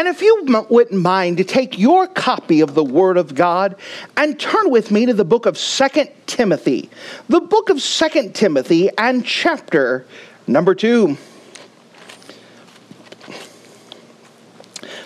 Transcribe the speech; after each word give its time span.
And 0.00 0.08
if 0.08 0.22
you 0.22 0.64
wouldn't 0.70 1.02
mind 1.02 1.36
to 1.36 1.44
take 1.44 1.78
your 1.78 2.06
copy 2.06 2.62
of 2.62 2.72
the 2.72 2.82
Word 2.82 3.18
of 3.18 3.34
God 3.34 3.76
and 4.16 4.40
turn 4.40 4.70
with 4.70 4.90
me 4.90 5.04
to 5.04 5.12
the 5.12 5.26
book 5.26 5.44
of 5.44 5.58
Second 5.58 6.08
Timothy, 6.26 6.88
the 7.28 7.38
book 7.38 7.68
of 7.68 7.82
Second 7.82 8.34
Timothy 8.34 8.88
and 8.96 9.26
chapter 9.26 10.06
number 10.46 10.74
2. 10.74 11.18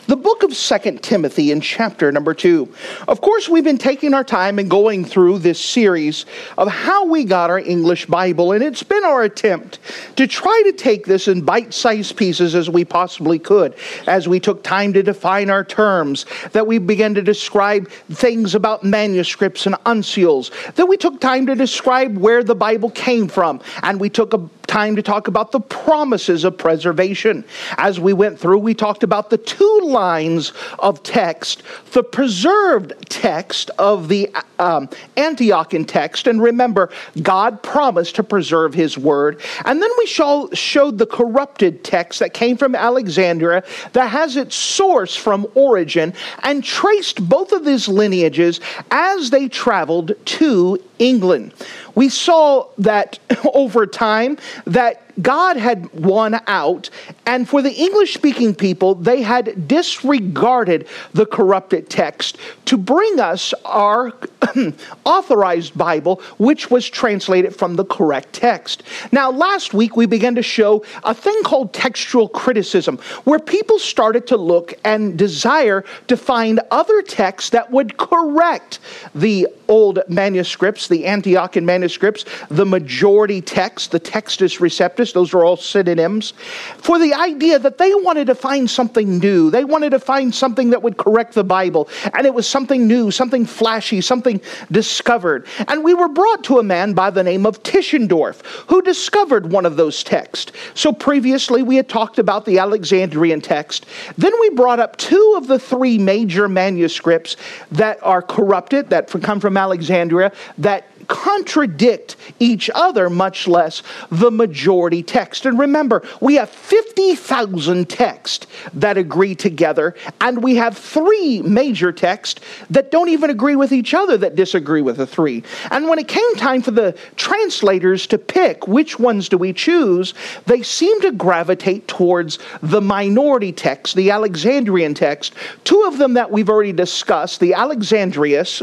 The 0.07 0.17
book 0.17 0.43
of 0.43 0.55
Second 0.55 1.03
Timothy 1.03 1.51
in 1.51 1.61
chapter 1.61 2.13
number 2.13 2.35
2. 2.35 2.73
Of 3.09 3.21
course, 3.21 3.49
we've 3.49 3.65
been 3.65 3.79
taking 3.79 4.13
our 4.13 4.25
time 4.25 4.59
and 4.59 4.69
going 4.69 5.05
through 5.05 5.39
this 5.39 5.59
series 5.59 6.27
of 6.59 6.69
how 6.69 7.07
we 7.07 7.25
got 7.25 7.51
our 7.51 7.59
English 7.59 8.07
Bible, 8.07 8.53
and 8.53 8.63
it's 8.63 8.83
been 8.83 9.05
our 9.05 9.23
attempt 9.23 9.79
to 10.17 10.27
try 10.27 10.63
to 10.67 10.73
take 10.73 11.07
this 11.07 11.29
in 11.29 11.43
bite 11.43 11.73
sized 11.73 12.17
pieces 12.17 12.55
as 12.55 12.69
we 12.69 12.85
possibly 12.85 13.39
could, 13.39 13.75
as 14.07 14.29
we 14.29 14.39
took 14.39 14.63
time 14.63 14.93
to 14.93 15.03
define 15.03 15.49
our 15.49 15.65
terms, 15.65 16.27
that 16.53 16.67
we 16.67 16.79
began 16.79 17.15
to 17.15 17.23
describe 17.23 17.89
things 17.89 18.55
about 18.55 18.85
manuscripts 18.85 19.67
and 19.67 19.75
uncials, 19.87 20.51
that 20.75 20.87
we 20.87 20.97
took 20.97 21.21
time 21.21 21.47
to 21.47 21.55
describe 21.55 22.17
where 22.19 22.45
the 22.45 22.55
Bible 22.55 22.91
came 22.91 23.29
from, 23.29 23.61
and 23.83 23.99
we 23.99 24.11
took 24.11 24.35
a 24.35 24.39
time 24.67 24.97
to 24.97 25.03
talk 25.03 25.29
about 25.29 25.53
the 25.53 25.61
promises 25.61 26.45
of 26.45 26.57
preservation. 26.59 27.45
As 27.79 28.01
we 28.01 28.13
went 28.13 28.39
through, 28.39 28.59
we 28.59 28.75
talked 28.75 29.03
about 29.03 29.31
the 29.31 29.39
two 29.39 29.81
lines 29.85 30.53
of 30.79 31.03
text, 31.03 31.63
the 31.93 32.03
preserved 32.03 32.93
text 33.09 33.71
of 33.79 34.09
the 34.09 34.29
um, 34.59 34.89
Antiochian 35.17 35.87
text. 35.87 36.27
And 36.27 36.43
remember, 36.43 36.91
God 37.23 37.63
promised 37.63 38.17
to 38.17 38.23
preserve 38.23 38.75
his 38.75 38.99
word. 38.99 39.41
And 39.65 39.83
then 39.83 39.91
we 39.99 40.07
show, 40.07 40.49
showed 40.53 40.99
the 40.99 41.07
corrupted 41.07 41.85
text 41.85 42.19
that 42.21 42.35
came 42.35 42.57
from 42.57 42.75
Alexandria 42.75 43.65
that 43.93 44.09
has 44.09 44.37
its 44.37 44.55
source 44.55 45.15
from 45.17 45.47
Origen 45.55 46.13
and 46.43 46.63
traced 46.65 47.27
both 47.29 47.53
of 47.53 47.65
these 47.65 47.89
lineages 47.89 48.61
as 48.91 49.31
they 49.31 49.49
traveled 49.49 50.13
to 50.25 50.79
England. 50.99 51.53
We 51.95 52.09
saw 52.09 52.69
that 52.79 53.19
over 53.55 53.87
time 53.87 54.39
that 54.67 55.04
God 55.23 55.57
had 55.57 55.93
won 55.93 56.41
out, 56.47 56.91
and 57.27 57.49
for 57.49 57.63
the 57.63 57.73
English 57.73 58.15
speaking 58.15 58.55
people, 58.55 58.95
they 58.95 59.23
had 59.23 59.69
disregarded 59.69 60.87
the 61.13 61.27
corrupted 61.27 61.89
text 61.89 62.39
to 62.67 62.77
bring 62.77 63.21
us 63.21 63.55
our 63.65 64.13
authorized 65.05 65.77
Bible, 65.77 66.23
which 66.39 66.71
was 66.71 66.89
translated 66.89 67.55
from 67.55 67.77
the 67.77 67.85
correct 67.85 68.33
text. 68.33 68.83
Now, 69.13 69.31
last 69.31 69.75
week 69.75 69.97
we 69.97 70.07
began 70.07 70.35
to 70.35 70.43
show 70.43 70.85
a 71.05 71.15
thing 71.15 71.43
called 71.45 71.73
textual 71.73 72.29
criticism, 72.29 72.99
where 73.25 73.39
people 73.39 73.79
started 73.79 74.27
to 74.29 74.37
look 74.37 74.75
and 74.85 75.19
desire 75.19 75.85
to 76.09 76.17
find 76.17 76.61
other 76.71 77.03
texts 77.03 77.51
that 77.51 77.71
would 77.71 77.97
correct 77.97 78.81
the 79.15 79.47
old 79.69 80.01
manuscripts, 80.09 80.89
the 80.89 81.05
Antiochian 81.05 81.65
manuscripts, 81.65 82.25
the 82.49 82.67
majority 82.67 83.41
text, 83.41 83.91
the 83.91 84.01
Textus 84.01 84.61
Receptus, 84.61 85.04
those 85.13 85.35
are 85.35 85.45
all 85.45 85.57
synonyms, 85.57 86.33
for 86.79 86.99
the 86.99 87.15
idea 87.15 87.59
that 87.59 87.79
they 87.79 87.95
wanted 87.95 88.27
to 88.29 88.35
find 88.35 88.71
something 88.71 89.19
new. 89.19 89.51
They 89.51 89.65
wanted 89.65 89.91
to 89.91 89.99
find 89.99 90.35
something 90.35 90.71
that 90.71 90.83
would 90.83 90.97
correct 90.97 91.35
the 91.35 91.45
Bible, 91.45 91.89
and 92.13 92.27
it 92.27 92.35
was 92.35 92.47
something 92.47 92.87
new, 92.87 93.11
something 93.11 93.47
flashy, 93.47 94.01
something 94.01 94.41
discovered. 94.71 95.47
And 95.69 95.83
we 95.83 95.95
were 95.95 96.09
brought 96.09 96.45
to 96.45 96.59
a 96.59 96.63
man 96.63 96.93
by 96.95 97.11
the 97.11 97.23
name 97.23 97.47
of 97.47 97.63
Tischendorf, 97.63 98.45
who 98.69 98.83
discovered 98.83 99.51
one 99.51 99.67
of 99.67 99.77
those 99.77 100.03
texts. 100.03 100.53
So 100.75 100.93
previously 100.93 101.63
we 101.63 101.77
had 101.77 101.89
talked 101.89 102.19
about 102.19 102.45
the 102.45 102.59
Alexandrian 102.59 103.41
text. 103.41 103.87
Then 104.17 104.33
we 104.41 104.51
brought 104.51 104.81
up 104.81 104.97
two 104.97 105.35
of 105.37 105.47
the 105.47 105.59
three 105.59 105.99
major 105.99 106.49
manuscripts 106.49 107.37
that 107.73 107.99
are 108.03 108.23
corrupted, 108.23 108.91
that 108.91 109.09
come 109.23 109.41
from 109.41 109.57
Alexandria, 109.57 110.33
that 110.59 110.89
contradict 111.09 112.17
each 112.41 112.71
other, 112.75 113.09
much 113.11 113.47
less 113.47 113.83
the 114.11 114.31
majority 114.31 115.03
text. 115.03 115.47
And 115.47 115.59
remember, 115.59 116.03
we 116.21 116.35
have 116.35 116.51
50,000 116.51 117.89
texts 117.89 118.47
that 118.75 118.97
agree 118.97 119.35
together, 119.35 119.95
and 120.21 120.43
we 120.43 120.57
have 120.57 120.77
three 120.77 121.43
major 121.43 121.93
texts 121.93 122.41
that 122.71 122.91
don't 122.91 123.09
even 123.09 123.31
agree 123.31 123.57
with 123.57 123.73
each 123.73 123.95
other, 123.95 124.17
that 124.19 124.37
disagree 124.37 124.83
with 124.83 124.97
the 124.97 125.07
three. 125.07 125.43
And 125.71 125.89
when 125.89 125.99
it 125.99 126.09
came 126.09 126.35
time 126.37 126.63
for 126.63 126.71
the 126.71 126.97
translators 127.17 128.07
to 128.09 128.19
pick 128.19 128.67
which 128.69 128.99
ones 128.99 129.29
do 129.29 129.39
we 129.39 129.53
choose, 129.53 130.15
they 130.47 130.63
seem 130.63 131.01
to 131.03 131.13
gravitate 131.13 131.87
towards 131.89 132.39
the 132.63 132.81
minority 132.81 133.53
text, 133.53 133.97
the 133.97 134.11
Alexandrian 134.11 134.95
text. 134.95 135.35
Two 135.65 135.83
of 135.87 135.99
them 135.99 136.15
that 136.15 136.31
we've 136.31 136.49
already 136.49 136.73
discussed, 136.73 137.41
the 137.41 137.53
Alexandrius, 137.53 138.63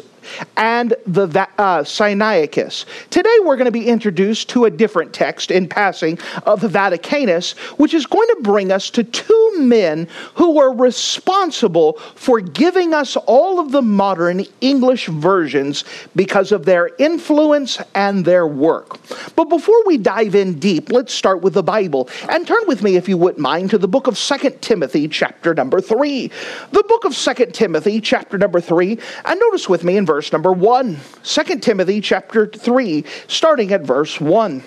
and 0.57 0.93
the 1.05 1.27
uh, 1.57 1.83
Sinaiticus. 1.83 2.85
Today 3.09 3.35
we're 3.41 3.57
going 3.57 3.65
to 3.65 3.71
be 3.71 3.87
introduced 3.87 4.49
to 4.49 4.65
a 4.65 4.71
different 4.71 5.13
text 5.13 5.51
in 5.51 5.67
passing 5.67 6.19
of 6.45 6.61
the 6.61 6.67
Vaticanus, 6.67 7.57
which 7.77 7.93
is 7.93 8.05
going 8.05 8.27
to 8.29 8.37
bring 8.41 8.71
us 8.71 8.89
to 8.91 9.03
two 9.03 9.53
men 9.57 10.07
who 10.35 10.55
were 10.55 10.73
responsible 10.73 11.93
for 12.15 12.39
giving 12.39 12.93
us 12.93 13.15
all 13.15 13.59
of 13.59 13.71
the 13.71 13.81
modern 13.81 14.45
English 14.61 15.07
versions 15.07 15.83
because 16.15 16.51
of 16.51 16.65
their 16.65 16.91
influence 16.99 17.79
and 17.95 18.25
their 18.25 18.47
work. 18.47 18.99
But 19.35 19.45
before 19.45 19.83
we 19.85 19.97
dive 19.97 20.35
in 20.35 20.59
deep, 20.59 20.91
let's 20.91 21.13
start 21.13 21.41
with 21.41 21.53
the 21.53 21.63
Bible. 21.63 22.09
And 22.29 22.47
turn 22.47 22.63
with 22.67 22.83
me, 22.83 22.95
if 22.95 23.07
you 23.07 23.17
wouldn't 23.17 23.39
mind, 23.39 23.69
to 23.71 23.77
the 23.77 23.87
book 23.87 24.07
of 24.07 24.17
Second 24.17 24.61
Timothy, 24.61 25.07
chapter 25.07 25.53
number 25.53 25.81
3. 25.81 26.31
The 26.71 26.83
book 26.83 27.05
of 27.05 27.15
Second 27.15 27.53
Timothy, 27.53 28.01
chapter 28.01 28.37
number 28.37 28.61
3, 28.61 28.97
and 29.25 29.39
notice 29.39 29.67
with 29.69 29.83
me 29.83 29.97
in 29.97 30.05
verse 30.11 30.33
number 30.33 30.51
1. 30.51 30.99
2 31.23 31.59
Timothy 31.59 32.01
chapter 32.01 32.45
3, 32.45 33.05
starting 33.29 33.71
at 33.71 33.79
verse 33.79 34.19
1. 34.19 34.61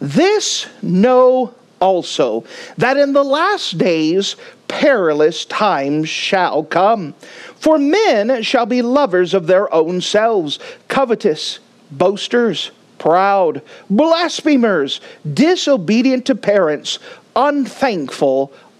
This 0.00 0.68
know 0.80 1.52
also 1.80 2.44
that 2.76 2.96
in 2.96 3.14
the 3.14 3.24
last 3.24 3.78
days 3.78 4.36
perilous 4.68 5.44
times 5.44 6.08
shall 6.08 6.62
come. 6.62 7.14
For 7.56 7.78
men 7.78 8.44
shall 8.44 8.64
be 8.64 8.80
lovers 8.80 9.34
of 9.34 9.48
their 9.48 9.74
own 9.74 10.00
selves, 10.00 10.60
covetous, 10.86 11.58
boasters, 11.90 12.70
proud, 12.98 13.60
blasphemers, 13.90 15.00
disobedient 15.34 16.26
to 16.26 16.36
parents, 16.36 17.00
unthankful, 17.34 18.52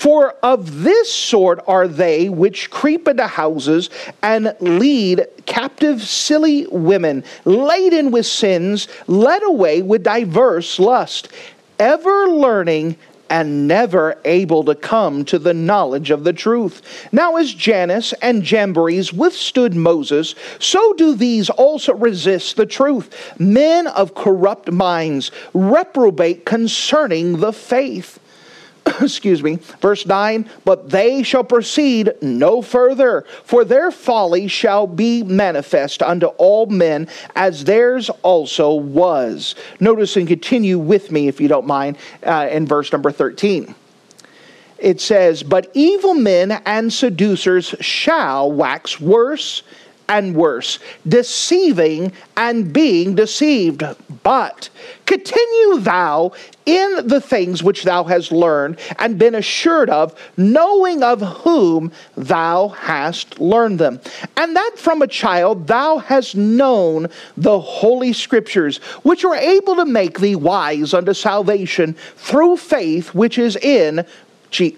For 0.00 0.34
of 0.42 0.82
this 0.82 1.12
sort 1.12 1.60
are 1.66 1.86
they 1.86 2.30
which 2.30 2.70
creep 2.70 3.06
into 3.06 3.26
houses 3.26 3.90
and 4.22 4.56
lead 4.58 5.26
captive 5.44 6.00
silly 6.00 6.66
women, 6.68 7.22
laden 7.44 8.10
with 8.10 8.24
sins, 8.24 8.88
led 9.08 9.42
away 9.42 9.82
with 9.82 10.02
diverse 10.02 10.78
lust, 10.78 11.28
ever 11.78 12.28
learning 12.28 12.96
and 13.28 13.68
never 13.68 14.18
able 14.24 14.64
to 14.64 14.74
come 14.74 15.22
to 15.26 15.38
the 15.38 15.52
knowledge 15.52 16.10
of 16.10 16.24
the 16.24 16.32
truth. 16.32 16.80
Now, 17.12 17.36
as 17.36 17.52
Jannes 17.52 18.14
and 18.22 18.42
Jambres 18.42 19.12
withstood 19.12 19.74
Moses, 19.74 20.34
so 20.58 20.94
do 20.94 21.14
these 21.14 21.50
also 21.50 21.92
resist 21.92 22.56
the 22.56 22.64
truth. 22.64 23.38
Men 23.38 23.86
of 23.86 24.14
corrupt 24.14 24.72
minds 24.72 25.30
reprobate 25.52 26.46
concerning 26.46 27.40
the 27.40 27.52
faith. 27.52 28.18
excuse 29.02 29.42
me, 29.42 29.56
verse 29.80 30.06
9, 30.06 30.48
but 30.64 30.90
they 30.90 31.22
shall 31.22 31.44
proceed 31.44 32.12
no 32.20 32.62
further, 32.62 33.24
for 33.44 33.64
their 33.64 33.90
folly 33.90 34.48
shall 34.48 34.86
be 34.86 35.22
manifest 35.22 36.02
unto 36.02 36.26
all 36.26 36.66
men, 36.66 37.08
as 37.34 37.64
theirs 37.64 38.10
also 38.22 38.74
was. 38.74 39.54
Notice 39.78 40.16
and 40.16 40.28
continue 40.28 40.78
with 40.78 41.10
me, 41.10 41.28
if 41.28 41.40
you 41.40 41.48
don't 41.48 41.66
mind, 41.66 41.96
uh, 42.24 42.48
in 42.50 42.66
verse 42.66 42.92
number 42.92 43.10
13 43.10 43.74
it 44.80 45.00
says, 45.00 45.42
But 45.42 45.70
evil 45.74 46.14
men 46.14 46.52
and 46.64 46.92
seducers 46.92 47.74
shall 47.80 48.50
wax 48.50 48.98
worse 48.98 49.62
and 50.10 50.34
worse, 50.34 50.80
deceiving 51.06 52.12
and 52.36 52.72
being 52.72 53.14
deceived. 53.14 53.84
But 54.24 54.68
continue 55.06 55.78
thou 55.78 56.32
in 56.66 57.06
the 57.06 57.20
things 57.20 57.62
which 57.62 57.84
thou 57.84 58.04
hast 58.04 58.32
learned 58.32 58.78
and 58.98 59.18
been 59.18 59.36
assured 59.36 59.88
of, 59.88 60.14
knowing 60.36 61.02
of 61.02 61.20
whom 61.20 61.92
thou 62.16 62.68
hast 62.68 63.40
learned 63.40 63.78
them. 63.78 64.00
And 64.36 64.54
that 64.56 64.72
from 64.76 65.00
a 65.00 65.06
child 65.06 65.68
thou 65.68 65.98
hast 65.98 66.34
known 66.34 67.06
the 67.36 67.60
holy 67.60 68.12
scriptures, 68.12 68.78
which 69.04 69.24
are 69.24 69.36
able 69.36 69.76
to 69.76 69.84
make 69.84 70.18
thee 70.18 70.36
wise 70.36 70.92
unto 70.92 71.14
salvation 71.14 71.94
through 72.16 72.56
faith 72.56 73.14
which 73.14 73.38
is 73.38 73.56
in 73.56 74.04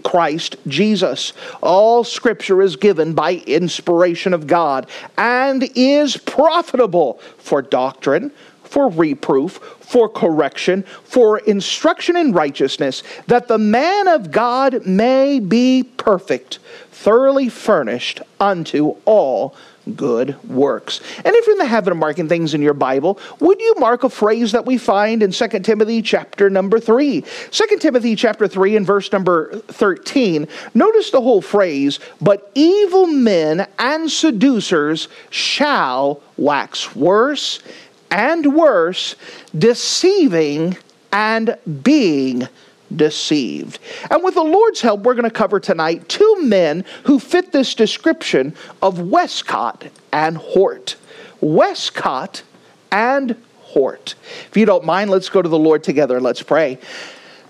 Christ 0.04 0.56
Jesus. 0.66 1.32
All 1.62 2.04
scripture 2.04 2.62
is 2.62 2.76
given 2.76 3.14
by 3.14 3.42
inspiration 3.46 4.34
of 4.34 4.46
God 4.46 4.88
and 5.16 5.68
is 5.74 6.16
profitable 6.16 7.20
for 7.38 7.62
doctrine, 7.62 8.30
for 8.62 8.88
reproof, 8.88 9.54
for 9.80 10.08
correction, 10.08 10.82
for 11.04 11.38
instruction 11.38 12.16
in 12.16 12.32
righteousness, 12.32 13.02
that 13.26 13.48
the 13.48 13.58
man 13.58 14.08
of 14.08 14.30
God 14.30 14.86
may 14.86 15.40
be 15.40 15.82
perfect, 15.82 16.58
thoroughly 16.90 17.48
furnished 17.48 18.20
unto 18.40 18.96
all 19.04 19.54
good 19.96 20.36
works. 20.48 21.00
And 21.16 21.34
if 21.34 21.46
you're 21.46 21.54
in 21.54 21.58
the 21.58 21.66
habit 21.66 21.90
of 21.92 21.96
marking 21.96 22.28
things 22.28 22.54
in 22.54 22.62
your 22.62 22.74
Bible, 22.74 23.18
would 23.40 23.60
you 23.60 23.74
mark 23.78 24.04
a 24.04 24.08
phrase 24.08 24.52
that 24.52 24.66
we 24.66 24.78
find 24.78 25.22
in 25.22 25.32
2 25.32 25.48
Timothy 25.60 26.02
chapter 26.02 26.48
number 26.48 26.78
3? 26.78 27.24
2 27.50 27.78
Timothy 27.78 28.16
chapter 28.16 28.46
3 28.46 28.76
and 28.76 28.86
verse 28.86 29.12
number 29.12 29.56
13. 29.68 30.46
Notice 30.74 31.10
the 31.10 31.20
whole 31.20 31.42
phrase, 31.42 31.98
but 32.20 32.50
evil 32.54 33.06
men 33.06 33.66
and 33.78 34.10
seducers 34.10 35.08
shall 35.30 36.20
wax 36.36 36.94
worse 36.94 37.60
and 38.10 38.54
worse, 38.54 39.16
deceiving 39.56 40.76
and 41.12 41.56
being 41.82 42.48
deceived. 42.96 43.78
And 44.10 44.22
with 44.22 44.34
the 44.34 44.42
Lord's 44.42 44.80
help, 44.80 45.02
we're 45.02 45.14
going 45.14 45.24
to 45.24 45.30
cover 45.30 45.60
tonight 45.60 46.08
two 46.08 46.36
men 46.42 46.84
who 47.04 47.18
fit 47.18 47.52
this 47.52 47.74
description 47.74 48.54
of 48.80 49.00
Westcott 49.00 49.86
and 50.12 50.36
Hort. 50.36 50.96
Westcott 51.40 52.42
and 52.90 53.36
Hort. 53.60 54.14
If 54.48 54.56
you 54.56 54.66
don't 54.66 54.84
mind, 54.84 55.10
let's 55.10 55.28
go 55.28 55.42
to 55.42 55.48
the 55.48 55.58
Lord 55.58 55.82
together 55.82 56.16
and 56.16 56.24
let's 56.24 56.42
pray. 56.42 56.78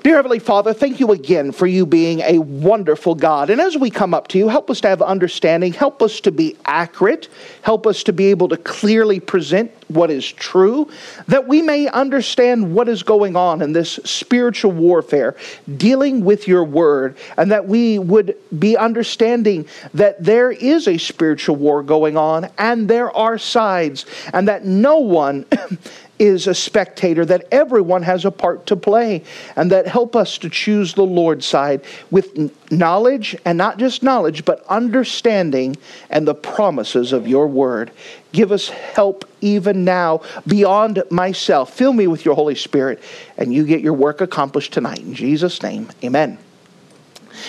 Dear 0.03 0.17
Heavenly 0.17 0.41
Father, 0.41 0.75
thank 0.75 0.99
you 0.99 1.13
again 1.13 1.53
for 1.53 1.69
you 1.69 1.87
being 1.87 2.21
a 2.23 2.39
wonderful 2.39 3.15
God. 3.15 3.51
And 3.51 3.61
as 3.61 3.77
we 3.77 3.89
come 3.89 4.15
up 4.15 4.27
to 4.29 4.39
you, 4.39 4.49
help 4.49 4.69
us 4.69 4.81
to 4.81 4.89
have 4.89 5.01
understanding, 5.01 5.73
help 5.73 6.03
us 6.03 6.19
to 6.23 6.33
be 6.33 6.57
accurate, 6.65 7.29
help 7.63 7.87
us 7.87 8.03
to 8.05 8.13
be 8.13 8.27
able 8.27 8.49
to 8.49 8.57
clearly 8.57 9.21
present 9.21 9.71
what 9.95 10.11
is 10.11 10.31
true, 10.31 10.91
that 11.29 11.47
we 11.47 11.63
may 11.63 11.89
understand 11.89 12.75
what 12.75 12.89
is 12.89 13.03
going 13.03 13.37
on 13.37 13.63
in 13.63 13.73
this 13.73 13.99
spiritual 14.05 14.73
warfare, 14.73 15.37
dealing 15.77 16.25
with 16.25 16.49
your 16.49 16.65
word, 16.65 17.17
and 17.37 17.51
that 17.51 17.67
we 17.67 17.99
would 17.99 18.37
be 18.59 18.77
understanding 18.77 19.67
that 19.95 20.23
there 20.23 20.51
is 20.51 20.89
a 20.89 20.99
spiritual 20.99 21.57
war 21.57 21.83
going 21.83 22.17
on 22.17 22.49
and 22.59 22.89
there 22.89 23.15
are 23.17 23.39
sides, 23.39 24.07
and 24.33 24.49
that 24.49 24.65
no 24.65 24.99
one 24.99 25.47
is 26.19 26.47
a 26.47 26.55
spectator, 26.55 27.25
that 27.25 27.47
everyone 27.51 28.03
has 28.03 28.25
a 28.25 28.31
part 28.31 28.67
to 28.67 28.77
play, 28.77 29.25
and 29.57 29.71
that 29.73 29.87
help 29.87 30.15
us 30.15 30.39
to 30.39 30.49
choose 30.49 30.95
the 30.95 31.03
Lord's 31.03 31.47
side 31.47 31.83
with 32.11 32.53
knowledge, 32.73 33.37
and 33.45 33.57
not 33.57 33.79
just 33.79 34.03
knowledge, 34.03 34.45
but 34.45 34.65
understanding 34.67 35.77
and 36.11 36.27
the 36.27 36.35
promises 36.35 37.13
of 37.13 37.29
your 37.29 37.47
word. 37.47 37.93
Give 38.33 38.51
us 38.51 38.69
help 38.69 39.25
even 39.41 39.85
now 39.85 40.23
beyond 40.47 41.03
myself. 41.11 41.75
Fill 41.75 41.93
me 41.93 42.07
with 42.07 42.25
your 42.25 42.35
Holy 42.35 42.55
Spirit, 42.55 43.03
and 43.37 43.53
you 43.55 43.65
get 43.65 43.83
your 43.83 43.93
work 43.93 44.21
accomplished 44.21 44.73
tonight. 44.73 45.01
In 45.01 45.15
Jesus' 45.15 45.63
name, 45.63 45.89
amen. 46.03 46.39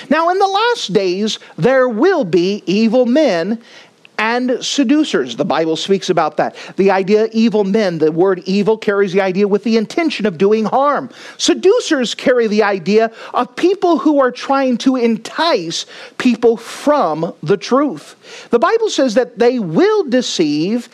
Now, 0.10 0.30
in 0.30 0.40
the 0.40 0.48
last 0.48 0.94
days, 0.94 1.40
there 1.58 1.90
will 1.90 2.24
be 2.24 2.64
evil 2.66 3.06
men 3.06 3.62
and 4.24 4.64
seducers. 4.64 5.36
The 5.36 5.44
Bible 5.44 5.76
speaks 5.76 6.10
about 6.10 6.38
that. 6.38 6.56
The 6.78 6.92
idea 6.92 7.28
evil 7.34 7.66
men, 7.66 7.98
the 7.98 8.10
word 8.10 8.40
evil 8.46 8.78
carries 8.78 9.12
the 9.12 9.20
idea 9.20 9.50
with 9.50 9.66
the 9.66 9.76
intention 9.76 10.26
of 10.26 10.38
doing 10.38 10.64
harm. 10.64 11.10
Seducers 11.38 12.16
carry 12.16 12.48
the 12.48 12.64
idea 12.64 13.12
of 13.34 13.54
people 13.58 13.98
who 13.98 14.22
are 14.22 14.32
trying 14.32 14.78
to 14.78 14.96
entice 14.96 15.86
people 16.20 16.56
from 16.56 17.34
the 17.44 17.58
truth. 17.58 18.48
The 18.50 18.60
Bible 18.60 18.90
says 18.90 19.16
that 19.16 19.40
they 19.40 19.60
will 19.60 20.06
deceive 20.06 20.88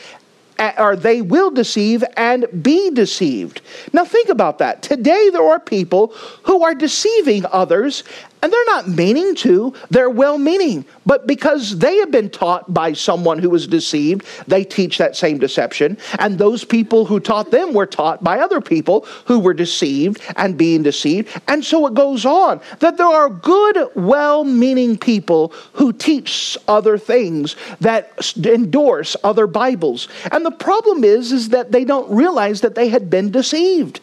or 0.77 0.95
they 0.95 1.21
will 1.21 1.51
deceive 1.51 2.03
and 2.17 2.45
be 2.61 2.89
deceived. 2.89 3.61
Now, 3.93 4.05
think 4.05 4.29
about 4.29 4.57
that. 4.57 4.81
Today, 4.81 5.29
there 5.29 5.47
are 5.47 5.59
people 5.59 6.07
who 6.43 6.63
are 6.63 6.75
deceiving 6.75 7.45
others 7.51 8.03
and 8.41 8.53
they're 8.53 8.65
not 8.65 8.87
meaning 8.87 9.35
to, 9.35 9.73
they're 9.89 10.09
well 10.09 10.37
meaning. 10.37 10.85
But 11.05 11.27
because 11.27 11.77
they 11.77 11.97
have 11.97 12.11
been 12.11 12.29
taught 12.29 12.73
by 12.73 12.93
someone 12.93 13.39
who 13.39 13.49
was 13.49 13.67
deceived, 13.67 14.25
they 14.47 14.63
teach 14.63 14.97
that 14.97 15.15
same 15.15 15.39
deception. 15.39 15.97
And 16.19 16.37
those 16.37 16.63
people 16.63 17.05
who 17.05 17.19
taught 17.19 17.51
them 17.51 17.73
were 17.73 17.85
taught 17.85 18.23
by 18.23 18.39
other 18.39 18.61
people 18.61 19.05
who 19.25 19.39
were 19.39 19.53
deceived 19.53 20.21
and 20.37 20.57
being 20.57 20.83
deceived. 20.83 21.29
And 21.47 21.63
so 21.65 21.85
it 21.87 21.93
goes 21.93 22.25
on 22.25 22.61
that 22.79 22.97
there 22.97 23.07
are 23.07 23.29
good, 23.29 23.89
well 23.95 24.43
meaning 24.43 24.97
people 24.97 25.53
who 25.73 25.91
teach 25.91 26.57
other 26.67 26.97
things 26.97 27.55
that 27.81 28.33
endorse 28.37 29.15
other 29.23 29.47
Bibles. 29.47 30.07
And 30.31 30.45
the 30.45 30.51
problem 30.51 31.03
is, 31.03 31.31
is 31.31 31.49
that 31.49 31.71
they 31.71 31.83
don't 31.83 32.09
realize 32.09 32.61
that 32.61 32.75
they 32.75 32.87
had 32.87 33.09
been 33.09 33.31
deceived. 33.31 33.99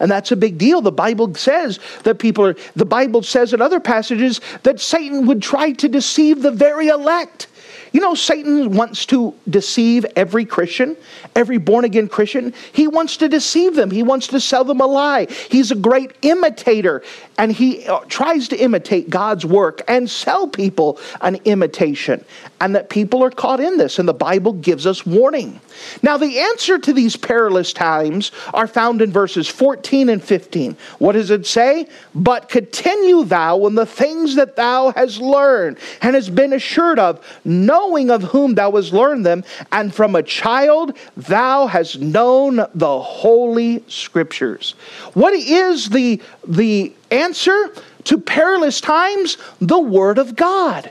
And 0.00 0.10
that's 0.10 0.32
a 0.32 0.36
big 0.36 0.58
deal. 0.58 0.80
The 0.80 0.92
Bible 0.92 1.34
says 1.34 1.80
that 2.04 2.18
people 2.18 2.44
are, 2.46 2.56
the 2.76 2.84
Bible 2.84 3.22
says 3.22 3.52
in 3.52 3.60
other 3.60 3.80
passages 3.80 4.40
that 4.62 4.80
Satan 4.80 5.26
would 5.26 5.42
try 5.42 5.72
to 5.72 5.88
deceive 5.88 6.42
the 6.42 6.50
very 6.50 6.88
elect. 6.88 7.48
You 7.92 8.00
know, 8.00 8.14
Satan 8.14 8.74
wants 8.74 9.06
to 9.06 9.34
deceive 9.48 10.04
every 10.14 10.44
Christian, 10.44 10.96
every 11.34 11.58
born 11.58 11.84
again 11.84 12.08
Christian. 12.08 12.52
He 12.72 12.86
wants 12.86 13.16
to 13.18 13.28
deceive 13.28 13.74
them, 13.74 13.90
he 13.90 14.02
wants 14.02 14.26
to 14.28 14.40
sell 14.40 14.64
them 14.64 14.80
a 14.80 14.86
lie. 14.86 15.26
He's 15.50 15.70
a 15.70 15.74
great 15.74 16.12
imitator, 16.22 17.02
and 17.38 17.50
he 17.50 17.86
uh, 17.86 18.00
tries 18.08 18.48
to 18.48 18.56
imitate 18.56 19.10
God's 19.10 19.46
work 19.46 19.82
and 19.88 20.08
sell 20.08 20.46
people 20.46 20.98
an 21.20 21.36
imitation. 21.44 22.24
And 22.60 22.74
that 22.74 22.90
people 22.90 23.22
are 23.22 23.30
caught 23.30 23.60
in 23.60 23.76
this, 23.76 23.98
and 23.98 24.08
the 24.08 24.14
Bible 24.14 24.52
gives 24.52 24.86
us 24.86 25.06
warning. 25.06 25.60
Now, 26.02 26.16
the 26.16 26.40
answer 26.40 26.78
to 26.78 26.92
these 26.92 27.16
perilous 27.16 27.72
times 27.72 28.32
are 28.52 28.66
found 28.66 29.00
in 29.00 29.12
verses 29.12 29.46
14 29.46 30.08
and 30.08 30.22
15. 30.22 30.76
What 30.98 31.12
does 31.12 31.30
it 31.30 31.46
say? 31.46 31.88
But 32.14 32.48
continue 32.48 33.24
thou 33.24 33.66
in 33.66 33.74
the 33.74 33.86
things 33.86 34.34
that 34.34 34.56
thou 34.56 34.90
hast 34.90 35.20
learned 35.20 35.78
and 36.02 36.14
hast 36.14 36.34
been 36.34 36.52
assured 36.52 36.98
of, 36.98 37.24
knowing 37.44 38.10
of 38.10 38.22
whom 38.22 38.54
thou 38.54 38.72
hast 38.72 38.92
learned 38.92 39.24
them, 39.24 39.44
and 39.72 39.94
from 39.94 40.14
a 40.14 40.22
child 40.22 40.96
thou 41.16 41.66
hast 41.66 42.00
known 42.00 42.56
the 42.74 43.00
holy 43.00 43.84
scriptures. 43.88 44.72
What 45.14 45.34
is 45.34 45.88
the, 45.88 46.20
the 46.46 46.92
answer 47.10 47.72
to 48.04 48.18
perilous 48.18 48.80
times? 48.80 49.36
The 49.60 49.78
Word 49.78 50.18
of 50.18 50.36
God. 50.36 50.90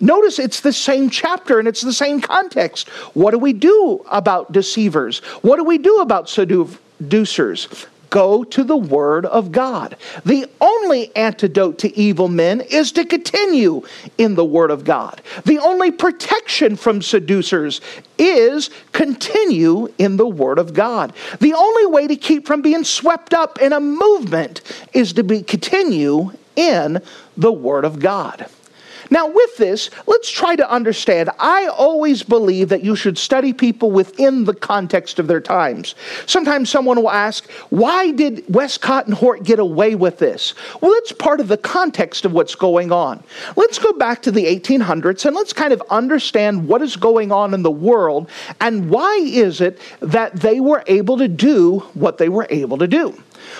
Notice 0.00 0.38
it's 0.38 0.60
the 0.60 0.72
same 0.72 1.08
chapter 1.08 1.58
and 1.58 1.68
it's 1.68 1.80
the 1.80 1.92
same 1.92 2.20
context. 2.20 2.88
What 3.14 3.30
do 3.30 3.38
we 3.38 3.52
do 3.52 4.04
about 4.10 4.52
deceivers? 4.52 5.20
What 5.42 5.56
do 5.56 5.64
we 5.64 5.78
do 5.78 6.00
about 6.00 6.28
seducers? 6.28 7.86
Go 8.10 8.44
to 8.44 8.62
the 8.62 8.76
Word 8.76 9.26
of 9.26 9.50
God. 9.50 9.96
The 10.24 10.46
only 10.60 11.14
antidote 11.16 11.78
to 11.78 11.98
evil 11.98 12.28
men 12.28 12.60
is 12.60 12.92
to 12.92 13.04
continue 13.04 13.82
in 14.18 14.36
the 14.36 14.44
Word 14.44 14.70
of 14.70 14.84
God. 14.84 15.20
The 15.46 15.58
only 15.58 15.90
protection 15.90 16.76
from 16.76 17.02
seducers 17.02 17.80
is 18.16 18.70
continue 18.92 19.92
in 19.98 20.16
the 20.16 20.28
Word 20.28 20.60
of 20.60 20.74
God. 20.74 21.12
The 21.40 21.54
only 21.54 21.86
way 21.86 22.06
to 22.06 22.14
keep 22.14 22.46
from 22.46 22.62
being 22.62 22.84
swept 22.84 23.34
up 23.34 23.60
in 23.60 23.72
a 23.72 23.80
movement 23.80 24.60
is 24.92 25.12
to 25.14 25.24
be 25.24 25.42
continue 25.42 26.30
in 26.54 27.02
the 27.36 27.52
Word 27.52 27.84
of 27.84 27.98
God. 27.98 28.46
Now, 29.14 29.28
with 29.28 29.56
this, 29.58 29.90
let's 30.08 30.28
try 30.28 30.56
to 30.56 30.68
understand. 30.68 31.30
I 31.38 31.68
always 31.68 32.24
believe 32.24 32.68
that 32.70 32.82
you 32.82 32.96
should 32.96 33.16
study 33.16 33.52
people 33.52 33.92
within 33.92 34.44
the 34.44 34.54
context 34.54 35.20
of 35.20 35.28
their 35.28 35.40
times. 35.40 35.94
Sometimes 36.26 36.68
someone 36.68 36.96
will 36.96 37.12
ask, 37.12 37.48
why 37.70 38.10
did 38.10 38.42
Westcott 38.52 39.06
and 39.06 39.14
Hort 39.14 39.44
get 39.44 39.60
away 39.60 39.94
with 39.94 40.18
this? 40.18 40.54
Well, 40.80 40.90
it's 40.94 41.12
part 41.12 41.38
of 41.38 41.46
the 41.46 41.56
context 41.56 42.24
of 42.24 42.32
what's 42.32 42.56
going 42.56 42.90
on. 42.90 43.22
Let's 43.54 43.78
go 43.78 43.92
back 43.92 44.20
to 44.22 44.32
the 44.32 44.46
1800s 44.46 45.24
and 45.24 45.36
let's 45.36 45.52
kind 45.52 45.72
of 45.72 45.80
understand 45.90 46.66
what 46.66 46.82
is 46.82 46.96
going 46.96 47.30
on 47.30 47.54
in 47.54 47.62
the 47.62 47.70
world 47.70 48.28
and 48.60 48.90
why 48.90 49.14
is 49.22 49.60
it 49.60 49.78
that 50.00 50.34
they 50.34 50.58
were 50.58 50.82
able 50.88 51.18
to 51.18 51.28
do 51.28 51.78
what 51.94 52.18
they 52.18 52.28
were 52.28 52.48
able 52.50 52.78
to 52.78 52.88
do. 52.88 53.16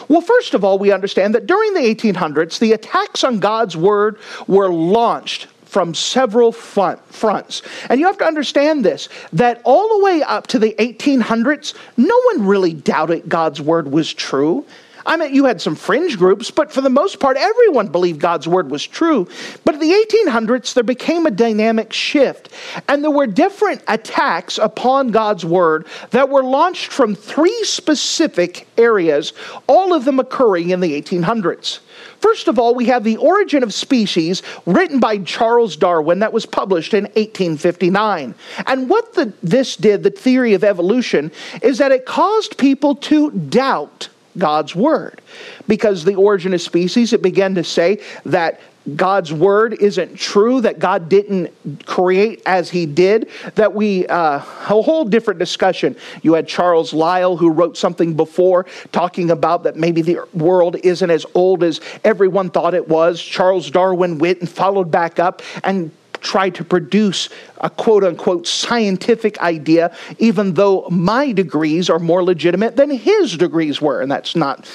Well, 0.09 0.21
first 0.21 0.55
of 0.55 0.65
all, 0.65 0.79
we 0.79 0.93
understand 0.93 1.35
that 1.35 1.47
during 1.47 1.75
the 1.75 1.81
1800s, 1.81 2.59
the 2.59 2.73
attacks 2.73 3.25
on 3.25 3.39
God's 3.39 3.77
word 3.77 4.19
were 4.47 4.69
launched 4.69 5.49
from 5.75 5.93
several 5.93 6.53
front, 6.53 7.05
fronts. 7.13 7.61
And 7.89 7.99
you 7.99 8.07
have 8.07 8.19
to 8.19 8.25
understand 8.25 8.85
this 8.85 9.09
that 9.33 9.61
all 9.65 9.99
the 9.99 10.05
way 10.05 10.23
up 10.23 10.47
to 10.49 10.59
the 10.61 10.73
1800s, 10.79 11.75
no 11.97 12.21
one 12.33 12.47
really 12.47 12.73
doubted 12.73 13.29
God's 13.29 13.61
word 13.61 13.91
was 13.91 14.15
true. 14.15 14.65
I 15.07 15.17
mean, 15.17 15.35
you 15.35 15.45
had 15.45 15.61
some 15.61 15.75
fringe 15.75 16.17
groups, 16.17 16.51
but 16.51 16.73
for 16.73 16.81
the 16.81 16.91
most 16.91 17.21
part, 17.21 17.37
everyone 17.37 17.89
believed 17.89 18.21
God's 18.21 18.49
word 18.49 18.71
was 18.71 18.87
true. 18.87 19.29
But 19.65 19.75
in 19.75 19.81
the 19.81 19.93
1800s, 19.93 20.75
there 20.75 20.85
became 20.85 21.27
a 21.27 21.31
dynamic 21.31 21.93
shift, 21.93 22.51
and 22.89 23.03
there 23.03 23.11
were 23.11 23.27
different 23.27 23.83
attacks 23.89 24.59
upon 24.59 25.09
God's 25.09 25.45
word 25.45 25.87
that 26.11 26.29
were 26.29 26.43
launched 26.43 26.93
from 26.93 27.15
three 27.15 27.65
specific 27.65 28.67
areas, 28.79 29.33
all 29.67 29.93
of 29.93 30.05
them 30.05 30.19
occurring 30.19 30.71
in 30.71 30.81
the 30.81 31.01
1800s. 31.01 31.81
First 32.19 32.49
of 32.49 32.59
all, 32.59 32.75
we 32.75 32.87
have 32.87 33.05
The 33.05 33.19
Origin 33.19 33.63
of 33.63 33.75
Species, 33.75 34.43
written 34.65 34.99
by 34.99 35.19
Charles 35.19 35.77
Darwin, 35.77 36.21
that 36.21 36.33
was 36.33 36.47
published 36.47 36.95
in 36.95 37.05
1859. 37.05 38.35
And 38.67 38.89
what 38.89 39.13
the, 39.13 39.33
this 39.43 39.77
did, 39.77 40.03
the 40.03 40.11
theory 40.11 40.55
of 40.55 40.65
evolution, 40.65 41.31
is 41.61 41.77
that 41.79 41.93
it 41.93 42.07
caused 42.07 42.57
people 42.57 42.95
to 42.97 43.31
doubt 43.31 44.09
God's 44.37 44.75
word. 44.75 45.21
Because 45.69 46.05
the 46.05 46.15
origin 46.15 46.55
of 46.55 46.61
species, 46.61 47.13
it 47.13 47.23
began 47.23 47.55
to 47.55 47.65
say 47.65 48.01
that 48.25 48.61
God's 48.97 49.33
word 49.33 49.75
isn't 49.81 50.17
true, 50.17 50.61
that 50.61 50.79
God 50.79 51.09
didn't 51.09 51.51
create 51.87 52.43
as 52.45 52.69
he 52.69 52.85
did, 52.85 53.31
that 53.55 53.73
we, 53.73 54.07
uh, 54.07 54.37
a 54.37 54.39
whole 54.41 55.07
different 55.07 55.39
discussion. 55.39 55.97
You 56.23 56.35
had 56.35 56.47
Charles 56.47 56.93
Lyell, 56.93 57.39
who 57.39 57.51
wrote 57.51 57.79
something 57.79 58.15
before 58.15 58.67
talking 58.93 59.31
about 59.31 59.63
that 59.63 59.77
maybe 59.77 60.03
the 60.03 60.21
world 60.35 60.77
isn't 60.83 61.11
as 61.11 61.25
old 61.35 61.63
as 61.63 61.81
everyone 62.05 62.51
thought 62.51 62.75
it 62.75 62.87
was. 62.87 63.23
Charles 63.23 63.71
Darwin 63.71 64.19
went 64.19 64.41
and 64.41 64.49
followed 64.49 64.91
back 64.91 65.19
up 65.19 65.41
and 65.63 65.91
try 66.25 66.51
to 66.51 66.65
produce 66.65 67.29
a 67.59 67.71
quote 67.71 68.03
unquote 68.03 68.47
scientific 68.47 69.39
idea, 69.41 69.95
even 70.19 70.55
though 70.55 70.89
my 70.91 71.31
degrees 71.31 71.89
are 71.89 72.01
more 72.01 72.25
legitimate 72.25 72.77
than 72.77 72.91
his 72.91 73.37
degrees 73.37 73.81
were. 73.81 74.01
And 74.01 74.11
that's 74.11 74.35
not 74.35 74.69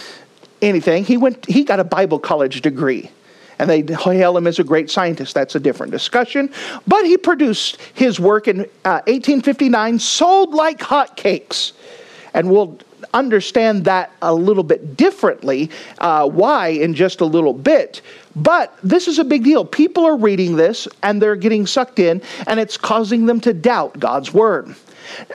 anything. 0.62 1.04
He, 1.04 1.18
went, 1.18 1.46
he 1.46 1.64
got 1.64 1.80
a 1.80 1.84
Bible 1.84 2.20
college 2.20 2.62
degree 2.62 3.12
and 3.60 3.70
they 3.70 3.82
hail 3.94 4.38
him 4.38 4.48
as 4.48 4.58
a 4.58 4.64
great 4.64 4.90
scientist. 4.90 5.34
That's 5.34 5.54
a 5.54 5.60
different 5.60 5.92
discussion. 5.92 6.50
But 6.88 7.06
he 7.06 7.18
produced 7.18 7.78
his 7.94 8.20
work 8.20 8.48
in 8.48 8.62
uh, 8.86 9.04
1859, 9.06 10.00
sold 10.00 10.54
like 10.54 10.80
hotcakes. 10.80 11.74
And 12.34 12.50
we'll 12.50 12.80
understand 13.14 13.86
that 13.86 14.12
a 14.22 14.34
little 14.34 14.64
bit 14.64 14.98
differently, 14.98 15.70
uh, 16.00 16.28
why 16.28 16.70
in 16.70 16.94
just 16.94 17.22
a 17.22 17.26
little 17.26 17.54
bit. 17.54 18.02
But 18.36 18.78
this 18.84 19.08
is 19.08 19.20
a 19.20 19.24
big 19.24 19.44
deal. 19.44 19.66
People 19.66 20.06
are 20.06 20.16
reading 20.16 20.56
this 20.56 20.88
and 21.04 21.22
they're 21.22 21.36
getting 21.36 21.66
sucked 21.66 22.00
in, 22.00 22.22
and 22.48 22.60
it's 22.60 22.78
causing 22.78 23.26
them 23.26 23.40
to 23.42 23.54
doubt 23.54 24.00
God's 24.00 24.34
word. 24.34 24.76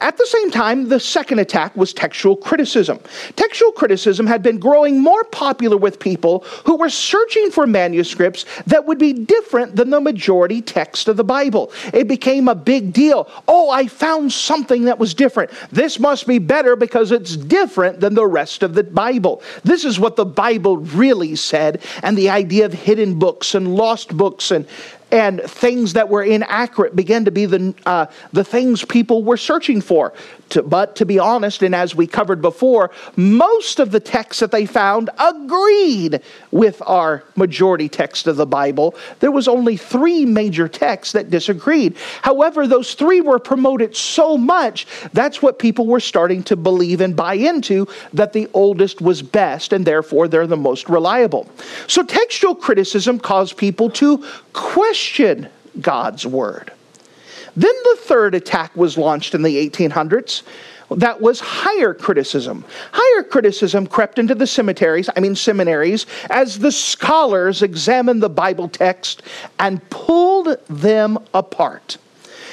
At 0.01 0.17
the 0.17 0.27
same 0.27 0.51
time, 0.51 0.89
the 0.89 1.01
second 1.01 1.39
attack 1.39 1.77
was 1.77 1.93
textual 1.93 2.37
criticism. 2.37 3.01
Textual 3.37 3.73
criticism 3.73 4.27
had 4.27 4.43
been 4.43 4.59
growing 4.59 5.01
more 5.01 5.25
popular 5.25 5.77
with 5.77 5.99
people 5.99 6.41
who 6.65 6.77
were 6.77 6.91
searching 6.91 7.51
for 7.51 7.67
manuscripts 7.67 8.45
that 8.67 8.87
would 8.87 8.99
be 8.99 9.13
different 9.13 9.77
than 9.77 9.91
the 9.91 10.01
majority 10.01 10.61
text 10.61 11.09
of 11.09 11.17
the 11.17 11.25
Bible. 11.25 11.73
It 11.93 12.09
became 12.09 12.49
a 12.49 12.55
big 12.55 12.93
deal. 12.93 13.29
Oh, 13.49 13.71
I 13.71 13.87
found 13.87 14.33
something 14.33 14.85
that 14.85 14.99
was 14.99 15.15
different. 15.15 15.51
This 15.71 15.99
must 15.99 16.27
be 16.27 16.39
better 16.39 16.77
because 16.77 17.13
it's 17.13 17.37
different 17.37 18.01
than 18.01 18.15
the 18.15 18.27
rest 18.27 18.63
of 18.63 18.75
the 18.75 18.85
Bible. 18.85 19.43
This 19.63 19.85
is 19.85 19.99
what 19.99 20.17
the 20.17 20.25
Bible 20.25 20.79
really 20.79 21.37
said, 21.37 21.83
and 22.03 22.17
the 22.17 22.31
idea 22.31 22.67
of 22.67 22.73
hidden 22.73 23.19
books 23.19 23.55
and 23.55 23.75
lost 23.75 24.17
books 24.17 24.51
and 24.51 24.67
and 25.11 25.41
things 25.43 25.93
that 25.93 26.09
were 26.09 26.23
inaccurate 26.23 26.97
began 26.97 27.25
to 27.25 27.31
be 27.31 27.47
the, 27.47 27.75
uh, 27.87 28.07
the 28.33 28.45
things 28.45 28.85
people 28.85 29.23
were 29.23 29.37
searching 29.37 29.81
for. 29.81 30.13
To, 30.55 30.63
but 30.63 30.95
to 30.97 31.05
be 31.05 31.19
honest, 31.19 31.65
and 31.65 31.75
as 31.75 31.97
we 31.97 32.07
covered 32.07 32.41
before, 32.41 32.93
most 33.17 33.81
of 33.81 33.91
the 33.91 33.99
texts 33.99 34.39
that 34.39 34.53
they 34.53 34.67
found 34.67 35.11
agreed 35.19 36.21
with 36.53 36.81
our 36.87 37.25
majority 37.35 37.89
text 37.89 38.29
of 38.29 38.37
the 38.37 38.47
Bible. 38.47 38.95
There 39.19 39.33
was 39.33 39.49
only 39.49 39.77
three 39.77 40.25
major 40.25 40.69
texts 40.69 41.13
that 41.15 41.29
disagreed. 41.29 41.97
However, 42.23 42.69
those 42.69 42.95
three 42.95 43.21
were 43.21 43.41
promoted 43.41 43.97
so 43.97 44.39
much, 44.39 44.87
that's 45.13 45.43
what 45.43 45.59
people 45.59 45.89
were 45.89 45.99
starting 45.99 46.45
to 46.45 46.55
believe 46.55 47.01
and 47.01 47.17
buy 47.17 47.35
into 47.35 47.89
that 48.13 48.33
the 48.33 48.49
oldest 48.55 49.01
was 49.01 49.23
best, 49.23 49.73
and 49.73 49.85
therefore 49.85 50.29
they're 50.29 50.47
the 50.47 50.57
most 50.57 50.89
reliable. 50.89 51.51
So 51.89 52.05
textual 52.05 52.55
criticism 52.55 53.19
caused 53.19 53.57
people 53.57 53.91
to 53.91 54.25
question 54.53 55.49
God's 55.81 56.25
word. 56.25 56.71
Then 57.57 57.75
the 57.85 57.99
third 58.01 58.35
attack 58.35 58.75
was 58.77 58.99
launched 58.99 59.35
in 59.35 59.43
the 59.43 59.69
1800s. 59.69 60.43
That 60.91 61.21
was 61.21 61.41
higher 61.41 61.95
criticism. 61.95 62.65
Higher 62.93 63.23
criticism 63.23 63.87
crept 63.87 64.19
into 64.19 64.35
the 64.35 64.47
cemeteries, 64.47 65.09
I 65.17 65.21
mean 65.21 65.35
seminaries, 65.35 66.07
as 66.31 66.59
the 66.59 66.73
scholars 66.73 67.63
examined 67.63 68.23
the 68.23 68.29
Bible 68.29 68.69
text 68.69 69.23
and 69.59 69.89
pulled 69.91 70.57
them 70.69 71.19
apart. 71.33 71.97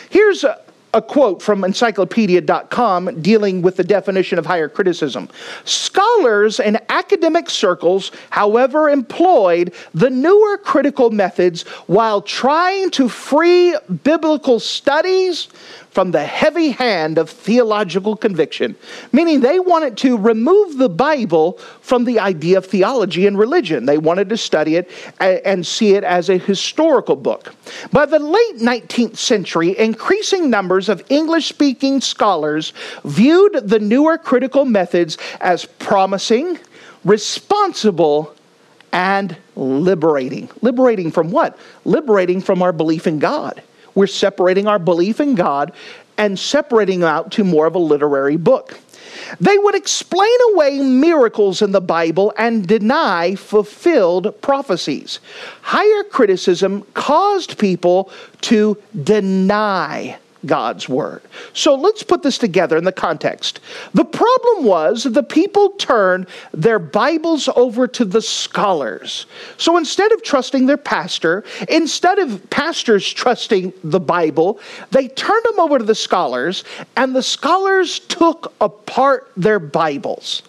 Here's 0.09 0.43
a, 0.43 0.61
a 0.93 1.01
quote 1.01 1.41
from 1.41 1.63
encyclopedia.com 1.63 3.21
dealing 3.21 3.61
with 3.61 3.77
the 3.77 3.83
definition 3.83 4.37
of 4.37 4.45
higher 4.45 4.67
criticism. 4.67 5.29
Scholars 5.63 6.59
in 6.59 6.77
academic 6.89 7.49
circles, 7.49 8.11
however, 8.29 8.89
employed 8.89 9.73
the 9.93 10.09
newer 10.09 10.57
critical 10.57 11.11
methods 11.11 11.63
while 11.87 12.21
trying 12.21 12.89
to 12.91 13.07
free 13.07 13.77
biblical 14.03 14.59
studies 14.59 15.47
from 15.91 16.11
the 16.11 16.23
heavy 16.23 16.69
hand 16.71 17.17
of 17.17 17.29
theological 17.29 18.15
conviction, 18.15 18.75
meaning 19.11 19.41
they 19.41 19.59
wanted 19.59 19.97
to 19.97 20.17
remove 20.17 20.77
the 20.77 20.89
Bible 20.89 21.57
from 21.81 22.05
the 22.05 22.17
idea 22.17 22.57
of 22.57 22.65
theology 22.65 23.27
and 23.27 23.37
religion. 23.37 23.85
They 23.85 23.97
wanted 23.97 24.29
to 24.29 24.37
study 24.37 24.77
it 24.77 24.89
and 25.19 25.67
see 25.67 25.95
it 25.95 26.05
as 26.05 26.29
a 26.29 26.37
historical 26.37 27.17
book. 27.17 27.53
By 27.91 28.05
the 28.05 28.19
late 28.19 28.57
19th 28.57 29.17
century, 29.17 29.77
increasing 29.77 30.49
numbers 30.49 30.87
of 30.87 31.03
English 31.09 31.47
speaking 31.47 31.99
scholars 31.99 32.71
viewed 33.03 33.67
the 33.67 33.79
newer 33.79 34.17
critical 34.17 34.63
methods 34.63 35.17
as 35.41 35.65
promising, 35.65 36.57
responsible, 37.03 38.33
and 38.93 39.35
liberating. 39.55 40.49
Liberating 40.61 41.11
from 41.11 41.31
what? 41.31 41.57
Liberating 41.83 42.41
from 42.41 42.61
our 42.61 42.71
belief 42.71 43.07
in 43.07 43.19
God. 43.19 43.61
We're 43.95 44.07
separating 44.07 44.67
our 44.67 44.79
belief 44.79 45.19
in 45.19 45.35
God 45.35 45.73
and 46.17 46.37
separating 46.37 47.03
out 47.03 47.31
to 47.33 47.43
more 47.43 47.65
of 47.65 47.75
a 47.75 47.79
literary 47.79 48.37
book. 48.37 48.79
They 49.39 49.57
would 49.57 49.75
explain 49.75 50.37
away 50.53 50.79
miracles 50.79 51.61
in 51.61 51.71
the 51.71 51.81
Bible 51.81 52.33
and 52.37 52.67
deny 52.67 53.35
fulfilled 53.35 54.41
prophecies. 54.41 55.19
Higher 55.61 56.03
criticism 56.03 56.83
caused 56.93 57.57
people 57.57 58.11
to 58.41 58.77
deny 59.03 60.17
God's 60.45 60.89
word. 60.89 61.21
So 61.53 61.75
let's 61.75 62.03
put 62.03 62.23
this 62.23 62.37
together 62.37 62.77
in 62.77 62.83
the 62.83 62.91
context. 62.91 63.59
The 63.93 64.05
problem 64.05 64.65
was 64.65 65.03
the 65.03 65.23
people 65.23 65.69
turned 65.71 66.27
their 66.53 66.79
Bibles 66.79 67.49
over 67.55 67.87
to 67.87 68.05
the 68.05 68.21
scholars. 68.21 69.25
So 69.57 69.77
instead 69.77 70.11
of 70.11 70.23
trusting 70.23 70.65
their 70.65 70.77
pastor, 70.77 71.43
instead 71.69 72.19
of 72.19 72.49
pastors 72.49 73.11
trusting 73.11 73.73
the 73.83 73.99
Bible, 73.99 74.59
they 74.91 75.07
turned 75.07 75.45
them 75.45 75.59
over 75.59 75.77
to 75.77 75.85
the 75.85 75.95
scholars, 75.95 76.63
and 76.95 77.15
the 77.15 77.23
scholars 77.23 77.99
took 77.99 78.53
apart 78.59 79.31
their 79.37 79.59
Bibles 79.59 80.43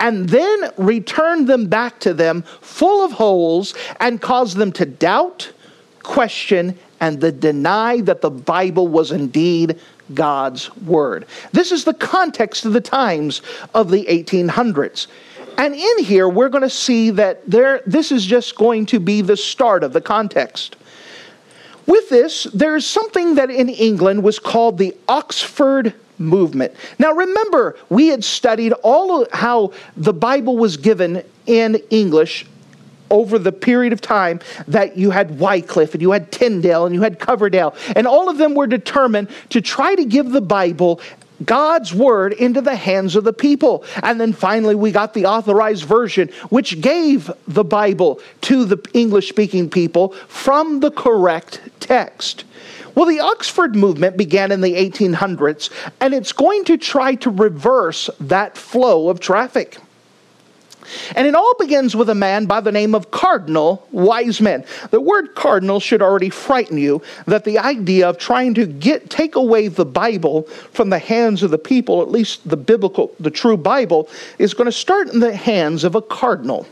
and 0.00 0.30
then 0.30 0.70
returned 0.78 1.46
them 1.46 1.66
back 1.66 2.00
to 2.00 2.14
them 2.14 2.42
full 2.62 3.04
of 3.04 3.12
holes 3.12 3.74
and 4.00 4.20
caused 4.20 4.56
them 4.56 4.72
to 4.72 4.86
doubt, 4.86 5.52
question, 6.02 6.78
and 7.00 7.20
the 7.20 7.32
deny 7.32 8.00
that 8.02 8.20
the 8.20 8.30
Bible 8.30 8.88
was 8.88 9.10
indeed 9.12 9.78
God's 10.14 10.74
Word. 10.76 11.26
This 11.52 11.72
is 11.72 11.84
the 11.84 11.94
context 11.94 12.64
of 12.64 12.72
the 12.72 12.80
times 12.80 13.42
of 13.74 13.90
the 13.90 14.04
1800s. 14.04 15.06
And 15.56 15.74
in 15.74 16.04
here, 16.04 16.28
we're 16.28 16.48
going 16.48 16.62
to 16.62 16.70
see 16.70 17.10
that 17.10 17.42
there, 17.48 17.82
this 17.86 18.12
is 18.12 18.24
just 18.24 18.56
going 18.56 18.86
to 18.86 19.00
be 19.00 19.20
the 19.20 19.36
start 19.36 19.84
of 19.84 19.92
the 19.92 20.00
context. 20.00 20.76
With 21.86 22.08
this, 22.08 22.44
there's 22.54 22.86
something 22.86 23.34
that 23.34 23.50
in 23.50 23.68
England 23.68 24.22
was 24.22 24.38
called 24.38 24.78
the 24.78 24.96
Oxford 25.08 25.94
movement. 26.18 26.72
Now 26.98 27.12
remember, 27.12 27.76
we 27.88 28.08
had 28.08 28.22
studied 28.22 28.72
all 28.82 29.22
of 29.22 29.32
how 29.32 29.72
the 29.96 30.12
Bible 30.12 30.56
was 30.56 30.76
given 30.76 31.24
in 31.46 31.76
English 31.90 32.46
over 33.10 33.38
the 33.38 33.52
period 33.52 33.92
of 33.92 34.00
time 34.00 34.40
that 34.68 34.96
you 34.96 35.10
had 35.10 35.38
Wycliffe 35.38 35.94
and 35.94 36.02
you 36.02 36.12
had 36.12 36.30
Tyndale 36.30 36.86
and 36.86 36.94
you 36.94 37.02
had 37.02 37.18
Coverdale, 37.18 37.74
and 37.96 38.06
all 38.06 38.28
of 38.28 38.38
them 38.38 38.54
were 38.54 38.66
determined 38.66 39.28
to 39.50 39.60
try 39.60 39.94
to 39.94 40.04
give 40.04 40.30
the 40.30 40.40
Bible 40.40 41.00
God's 41.44 41.94
word 41.94 42.32
into 42.34 42.60
the 42.60 42.76
hands 42.76 43.16
of 43.16 43.24
the 43.24 43.32
people. 43.32 43.84
And 44.02 44.20
then 44.20 44.32
finally, 44.32 44.74
we 44.74 44.92
got 44.92 45.14
the 45.14 45.26
authorized 45.26 45.84
version, 45.84 46.28
which 46.50 46.80
gave 46.80 47.30
the 47.48 47.64
Bible 47.64 48.20
to 48.42 48.64
the 48.64 48.78
English 48.92 49.28
speaking 49.28 49.70
people 49.70 50.10
from 50.28 50.80
the 50.80 50.90
correct 50.90 51.60
text. 51.80 52.44
Well, 52.94 53.06
the 53.06 53.20
Oxford 53.20 53.76
movement 53.76 54.16
began 54.16 54.52
in 54.52 54.60
the 54.60 54.74
1800s, 54.74 55.70
and 56.00 56.12
it's 56.12 56.32
going 56.32 56.64
to 56.64 56.76
try 56.76 57.14
to 57.16 57.30
reverse 57.30 58.10
that 58.20 58.58
flow 58.58 59.08
of 59.08 59.20
traffic. 59.20 59.78
And 61.16 61.26
it 61.26 61.34
all 61.34 61.54
begins 61.58 61.94
with 61.96 62.08
a 62.10 62.14
man 62.14 62.46
by 62.46 62.60
the 62.60 62.72
name 62.72 62.94
of 62.94 63.10
Cardinal 63.10 63.86
Wiseman. 63.90 64.64
The 64.90 65.00
word 65.00 65.34
cardinal 65.34 65.80
should 65.80 66.02
already 66.02 66.30
frighten 66.30 66.78
you 66.78 67.02
that 67.26 67.44
the 67.44 67.58
idea 67.58 68.08
of 68.08 68.18
trying 68.18 68.54
to 68.54 68.66
get 68.66 69.10
take 69.10 69.34
away 69.34 69.68
the 69.68 69.84
Bible 69.84 70.42
from 70.72 70.90
the 70.90 70.98
hands 70.98 71.42
of 71.42 71.50
the 71.50 71.58
people, 71.58 72.02
at 72.02 72.10
least 72.10 72.48
the 72.48 72.56
biblical, 72.56 73.14
the 73.20 73.30
true 73.30 73.56
Bible, 73.56 74.08
is 74.38 74.54
going 74.54 74.66
to 74.66 74.72
start 74.72 75.08
in 75.08 75.20
the 75.20 75.34
hands 75.34 75.84
of 75.84 75.94
a 75.94 76.02
cardinal. 76.02 76.66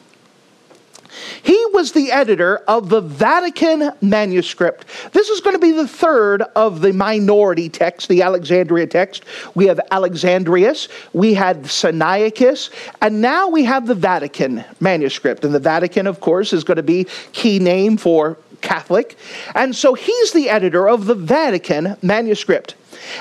He 1.43 1.63
was 1.73 1.93
the 1.93 2.13
editor 2.13 2.59
of 2.69 2.89
the 2.89 3.01
Vatican 3.01 3.93
manuscript. 4.01 4.87
This 5.13 5.29
is 5.29 5.41
going 5.41 5.55
to 5.55 5.61
be 5.61 5.73
the 5.73 5.89
third 5.89 6.43
of 6.55 6.81
the 6.81 6.93
minority 6.93 7.69
text, 7.69 8.09
the 8.09 8.23
Alexandria 8.23 8.87
text. 8.87 9.25
We 9.55 9.67
have 9.67 9.81
Alexandrius, 9.91 10.89
we 11.13 11.35
had 11.35 11.65
Sinaiticus, 11.65 12.71
and 13.01 13.21
now 13.21 13.49
we 13.49 13.65
have 13.65 13.87
the 13.87 13.95
Vatican 13.95 14.65
manuscript. 14.81 15.45
And 15.45 15.55
the 15.55 15.61
Vatican, 15.61 16.07
of 16.07 16.21
course, 16.21 16.53
is 16.53 16.65
going 16.65 16.77
to 16.77 16.83
be 16.83 17.07
key 17.33 17.59
name 17.59 17.97
for 17.97 18.39
Catholic. 18.61 19.17
And 19.55 19.75
so 19.75 19.95
he's 19.95 20.33
the 20.33 20.51
editor 20.51 20.89
of 20.89 21.07
the 21.07 21.15
Vatican 21.15 21.97
manuscript. 22.03 22.75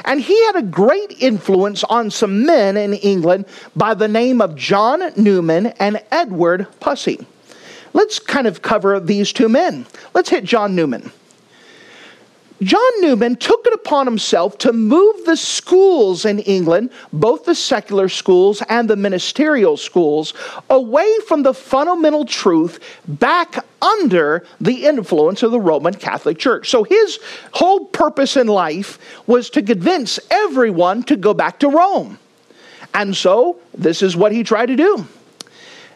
And 0.06 0.20
he 0.20 0.46
had 0.48 0.56
a 0.56 0.64
great 0.64 1.22
influence 1.22 1.84
on 1.84 2.10
some 2.10 2.46
men 2.46 2.78
in 2.78 2.94
England 2.94 3.46
by 3.76 3.94
the 3.94 4.08
name 4.08 4.42
of 4.42 4.56
John 4.56 5.12
Newman 5.16 5.68
and 5.80 6.02
Edward 6.12 6.68
Pusey. 6.80 7.26
Let's 7.98 8.20
kind 8.20 8.46
of 8.46 8.62
cover 8.62 9.00
these 9.00 9.34
two 9.34 9.50
men. 9.50 9.88
Let's 10.14 10.30
hit 10.30 10.44
John 10.44 10.76
Newman. 10.76 11.12
John 12.62 13.02
Newman 13.02 13.38
took 13.38 13.66
it 13.66 13.74
upon 13.74 14.06
himself 14.06 14.60
to 14.60 14.72
move 14.72 15.26
the 15.26 15.36
schools 15.36 16.24
in 16.24 16.38
England, 16.38 16.92
both 17.12 17.46
the 17.46 17.56
secular 17.56 18.08
schools 18.08 18.62
and 18.70 18.88
the 18.88 18.96
ministerial 18.96 19.78
schools, 19.78 20.36
away 20.70 21.12
from 21.28 21.42
the 21.42 21.56
fundamental 21.56 22.24
truth 22.24 22.80
back 23.08 23.66
under 23.82 24.46
the 24.62 24.86
influence 24.86 25.42
of 25.42 25.50
the 25.50 25.60
Roman 25.60 25.96
Catholic 25.96 26.38
Church. 26.38 26.70
So 26.70 26.84
his 26.84 27.18
whole 27.52 27.86
purpose 27.86 28.38
in 28.38 28.46
life 28.46 29.00
was 29.26 29.50
to 29.50 29.64
convince 29.64 30.20
everyone 30.30 31.02
to 31.06 31.16
go 31.16 31.34
back 31.34 31.58
to 31.62 31.70
Rome. 31.70 32.20
And 32.94 33.16
so 33.16 33.58
this 33.76 34.04
is 34.04 34.16
what 34.16 34.32
he 34.32 34.44
tried 34.44 34.68
to 34.68 34.76
do. 34.76 35.08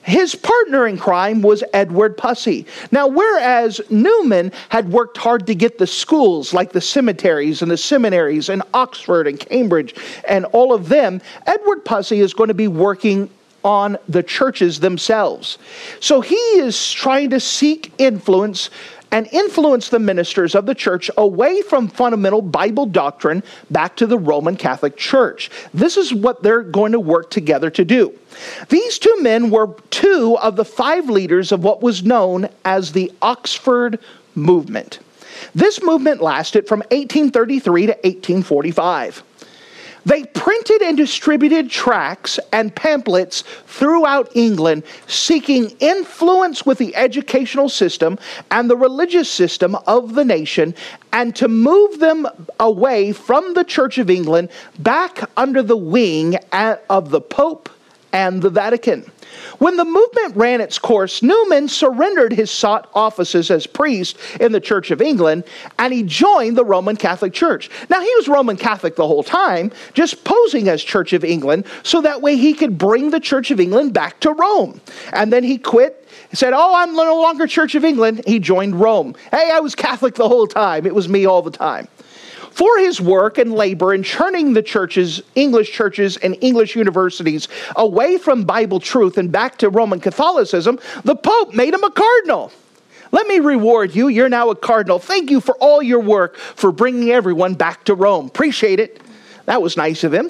His 0.04 0.34
partner 0.34 0.88
in 0.88 0.98
crime 0.98 1.42
was 1.42 1.64
Edward 1.74 2.18
Pusey. 2.18 2.66
Now, 2.92 3.08
whereas 3.08 3.80
Newman 3.90 4.52
had 4.70 4.92
worked 4.92 5.18
hard 5.18 5.46
to 5.48 5.56
get 5.56 5.78
the 5.78 5.88
schools 5.88 6.54
like 6.54 6.72
the 6.72 6.82
cemeteries 6.82 7.62
and 7.62 7.70
the 7.70 7.78
seminaries 7.78 8.50
in 8.50 8.64
Oxford 8.74 9.28
and 9.28 9.40
Cambridge 9.40 9.96
and 10.28 10.46
all 10.46 10.74
of 10.74 10.90
them, 10.90 11.22
Edward 11.46 11.86
Pusey 11.86 12.18
is 12.18 12.34
going 12.34 12.48
to 12.48 12.54
be 12.54 12.68
working 12.68 13.30
on 13.64 13.98
the 14.10 14.24
churches 14.24 14.80
themselves. 14.80 15.60
So 16.00 16.22
he 16.22 16.36
is 16.36 16.92
trying 16.92 17.30
to 17.30 17.40
seek 17.40 17.94
influence 18.00 18.70
and 19.12 19.28
influence 19.32 19.90
the 19.90 20.00
ministers 20.00 20.56
of 20.56 20.66
the 20.66 20.76
church 20.76 21.12
away 21.18 21.62
from 21.62 21.88
fundamental 21.88 22.42
Bible 22.42 22.86
doctrine 22.86 23.44
back 23.70 23.96
to 23.98 24.08
the 24.08 24.18
Roman 24.18 24.56
Catholic 24.56 24.98
Church. 24.98 25.50
This 25.74 25.98
is 25.98 26.14
what 26.14 26.44
they're 26.44 26.64
going 26.64 26.94
to 26.94 27.00
work 27.00 27.30
together 27.30 27.70
to 27.72 27.86
do. 27.86 28.18
These 28.70 29.00
two 29.00 29.22
men 29.22 29.50
were 29.50 29.76
two 29.90 30.38
of 30.42 30.56
the 30.56 30.66
five 30.66 31.10
leaders 31.10 31.52
of 31.52 31.64
what 31.64 31.82
was 31.82 32.04
known 32.04 32.48
as 32.64 32.92
the 32.94 33.12
Oxford 33.22 34.00
Movement. 34.36 35.00
This 35.54 35.82
movement 35.82 36.22
lasted 36.22 36.68
from 36.68 36.80
1833 36.92 37.82
to 37.88 37.92
1845. 37.94 39.24
They 40.06 40.24
printed 40.26 40.82
and 40.82 40.98
distributed 40.98 41.70
tracts 41.70 42.40
and 42.52 42.76
pamphlets 42.76 43.44
throughout 43.68 44.36
England 44.36 44.84
seeking 45.08 45.70
influence 45.80 46.66
with 46.66 46.80
the 46.80 46.96
educational 46.96 47.70
system 47.70 48.18
and 48.50 48.70
the 48.70 48.78
religious 48.78 49.30
system 49.30 49.76
of 49.88 50.16
the 50.16 50.26
nation 50.26 50.74
and 51.14 51.36
to 51.36 51.48
move 51.48 52.00
them 52.00 52.28
away 52.60 53.12
from 53.12 53.54
the 53.54 53.64
Church 53.64 53.98
of 53.98 54.10
England 54.10 54.50
back 54.80 55.30
under 55.38 55.62
the 55.62 55.78
wing 55.78 56.38
of 56.52 57.12
the 57.12 57.22
Pope 57.22 57.70
and 58.12 58.42
the 58.42 58.50
Vatican. 58.50 59.10
When 59.60 59.78
the 59.78 59.86
movement 59.86 60.36
ran 60.36 60.62
its 60.62 60.80
course, 60.80 61.22
Newman 61.22 61.68
surrendered 61.68 62.34
his 62.34 62.52
sought 62.52 62.90
offices 62.94 63.52
as 63.52 63.68
priest 63.68 64.18
in 64.40 64.52
the 64.52 64.60
Church 64.60 64.92
of 64.92 65.02
England 65.02 65.44
and 65.80 65.94
he 65.94 66.04
joined 66.04 66.58
the 66.58 66.66
Roman 66.66 66.96
Catholic 66.96 67.34
Church. 67.34 67.70
Now, 67.90 68.02
he 68.02 68.14
was 68.16 68.28
Roman 68.28 68.58
Catholic 68.58 68.96
the 68.96 69.08
whole 69.08 69.24
time, 69.24 69.72
just 69.94 70.24
posing 70.24 70.68
as 70.68 70.84
Church 70.84 71.14
of 71.14 71.24
England 71.24 71.66
so 71.84 72.02
that 72.02 72.22
way 72.22 72.36
he 72.36 72.54
could 72.54 72.78
bring 72.78 73.12
the 73.12 73.20
Church 73.20 73.52
of 73.52 73.60
England 73.60 73.94
back 73.94 74.20
to 74.22 74.32
Rome. 74.32 74.82
And 75.14 75.32
then 75.32 75.44
he 75.44 75.58
quit 75.58 75.98
he 76.30 76.38
said, 76.38 76.54
Oh, 76.54 76.74
I'm 76.76 76.94
no 76.96 77.22
longer 77.22 77.46
Church 77.46 77.76
of 77.76 77.84
England. 77.84 78.24
He 78.26 78.40
joined 78.40 78.80
Rome. 78.80 79.16
Hey, 79.32 79.52
I 79.52 79.60
was 79.60 79.76
Catholic 79.76 80.16
the 80.16 80.28
whole 80.28 80.48
time. 80.48 80.86
It 80.86 80.96
was 80.96 81.10
me 81.10 81.26
all 81.26 81.42
the 81.42 81.52
time. 81.52 81.88
For 82.52 82.78
his 82.80 83.00
work 83.00 83.38
and 83.38 83.54
labor 83.54 83.94
in 83.94 84.04
churning 84.04 84.54
the 84.54 84.62
churches, 84.62 85.22
English 85.36 85.72
churches, 85.72 86.18
and 86.18 86.38
English 86.42 86.76
universities 86.76 87.48
away 87.76 88.18
from 88.18 88.44
Bible 88.44 88.80
truth 88.80 89.18
and 89.18 89.32
back 89.32 89.58
to 89.60 89.70
Roman 89.70 90.00
Catholicism, 90.00 90.80
the 91.04 91.16
Pope 91.16 91.54
made 91.54 91.74
him 91.74 91.84
a 91.84 91.92
cardinal. 91.92 92.52
Let 93.12 93.28
me 93.28 93.40
reward 93.40 93.96
you. 93.96 94.10
You're 94.10 94.30
now 94.30 94.50
a 94.50 94.56
cardinal. 94.56 95.00
Thank 95.00 95.30
you 95.30 95.42
for 95.42 95.56
all 95.56 95.82
your 95.82 96.00
work 96.00 96.38
for 96.38 96.72
bringing 96.72 97.10
everyone 97.10 97.56
back 97.56 97.84
to 97.86 97.96
Rome. 97.96 98.28
Appreciate 98.28 98.80
it. 98.80 99.02
That 99.46 99.62
was 99.62 99.76
nice 99.76 100.04
of 100.04 100.14
him. 100.14 100.30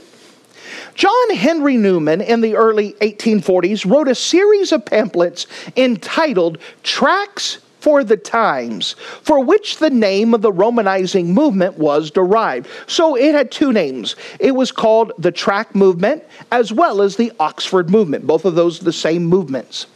John 0.95 1.35
Henry 1.35 1.77
Newman 1.77 2.21
in 2.21 2.41
the 2.41 2.55
early 2.55 2.93
1840s 2.93 3.89
wrote 3.89 4.07
a 4.07 4.15
series 4.15 4.71
of 4.71 4.85
pamphlets 4.85 5.47
entitled 5.75 6.57
Tracts 6.83 7.59
for 7.81 8.03
the 8.03 8.15
times, 8.15 8.93
for 9.23 9.43
which 9.43 9.77
the 9.77 9.89
name 9.89 10.33
of 10.33 10.41
the 10.41 10.51
Romanizing 10.51 11.25
movement 11.25 11.77
was 11.77 12.11
derived. 12.11 12.67
So 12.87 13.15
it 13.15 13.35
had 13.35 13.51
two 13.51 13.73
names. 13.73 14.15
It 14.39 14.51
was 14.51 14.71
called 14.71 15.11
the 15.17 15.31
Tract 15.31 15.75
Movement 15.75 16.23
as 16.51 16.71
well 16.71 17.01
as 17.01 17.15
the 17.15 17.33
Oxford 17.39 17.89
Movement, 17.89 18.25
both 18.25 18.45
of 18.45 18.55
those 18.55 18.79
the 18.79 18.93
same 18.93 19.25
movements. 19.25 19.87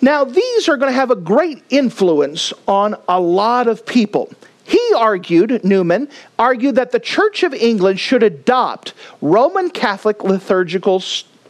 Now, 0.00 0.24
these 0.24 0.68
are 0.68 0.76
going 0.76 0.90
to 0.90 0.96
have 0.96 1.12
a 1.12 1.16
great 1.16 1.62
influence 1.70 2.52
on 2.66 2.96
a 3.08 3.20
lot 3.20 3.68
of 3.68 3.86
people. 3.86 4.32
He 4.64 4.80
argued, 4.96 5.64
Newman 5.64 6.08
argued 6.38 6.74
that 6.76 6.90
the 6.90 6.98
Church 6.98 7.42
of 7.42 7.54
England 7.54 8.00
should 8.00 8.22
adopt 8.22 8.94
Roman 9.20 9.70
Catholic 9.70 10.24
liturgical 10.24 11.00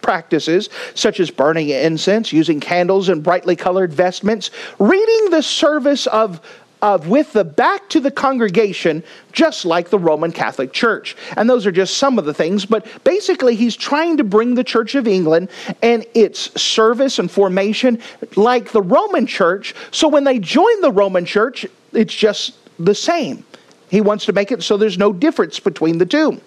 practices, 0.02 0.68
such 0.94 1.20
as 1.20 1.30
burning 1.30 1.70
incense, 1.70 2.32
using 2.32 2.60
candles 2.60 3.08
and 3.08 3.22
brightly 3.22 3.56
colored 3.56 3.92
vestments, 3.92 4.50
reading 4.78 5.30
the 5.30 5.42
service 5.42 6.06
of 6.08 6.40
of 6.82 7.06
with 7.06 7.32
the 7.32 7.44
back 7.44 7.88
to 7.90 8.00
the 8.00 8.10
congregation, 8.10 9.02
just 9.30 9.64
like 9.64 9.88
the 9.88 9.98
Roman 9.98 10.32
Catholic 10.32 10.72
Church. 10.72 11.16
And 11.36 11.48
those 11.48 11.64
are 11.64 11.72
just 11.72 11.96
some 11.96 12.18
of 12.18 12.24
the 12.24 12.34
things, 12.34 12.66
but 12.66 12.86
basically, 13.04 13.54
he's 13.54 13.76
trying 13.76 14.16
to 14.16 14.24
bring 14.24 14.56
the 14.56 14.64
Church 14.64 14.96
of 14.96 15.06
England 15.06 15.48
and 15.80 16.04
its 16.12 16.60
service 16.60 17.20
and 17.20 17.30
formation 17.30 18.00
like 18.36 18.72
the 18.72 18.82
Roman 18.82 19.26
Church. 19.26 19.74
So 19.92 20.08
when 20.08 20.24
they 20.24 20.40
join 20.40 20.80
the 20.80 20.90
Roman 20.90 21.24
Church, 21.24 21.64
it's 21.92 22.14
just 22.14 22.54
the 22.78 22.94
same. 22.94 23.44
He 23.88 24.00
wants 24.00 24.24
to 24.26 24.32
make 24.32 24.50
it 24.50 24.62
so 24.62 24.76
there's 24.76 24.98
no 24.98 25.12
difference 25.12 25.60
between 25.60 25.98
the 25.98 26.06
two. 26.06 26.40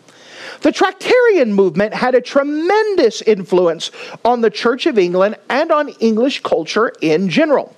The 0.61 0.71
Tractarian 0.71 1.53
movement 1.53 1.93
had 1.93 2.15
a 2.15 2.21
tremendous 2.21 3.21
influence 3.21 3.91
on 4.23 4.41
the 4.41 4.49
Church 4.49 4.85
of 4.85 4.97
England 4.97 5.37
and 5.49 5.71
on 5.71 5.89
English 5.99 6.41
culture 6.43 6.93
in 7.01 7.29
general. 7.29 7.75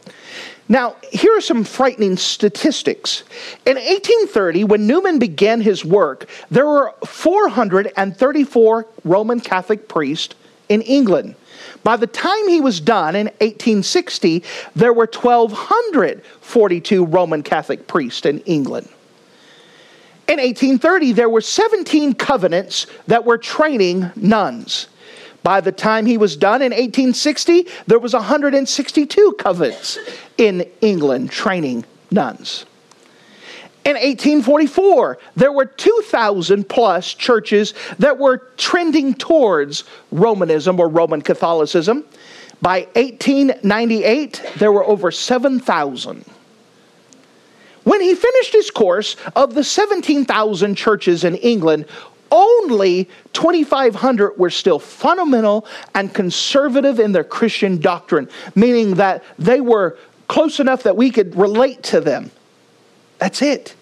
Now, 0.70 0.96
here 1.12 1.38
are 1.38 1.42
some 1.42 1.64
frightening 1.64 2.18
statistics. 2.18 3.24
In 3.66 3.76
1830, 3.76 4.66
when 4.66 4.86
Newman 4.86 5.18
began 5.18 5.62
his 5.62 5.86
work, 5.86 6.28
there 6.52 6.66
were 6.66 6.94
434 7.06 8.86
Roman 9.06 9.40
Catholic 9.40 9.88
priests 9.88 10.36
in 10.68 10.82
England. 10.82 11.36
By 11.84 11.96
the 11.96 12.08
time 12.08 12.50
he 12.50 12.60
was 12.60 12.82
done 12.82 13.16
in 13.16 13.28
1860, 13.28 14.44
there 14.76 14.92
were 14.92 15.10
1,242 15.12 17.06
Roman 17.06 17.44
Catholic 17.44 17.88
priests 17.88 18.26
in 18.26 18.40
England. 18.42 18.90
In 20.28 20.40
1830, 20.40 21.14
there 21.14 21.30
were 21.30 21.42
17 21.42 22.14
covenants 22.14 22.88
that 23.08 23.26
were 23.26 23.38
training 23.38 24.12
nuns. 24.16 24.88
By 25.42 25.62
the 25.62 25.72
time 25.72 26.06
he 26.06 26.18
was 26.18 26.36
done 26.36 26.62
in 26.62 26.72
1860, 26.72 27.68
there 27.88 28.00
was 28.00 28.14
162 28.14 29.36
covenants 29.40 29.98
in 30.38 30.66
England 30.82 31.32
training 31.32 31.86
nuns. 32.12 32.66
In 33.86 33.94
1844, 33.94 35.18
there 35.38 35.54
were 35.54 35.66
2,000 35.66 36.68
plus 36.68 37.14
churches 37.14 37.74
that 38.00 38.18
were 38.18 38.40
trending 38.58 39.14
towards 39.14 39.86
Romanism 40.12 40.78
or 40.78 40.90
Roman 40.90 41.22
Catholicism. 41.22 42.04
By 42.62 42.88
1898, 42.96 44.42
there 44.58 44.74
were 44.74 44.84
over 44.84 45.10
7,000. 45.10 46.26
When 47.88 48.02
he 48.02 48.16
finished 48.16 48.52
his 48.52 48.70
course, 48.70 49.16
of 49.34 49.54
the 49.54 49.64
17,000 49.64 50.76
churches 50.76 51.24
in 51.24 51.36
England, 51.36 51.86
only 52.30 53.08
2,500 53.32 54.38
were 54.38 54.50
still 54.50 54.78
fundamental 54.78 55.66
and 55.96 56.14
conservative 56.14 57.00
in 57.00 57.14
their 57.14 57.24
Christian 57.24 57.80
doctrine, 57.80 58.28
meaning 58.56 58.96
that 58.96 59.24
they 59.40 59.62
were 59.62 59.98
close 60.28 60.60
enough 60.60 60.84
that 60.84 60.98
we 60.98 61.10
could 61.10 61.34
relate 61.38 61.82
to 61.84 62.02
them. 62.02 62.30
That's 63.20 63.42
it. 63.42 63.74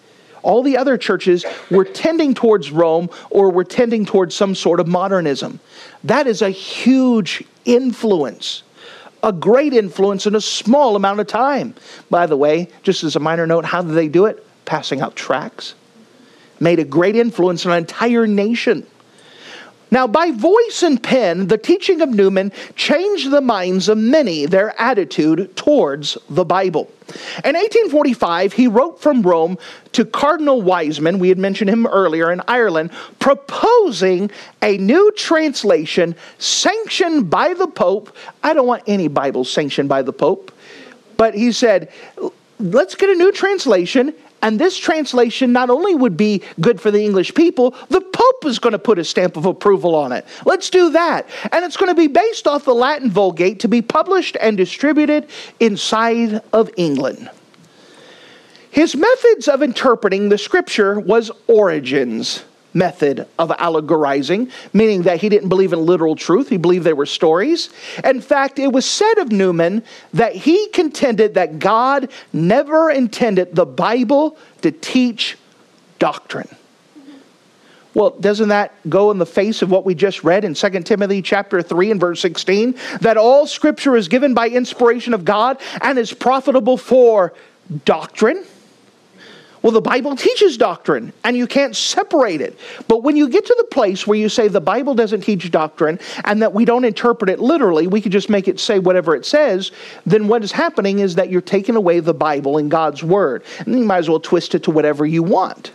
All 0.44 0.62
the 0.62 0.76
other 0.76 0.96
churches 0.96 1.44
were 1.68 1.84
tending 1.84 2.32
towards 2.32 2.70
Rome 2.70 3.10
or 3.30 3.50
were 3.50 3.64
tending 3.64 4.06
towards 4.06 4.36
some 4.36 4.54
sort 4.54 4.78
of 4.78 4.86
modernism. 4.86 5.58
That 6.04 6.28
is 6.28 6.42
a 6.42 6.50
huge 6.50 7.42
influence, 7.64 8.62
a 9.22 9.32
great 9.32 9.72
influence 9.72 10.26
in 10.26 10.34
a 10.34 10.40
small 10.40 10.96
amount 10.96 11.20
of 11.20 11.26
time. 11.26 11.74
By 12.10 12.26
the 12.26 12.36
way, 12.36 12.68
just 12.82 13.04
as 13.04 13.16
a 13.16 13.20
minor 13.20 13.46
note, 13.46 13.64
how 13.64 13.82
did 13.82 13.94
they 13.94 14.08
do 14.08 14.26
it? 14.26 14.46
Passing 14.64 15.00
out 15.00 15.16
tracts. 15.16 15.74
Made 16.60 16.78
a 16.78 16.84
great 16.84 17.16
influence 17.16 17.66
on 17.66 17.72
an 17.72 17.78
entire 17.78 18.26
nation. 18.26 18.86
Now, 19.90 20.08
by 20.08 20.32
voice 20.32 20.82
and 20.82 21.00
pen, 21.00 21.46
the 21.46 21.58
teaching 21.58 22.00
of 22.00 22.08
Newman 22.08 22.50
changed 22.74 23.30
the 23.30 23.40
minds 23.40 23.88
of 23.88 23.98
many, 23.98 24.44
their 24.46 24.78
attitude 24.80 25.54
towards 25.56 26.18
the 26.28 26.44
Bible. 26.44 26.90
In 27.44 27.54
1845, 27.54 28.52
he 28.52 28.66
wrote 28.66 29.00
from 29.00 29.22
Rome 29.22 29.58
to 29.92 30.04
Cardinal 30.04 30.60
Wiseman, 30.60 31.20
we 31.20 31.28
had 31.28 31.38
mentioned 31.38 31.70
him 31.70 31.86
earlier 31.86 32.32
in 32.32 32.42
Ireland, 32.48 32.90
proposing 33.20 34.30
a 34.60 34.76
new 34.78 35.12
translation 35.12 36.16
sanctioned 36.38 37.30
by 37.30 37.54
the 37.54 37.68
Pope. 37.68 38.14
I 38.42 38.54
don't 38.54 38.66
want 38.66 38.82
any 38.88 39.06
Bible 39.06 39.44
sanctioned 39.44 39.88
by 39.88 40.02
the 40.02 40.12
Pope, 40.12 40.50
but 41.16 41.34
he 41.34 41.52
said, 41.52 41.92
let's 42.58 42.96
get 42.96 43.08
a 43.08 43.14
new 43.14 43.30
translation 43.30 44.12
and 44.42 44.58
this 44.58 44.76
translation 44.76 45.52
not 45.52 45.70
only 45.70 45.94
would 45.94 46.16
be 46.16 46.42
good 46.60 46.80
for 46.80 46.90
the 46.90 47.02
English 47.02 47.34
people, 47.34 47.74
the 47.88 48.00
Pope 48.00 48.44
is 48.44 48.58
going 48.58 48.72
to 48.72 48.78
put 48.78 48.98
a 48.98 49.04
stamp 49.04 49.36
of 49.36 49.46
approval 49.46 49.94
on 49.94 50.12
it. 50.12 50.26
Let's 50.44 50.70
do 50.70 50.90
that. 50.90 51.28
And 51.52 51.64
it's 51.64 51.76
going 51.76 51.90
to 51.90 51.94
be 51.94 52.06
based 52.06 52.46
off 52.46 52.64
the 52.64 52.74
Latin 52.74 53.10
Vulgate 53.10 53.60
to 53.60 53.68
be 53.68 53.82
published 53.82 54.36
and 54.40 54.56
distributed 54.56 55.28
inside 55.60 56.42
of 56.52 56.70
England. 56.76 57.30
His 58.70 58.94
methods 58.94 59.48
of 59.48 59.62
interpreting 59.62 60.28
the 60.28 60.38
scripture 60.38 61.00
was 61.00 61.30
Origen's 61.46 62.44
method 62.76 63.26
of 63.38 63.50
allegorizing, 63.50 64.50
meaning 64.72 65.02
that 65.02 65.20
he 65.20 65.28
didn't 65.28 65.48
believe 65.48 65.72
in 65.72 65.84
literal 65.84 66.14
truth, 66.14 66.48
he 66.48 66.58
believed 66.58 66.84
they 66.84 66.92
were 66.92 67.06
stories. 67.06 67.70
In 68.04 68.20
fact, 68.20 68.58
it 68.58 68.72
was 68.72 68.84
said 68.84 69.18
of 69.18 69.32
Newman 69.32 69.82
that 70.12 70.34
he 70.34 70.68
contended 70.68 71.34
that 71.34 71.58
God 71.58 72.10
never 72.32 72.90
intended 72.90 73.54
the 73.54 73.66
Bible 73.66 74.36
to 74.62 74.70
teach 74.70 75.36
doctrine. 75.98 76.48
Well, 77.94 78.10
doesn't 78.10 78.50
that 78.50 78.74
go 78.90 79.10
in 79.10 79.16
the 79.16 79.24
face 79.24 79.62
of 79.62 79.70
what 79.70 79.86
we 79.86 79.94
just 79.94 80.22
read 80.22 80.44
in 80.44 80.52
2 80.52 80.68
Timothy 80.82 81.22
chapter 81.22 81.62
3 81.62 81.92
and 81.92 81.98
verse 81.98 82.20
16 82.20 82.74
that 83.00 83.16
all 83.16 83.46
scripture 83.46 83.96
is 83.96 84.08
given 84.08 84.34
by 84.34 84.50
inspiration 84.50 85.14
of 85.14 85.24
God 85.24 85.58
and 85.80 85.98
is 85.98 86.12
profitable 86.12 86.76
for 86.76 87.32
doctrine? 87.86 88.44
Well, 89.66 89.72
the 89.72 89.80
Bible 89.80 90.14
teaches 90.14 90.56
doctrine, 90.56 91.12
and 91.24 91.36
you 91.36 91.48
can't 91.48 91.74
separate 91.74 92.40
it. 92.40 92.56
But 92.86 93.02
when 93.02 93.16
you 93.16 93.28
get 93.28 93.46
to 93.46 93.54
the 93.58 93.64
place 93.64 94.06
where 94.06 94.16
you 94.16 94.28
say 94.28 94.46
the 94.46 94.60
Bible 94.60 94.94
doesn't 94.94 95.22
teach 95.22 95.50
doctrine 95.50 95.98
and 96.22 96.40
that 96.40 96.54
we 96.54 96.64
don't 96.64 96.84
interpret 96.84 97.28
it 97.28 97.40
literally, 97.40 97.88
we 97.88 98.00
could 98.00 98.12
just 98.12 98.30
make 98.30 98.46
it 98.46 98.60
say 98.60 98.78
whatever 98.78 99.16
it 99.16 99.26
says, 99.26 99.72
then 100.04 100.28
what 100.28 100.44
is 100.44 100.52
happening 100.52 101.00
is 101.00 101.16
that 101.16 101.30
you're 101.30 101.40
taking 101.40 101.74
away 101.74 101.98
the 101.98 102.14
Bible 102.14 102.58
and 102.58 102.70
God's 102.70 103.02
Word. 103.02 103.42
And 103.58 103.76
you 103.76 103.84
might 103.84 103.98
as 103.98 104.08
well 104.08 104.20
twist 104.20 104.54
it 104.54 104.62
to 104.62 104.70
whatever 104.70 105.04
you 105.04 105.24
want. 105.24 105.72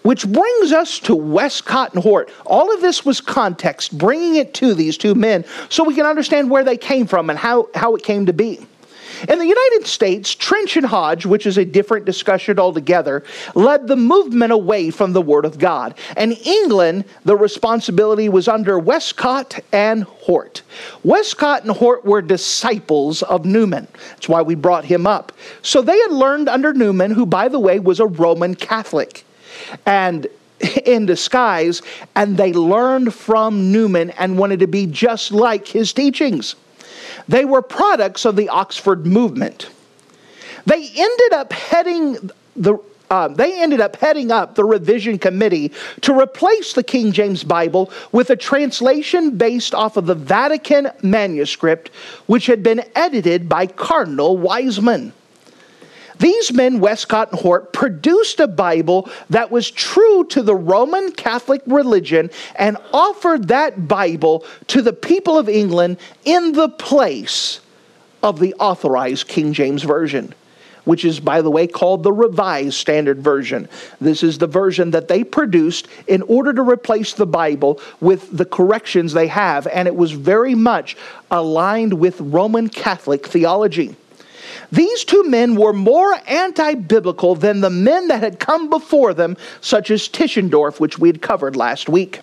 Which 0.00 0.26
brings 0.26 0.72
us 0.72 0.98
to 1.00 1.14
Westcott 1.14 1.92
and 1.92 2.02
Hort. 2.02 2.30
All 2.46 2.72
of 2.72 2.80
this 2.80 3.04
was 3.04 3.20
context, 3.20 3.98
bringing 3.98 4.36
it 4.36 4.54
to 4.54 4.72
these 4.72 4.96
two 4.96 5.14
men 5.14 5.44
so 5.68 5.84
we 5.84 5.94
can 5.94 6.06
understand 6.06 6.48
where 6.48 6.64
they 6.64 6.78
came 6.78 7.06
from 7.06 7.28
and 7.28 7.38
how, 7.38 7.68
how 7.74 7.96
it 7.96 8.02
came 8.02 8.24
to 8.24 8.32
be. 8.32 8.66
In 9.28 9.38
the 9.38 9.46
United 9.46 9.86
States, 9.86 10.34
Trench 10.34 10.76
and 10.76 10.86
Hodge, 10.86 11.26
which 11.26 11.46
is 11.46 11.58
a 11.58 11.64
different 11.64 12.04
discussion 12.04 12.58
altogether, 12.58 13.24
led 13.54 13.86
the 13.86 13.96
movement 13.96 14.52
away 14.52 14.90
from 14.90 15.12
the 15.12 15.22
Word 15.22 15.44
of 15.44 15.58
God. 15.58 15.94
In 16.16 16.32
England, 16.32 17.04
the 17.24 17.36
responsibility 17.36 18.28
was 18.28 18.48
under 18.48 18.78
Westcott 18.78 19.58
and 19.72 20.04
Hort. 20.04 20.62
Westcott 21.04 21.62
and 21.62 21.72
Hort 21.72 22.04
were 22.04 22.22
disciples 22.22 23.22
of 23.22 23.44
Newman. 23.44 23.88
That's 24.10 24.28
why 24.28 24.42
we 24.42 24.54
brought 24.54 24.84
him 24.84 25.06
up. 25.06 25.32
So 25.62 25.82
they 25.82 25.98
had 25.98 26.12
learned 26.12 26.48
under 26.48 26.72
Newman, 26.72 27.10
who, 27.10 27.26
by 27.26 27.48
the 27.48 27.60
way, 27.60 27.78
was 27.78 28.00
a 28.00 28.06
Roman 28.06 28.54
Catholic. 28.54 29.24
And 29.84 30.26
in 30.84 31.06
disguise, 31.06 31.82
and 32.14 32.36
they 32.36 32.52
learned 32.52 33.14
from 33.14 33.72
Newman 33.72 34.10
and 34.10 34.38
wanted 34.38 34.60
to 34.60 34.66
be 34.66 34.86
just 34.86 35.32
like 35.32 35.66
his 35.66 35.92
teachings. 35.92 36.56
They 37.28 37.44
were 37.44 37.62
products 37.62 38.24
of 38.24 38.36
the 38.36 38.48
Oxford 38.48 39.06
movement. 39.06 39.70
They 40.66 40.90
ended 40.96 41.32
up 41.32 41.52
heading 41.52 42.30
the 42.54 42.78
uh, 43.08 43.28
they 43.28 43.60
ended 43.62 43.80
up 43.80 43.94
heading 43.96 44.32
up 44.32 44.56
the 44.56 44.64
revision 44.64 45.18
committee 45.18 45.70
to 46.00 46.18
replace 46.18 46.72
the 46.72 46.82
King 46.82 47.12
James 47.12 47.44
Bible 47.44 47.90
with 48.10 48.30
a 48.30 48.36
translation 48.36 49.36
based 49.36 49.74
off 49.74 49.96
of 49.96 50.06
the 50.06 50.14
Vatican 50.14 50.90
manuscript, 51.02 51.90
which 52.26 52.46
had 52.46 52.62
been 52.64 52.82
edited 52.96 53.48
by 53.48 53.66
Cardinal 53.66 54.36
Wiseman. 54.36 55.12
These 56.18 56.52
men, 56.52 56.80
Westcott 56.80 57.32
and 57.32 57.40
Hort, 57.40 57.72
produced 57.72 58.40
a 58.40 58.46
Bible 58.46 59.10
that 59.30 59.50
was 59.50 59.70
true 59.70 60.24
to 60.28 60.42
the 60.42 60.54
Roman 60.54 61.12
Catholic 61.12 61.62
religion 61.66 62.30
and 62.56 62.76
offered 62.92 63.48
that 63.48 63.86
Bible 63.88 64.44
to 64.68 64.82
the 64.82 64.92
people 64.92 65.38
of 65.38 65.48
England 65.48 65.98
in 66.24 66.52
the 66.52 66.68
place 66.68 67.60
of 68.22 68.40
the 68.40 68.54
authorized 68.54 69.28
King 69.28 69.52
James 69.52 69.82
Version 69.82 70.34
which 70.86 71.04
is, 71.04 71.20
by 71.20 71.42
the 71.42 71.50
way, 71.50 71.66
called 71.66 72.02
the 72.02 72.12
Revised 72.12 72.76
Standard 72.76 73.20
Version. 73.20 73.68
This 74.00 74.22
is 74.22 74.38
the 74.38 74.46
version 74.46 74.92
that 74.92 75.08
they 75.08 75.22
produced 75.22 75.88
in 76.06 76.22
order 76.22 76.52
to 76.54 76.62
replace 76.62 77.12
the 77.12 77.26
Bible 77.26 77.80
with 78.00 78.34
the 78.34 78.44
corrections 78.44 79.12
they 79.12 79.26
have, 79.26 79.66
and 79.66 79.86
it 79.86 79.96
was 79.96 80.12
very 80.12 80.54
much 80.54 80.96
aligned 81.30 81.94
with 81.94 82.20
Roman 82.20 82.68
Catholic 82.68 83.26
theology. 83.26 83.96
These 84.72 85.04
two 85.04 85.24
men 85.24 85.56
were 85.56 85.72
more 85.72 86.16
anti 86.26 86.74
biblical 86.74 87.34
than 87.34 87.60
the 87.60 87.70
men 87.70 88.08
that 88.08 88.20
had 88.20 88.38
come 88.40 88.70
before 88.70 89.14
them, 89.14 89.36
such 89.60 89.90
as 89.90 90.08
Tischendorf, 90.08 90.80
which 90.80 90.98
we 90.98 91.08
had 91.08 91.22
covered 91.22 91.56
last 91.56 91.88
week. 91.88 92.20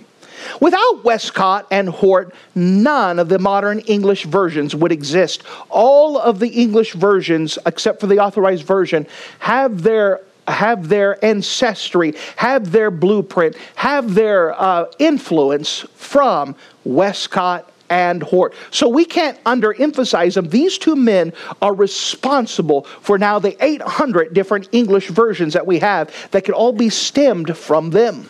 Without 0.60 1.04
Westcott 1.04 1.68
and 1.72 1.90
Hort, 1.90 2.34
none 2.56 3.20
of 3.20 3.30
the 3.30 3.40
modern 3.40 3.80
English 3.80 4.26
versions 4.26 4.76
would 4.76 4.92
exist. 4.92 5.44
All 5.70 6.18
of 6.18 6.40
the 6.40 6.50
English 6.50 6.94
versions, 6.94 7.58
except 7.66 8.00
for 8.00 8.08
the 8.08 8.20
authorized 8.20 8.66
version, 8.66 9.08
have 9.40 9.84
their 9.84 10.22
have 10.46 10.90
their 10.90 11.24
ancestry, 11.24 12.14
have 12.36 12.74
their 12.74 12.92
blueprint, 12.92 13.56
have 13.76 14.14
their 14.14 14.60
uh, 14.62 14.86
influence 15.00 15.86
from 15.96 16.54
Westcott 16.84 17.72
and 17.94 18.24
Hort. 18.24 18.56
So 18.72 18.90
we 18.90 19.06
can't 19.06 19.42
underemphasize 19.44 20.34
them. 20.34 20.50
These 20.50 20.80
two 20.80 20.96
men 20.96 21.32
are 21.62 21.76
responsible 21.76 22.86
for 23.02 23.20
now 23.20 23.38
the 23.38 23.56
800 23.64 24.34
different 24.34 24.68
English 24.72 25.10
versions 25.10 25.54
that 25.54 25.68
we 25.68 25.78
have 25.78 26.12
that 26.32 26.44
can 26.44 26.56
all 26.56 26.74
be 26.74 26.90
stemmed 26.90 27.56
from 27.56 27.92
them. 27.92 28.28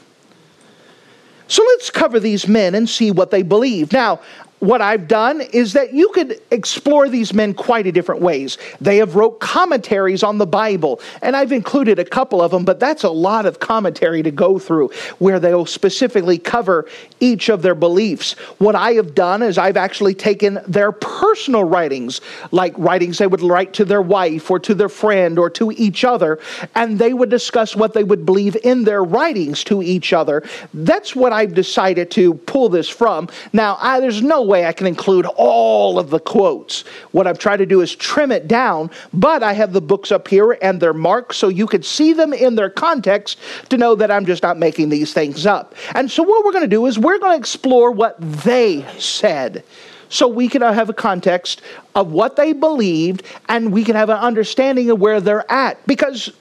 So 1.47 1.63
let's 1.63 1.89
cover 1.89 2.19
these 2.19 2.45
men 2.45 2.75
and 2.75 2.89
see 2.89 3.09
what 3.11 3.31
they 3.31 3.41
believe. 3.41 3.93
Now, 3.93 4.19
what 4.63 4.81
I've 4.81 5.09
done 5.09 5.41
is 5.41 5.73
that 5.73 5.93
you 5.93 6.07
could 6.13 6.39
explore 6.49 7.09
these 7.09 7.33
men 7.33 7.53
quite 7.53 7.85
a 7.85 7.91
different 7.91 8.21
ways. 8.21 8.57
They 8.79 8.95
have 8.97 9.15
wrote 9.15 9.41
commentaries 9.41 10.23
on 10.23 10.37
the 10.37 10.45
Bible, 10.45 11.01
and 11.21 11.35
I've 11.35 11.51
included 11.51 11.99
a 11.99 12.05
couple 12.05 12.41
of 12.41 12.51
them, 12.51 12.63
but 12.63 12.79
that's 12.79 13.03
a 13.03 13.09
lot 13.09 13.45
of 13.45 13.59
commentary 13.59 14.23
to 14.23 14.31
go 14.31 14.57
through 14.57 14.87
where 15.19 15.37
they'll 15.37 15.65
specifically 15.65 16.37
cover 16.37 16.87
each 17.19 17.49
of 17.49 17.61
their 17.61 17.75
beliefs. 17.75 18.33
What 18.59 18.73
I 18.73 18.93
have 18.93 19.13
done 19.13 19.43
is 19.43 19.57
I've 19.57 19.75
actually 19.75 20.13
taken 20.13 20.59
their 20.65 20.93
personal 20.93 21.65
writings, 21.65 22.21
like 22.51 22.73
writings 22.77 23.17
they 23.17 23.27
would 23.27 23.41
write 23.41 23.73
to 23.73 23.83
their 23.83 24.01
wife 24.01 24.49
or 24.49 24.59
to 24.59 24.73
their 24.73 24.87
friend 24.87 25.37
or 25.37 25.49
to 25.49 25.73
each 25.73 26.05
other, 26.05 26.39
and 26.73 26.97
they 26.97 27.13
would 27.13 27.29
discuss 27.29 27.75
what 27.75 27.93
they 27.93 28.05
would 28.05 28.25
believe 28.25 28.55
in 28.63 28.85
their 28.85 29.03
writings 29.03 29.61
to 29.65 29.83
each 29.83 30.13
other. 30.13 30.41
That's 30.73 31.17
what 31.17 31.33
I've 31.33 31.53
decided 31.53 32.11
to 32.11 32.35
pull 32.35 32.69
this 32.69 32.87
from. 32.87 33.27
Now, 33.51 33.77
I, 33.81 33.99
there's 33.99 34.21
no 34.21 34.41
way 34.41 34.52
I 34.61 34.73
can 34.73 34.87
include 34.87 35.25
all 35.35 35.97
of 35.97 36.09
the 36.09 36.19
quotes. 36.19 36.81
What 37.11 37.27
I've 37.27 37.39
tried 37.39 37.57
to 37.57 37.65
do 37.65 37.81
is 37.81 37.95
trim 37.95 38.31
it 38.31 38.47
down, 38.47 38.91
but 39.13 39.41
I 39.43 39.53
have 39.53 39.73
the 39.73 39.81
books 39.81 40.11
up 40.11 40.27
here 40.27 40.57
and 40.61 40.79
they're 40.79 40.93
marked 40.93 41.35
so 41.35 41.47
you 41.47 41.65
could 41.65 41.85
see 41.85 42.13
them 42.13 42.33
in 42.33 42.55
their 42.55 42.69
context 42.69 43.39
to 43.69 43.77
know 43.77 43.95
that 43.95 44.11
I'm 44.11 44.25
just 44.25 44.43
not 44.43 44.57
making 44.57 44.89
these 44.89 45.13
things 45.13 45.45
up. 45.45 45.75
And 45.95 46.09
so, 46.09 46.23
what 46.23 46.45
we're 46.45 46.51
going 46.51 46.63
to 46.63 46.67
do 46.67 46.85
is 46.85 46.99
we're 46.99 47.19
going 47.19 47.33
to 47.33 47.39
explore 47.39 47.91
what 47.91 48.15
they 48.19 48.85
said 48.99 49.63
so 50.09 50.27
we 50.27 50.47
can 50.47 50.61
have 50.61 50.89
a 50.89 50.93
context 50.93 51.61
of 51.95 52.11
what 52.11 52.35
they 52.35 52.53
believed 52.53 53.23
and 53.49 53.73
we 53.73 53.83
can 53.83 53.95
have 53.95 54.09
an 54.09 54.19
understanding 54.19 54.91
of 54.91 54.99
where 54.99 55.19
they're 55.19 55.51
at. 55.51 55.85
Because 55.87 56.31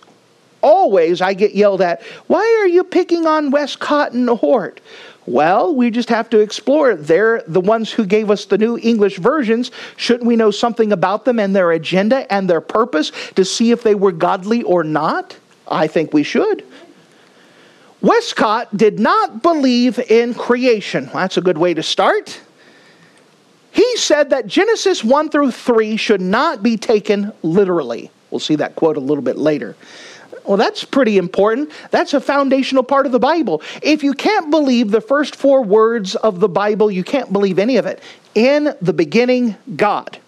always 0.60 1.20
I 1.20 1.34
get 1.34 1.54
yelled 1.54 1.80
at, 1.82 2.02
why 2.26 2.42
are 2.62 2.68
you 2.68 2.84
picking 2.84 3.26
on 3.26 3.50
Westcott 3.50 4.12
and 4.12 4.28
Hort? 4.28 4.80
Well, 5.24 5.74
we 5.74 5.90
just 5.90 6.08
have 6.08 6.28
to 6.30 6.40
explore. 6.40 6.96
They're 6.96 7.42
the 7.46 7.60
ones 7.60 7.92
who 7.92 8.04
gave 8.04 8.30
us 8.30 8.44
the 8.44 8.58
new 8.58 8.76
English 8.78 9.18
versions. 9.18 9.70
Shouldn't 9.96 10.26
we 10.26 10.34
know 10.34 10.50
something 10.50 10.92
about 10.92 11.24
them 11.24 11.38
and 11.38 11.54
their 11.54 11.70
agenda 11.70 12.30
and 12.32 12.50
their 12.50 12.60
purpose 12.60 13.12
to 13.36 13.44
see 13.44 13.70
if 13.70 13.82
they 13.82 13.94
were 13.94 14.12
godly 14.12 14.62
or 14.64 14.82
not? 14.82 15.36
I 15.68 15.86
think 15.86 16.12
we 16.12 16.24
should. 16.24 16.64
Westcott 18.00 18.76
did 18.76 18.98
not 18.98 19.42
believe 19.42 20.00
in 20.10 20.34
creation. 20.34 21.08
That's 21.12 21.36
a 21.36 21.40
good 21.40 21.56
way 21.56 21.72
to 21.72 21.84
start. 21.84 22.40
He 23.70 23.96
said 23.96 24.30
that 24.30 24.48
Genesis 24.48 25.04
1 25.04 25.30
through 25.30 25.52
3 25.52 25.96
should 25.96 26.20
not 26.20 26.64
be 26.64 26.76
taken 26.76 27.32
literally. 27.42 28.10
We'll 28.30 28.40
see 28.40 28.56
that 28.56 28.74
quote 28.74 28.96
a 28.96 29.00
little 29.00 29.22
bit 29.22 29.38
later. 29.38 29.76
Well, 30.44 30.56
that's 30.56 30.84
pretty 30.84 31.18
important. 31.18 31.70
That's 31.90 32.14
a 32.14 32.20
foundational 32.20 32.82
part 32.82 33.06
of 33.06 33.12
the 33.12 33.20
Bible. 33.20 33.62
If 33.82 34.02
you 34.02 34.12
can't 34.12 34.50
believe 34.50 34.90
the 34.90 35.00
first 35.00 35.36
four 35.36 35.62
words 35.62 36.16
of 36.16 36.40
the 36.40 36.48
Bible, 36.48 36.90
you 36.90 37.04
can't 37.04 37.32
believe 37.32 37.58
any 37.58 37.76
of 37.76 37.86
it. 37.86 38.02
In 38.34 38.74
the 38.80 38.92
beginning, 38.92 39.56
God. 39.76 40.18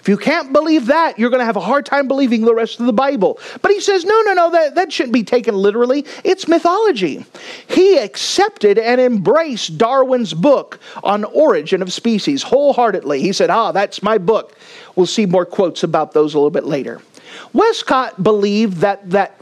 If 0.00 0.08
you 0.08 0.16
can't 0.16 0.54
believe 0.54 0.86
that, 0.86 1.18
you're 1.18 1.28
going 1.28 1.40
to 1.40 1.44
have 1.44 1.56
a 1.56 1.60
hard 1.60 1.84
time 1.84 2.08
believing 2.08 2.46
the 2.46 2.54
rest 2.54 2.80
of 2.80 2.86
the 2.86 2.94
Bible. 2.94 3.38
But 3.60 3.72
he 3.72 3.80
says, 3.80 4.06
no, 4.06 4.22
no, 4.22 4.32
no, 4.32 4.50
that, 4.52 4.74
that 4.76 4.90
shouldn't 4.90 5.12
be 5.12 5.24
taken 5.24 5.54
literally. 5.54 6.06
It's 6.24 6.48
mythology. 6.48 7.26
He 7.66 7.98
accepted 7.98 8.78
and 8.78 9.02
embraced 9.02 9.76
Darwin's 9.76 10.32
book 10.32 10.80
on 11.02 11.24
origin 11.24 11.82
of 11.82 11.92
species 11.92 12.42
wholeheartedly. 12.42 13.20
He 13.20 13.34
said, 13.34 13.50
ah, 13.50 13.72
that's 13.72 14.02
my 14.02 14.16
book. 14.16 14.56
We'll 14.96 15.04
see 15.04 15.26
more 15.26 15.44
quotes 15.44 15.82
about 15.82 16.12
those 16.12 16.32
a 16.32 16.38
little 16.38 16.50
bit 16.50 16.64
later. 16.64 17.02
Westcott 17.52 18.22
believed 18.22 18.78
that, 18.78 19.08
that, 19.10 19.40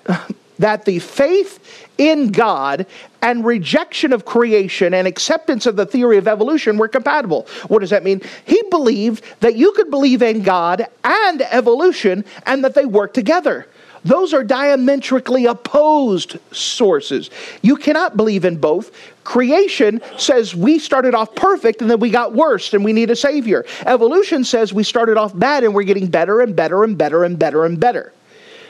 that 0.58 0.84
the 0.84 0.98
faith 0.98 1.86
in 1.98 2.28
God 2.28 2.86
and 3.22 3.44
rejection 3.44 4.12
of 4.12 4.24
creation 4.24 4.94
and 4.94 5.06
acceptance 5.06 5.66
of 5.66 5.76
the 5.76 5.86
theory 5.86 6.18
of 6.18 6.28
evolution 6.28 6.76
were 6.76 6.88
compatible. 6.88 7.46
What 7.68 7.80
does 7.80 7.90
that 7.90 8.04
mean? 8.04 8.20
He 8.44 8.62
believed 8.70 9.24
that 9.40 9.56
you 9.56 9.72
could 9.72 9.90
believe 9.90 10.22
in 10.22 10.42
God 10.42 10.86
and 11.04 11.42
evolution 11.42 12.24
and 12.44 12.62
that 12.64 12.74
they 12.74 12.86
work 12.86 13.14
together. 13.14 13.66
Those 14.06 14.32
are 14.32 14.44
diametrically 14.44 15.46
opposed 15.46 16.38
sources. 16.52 17.28
You 17.60 17.74
cannot 17.74 18.16
believe 18.16 18.44
in 18.44 18.56
both. 18.56 18.92
Creation 19.24 20.00
says 20.16 20.54
we 20.54 20.78
started 20.78 21.12
off 21.12 21.34
perfect 21.34 21.80
and 21.80 21.90
then 21.90 21.98
we 21.98 22.10
got 22.10 22.32
worse 22.32 22.72
and 22.72 22.84
we 22.84 22.92
need 22.92 23.10
a 23.10 23.16
savior. 23.16 23.66
Evolution 23.84 24.44
says 24.44 24.72
we 24.72 24.84
started 24.84 25.16
off 25.16 25.36
bad 25.36 25.64
and 25.64 25.74
we're 25.74 25.82
getting 25.82 26.06
better 26.06 26.40
and 26.40 26.54
better 26.54 26.84
and 26.84 26.96
better 26.96 27.24
and 27.24 27.36
better 27.36 27.64
and 27.64 27.80
better. 27.80 28.12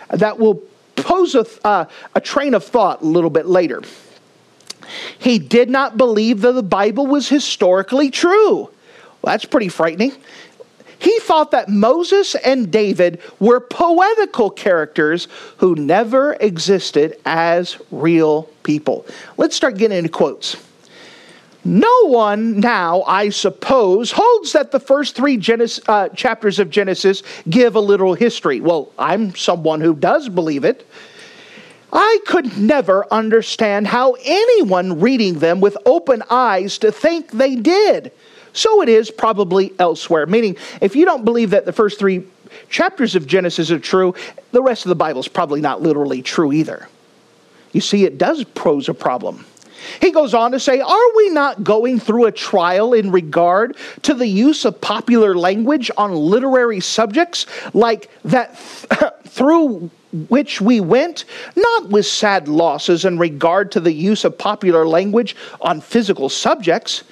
That 0.08 0.38
will 0.38 0.62
pose 0.96 1.34
a, 1.34 1.44
uh, 1.66 1.84
a 2.14 2.20
train 2.22 2.54
of 2.54 2.64
thought 2.64 3.02
a 3.02 3.06
little 3.06 3.28
bit 3.28 3.44
later. 3.44 3.82
He 5.18 5.38
did 5.38 5.68
not 5.68 5.98
believe 5.98 6.40
that 6.40 6.52
the 6.52 6.62
Bible 6.62 7.06
was 7.06 7.28
historically 7.28 8.10
true. 8.10 8.70
Well, 9.20 9.34
that's 9.34 9.44
pretty 9.44 9.68
frightening. 9.68 10.12
He 10.98 11.18
thought 11.20 11.50
that 11.50 11.68
Moses 11.68 12.34
and 12.36 12.70
David 12.70 13.20
were 13.38 13.60
poetical 13.60 14.50
characters 14.50 15.28
who 15.58 15.74
never 15.74 16.34
existed 16.34 17.18
as 17.26 17.76
real 17.90 18.44
people. 18.62 19.06
Let's 19.36 19.56
start 19.56 19.76
getting 19.76 19.98
into 19.98 20.10
quotes. 20.10 20.56
No 21.64 22.06
one 22.06 22.60
now, 22.60 23.02
I 23.02 23.30
suppose, 23.30 24.12
holds 24.12 24.52
that 24.52 24.70
the 24.70 24.78
first 24.78 25.16
three 25.16 25.36
Genesis, 25.36 25.82
uh, 25.88 26.08
chapters 26.10 26.60
of 26.60 26.70
Genesis 26.70 27.24
give 27.50 27.74
a 27.74 27.80
literal 27.80 28.14
history. 28.14 28.60
Well, 28.60 28.92
I'm 28.96 29.34
someone 29.34 29.80
who 29.80 29.92
does 29.92 30.28
believe 30.28 30.64
it. 30.64 30.86
I 31.92 32.18
could 32.26 32.56
never 32.56 33.04
understand 33.12 33.88
how 33.88 34.16
anyone 34.24 35.00
reading 35.00 35.40
them 35.40 35.60
with 35.60 35.76
open 35.86 36.22
eyes 36.30 36.78
to 36.78 36.92
think 36.92 37.32
they 37.32 37.56
did. 37.56 38.12
So 38.56 38.80
it 38.80 38.88
is 38.88 39.10
probably 39.10 39.72
elsewhere. 39.78 40.26
Meaning, 40.26 40.56
if 40.80 40.96
you 40.96 41.04
don't 41.04 41.24
believe 41.24 41.50
that 41.50 41.66
the 41.66 41.72
first 41.72 41.98
three 41.98 42.24
chapters 42.70 43.14
of 43.14 43.26
Genesis 43.26 43.70
are 43.70 43.78
true, 43.78 44.14
the 44.52 44.62
rest 44.62 44.86
of 44.86 44.88
the 44.88 44.94
Bible 44.94 45.20
is 45.20 45.28
probably 45.28 45.60
not 45.60 45.82
literally 45.82 46.22
true 46.22 46.52
either. 46.52 46.88
You 47.72 47.82
see, 47.82 48.04
it 48.04 48.16
does 48.16 48.44
pose 48.44 48.88
a 48.88 48.94
problem. 48.94 49.44
He 50.00 50.10
goes 50.10 50.32
on 50.32 50.52
to 50.52 50.58
say, 50.58 50.80
Are 50.80 51.16
we 51.16 51.28
not 51.28 51.62
going 51.62 52.00
through 52.00 52.24
a 52.24 52.32
trial 52.32 52.94
in 52.94 53.10
regard 53.12 53.76
to 54.02 54.14
the 54.14 54.26
use 54.26 54.64
of 54.64 54.80
popular 54.80 55.36
language 55.36 55.90
on 55.98 56.14
literary 56.14 56.80
subjects 56.80 57.44
like 57.74 58.10
that 58.24 58.56
through 59.28 59.90
which 60.28 60.62
we 60.62 60.80
went, 60.80 61.26
not 61.56 61.90
with 61.90 62.06
sad 62.06 62.48
losses 62.48 63.04
in 63.04 63.18
regard 63.18 63.70
to 63.72 63.80
the 63.80 63.92
use 63.92 64.24
of 64.24 64.38
popular 64.38 64.86
language 64.86 65.36
on 65.60 65.82
physical 65.82 66.30
subjects? 66.30 67.04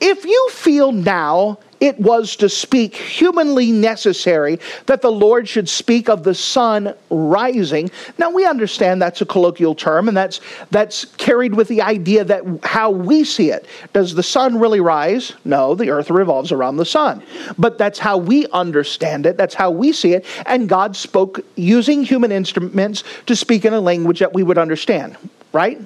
If 0.00 0.24
you 0.24 0.48
feel 0.50 0.92
now 0.92 1.58
it 1.80 1.98
was 2.00 2.36
to 2.36 2.48
speak 2.48 2.94
humanly 2.94 3.70
necessary 3.70 4.58
that 4.86 5.02
the 5.02 5.12
Lord 5.12 5.48
should 5.48 5.68
speak 5.68 6.08
of 6.08 6.24
the 6.24 6.34
sun 6.34 6.94
rising. 7.10 7.90
Now 8.18 8.30
we 8.30 8.44
understand 8.44 9.00
that's 9.00 9.20
a 9.20 9.26
colloquial 9.26 9.74
term 9.74 10.08
and 10.08 10.16
that's 10.16 10.40
that's 10.70 11.04
carried 11.04 11.54
with 11.54 11.68
the 11.68 11.82
idea 11.82 12.24
that 12.24 12.42
how 12.64 12.90
we 12.90 13.24
see 13.24 13.50
it. 13.50 13.66
Does 13.92 14.14
the 14.14 14.22
sun 14.22 14.58
really 14.58 14.80
rise? 14.80 15.34
No, 15.44 15.74
the 15.74 15.90
earth 15.90 16.10
revolves 16.10 16.52
around 16.52 16.76
the 16.76 16.84
sun. 16.84 17.22
But 17.56 17.78
that's 17.78 17.98
how 17.98 18.18
we 18.18 18.46
understand 18.48 19.26
it. 19.26 19.36
That's 19.36 19.54
how 19.54 19.70
we 19.70 19.92
see 19.92 20.14
it 20.14 20.24
and 20.46 20.68
God 20.68 20.96
spoke 20.96 21.40
using 21.56 22.02
human 22.02 22.32
instruments 22.32 23.04
to 23.26 23.36
speak 23.36 23.64
in 23.64 23.74
a 23.74 23.80
language 23.80 24.18
that 24.18 24.32
we 24.32 24.42
would 24.42 24.58
understand, 24.58 25.16
right? 25.52 25.80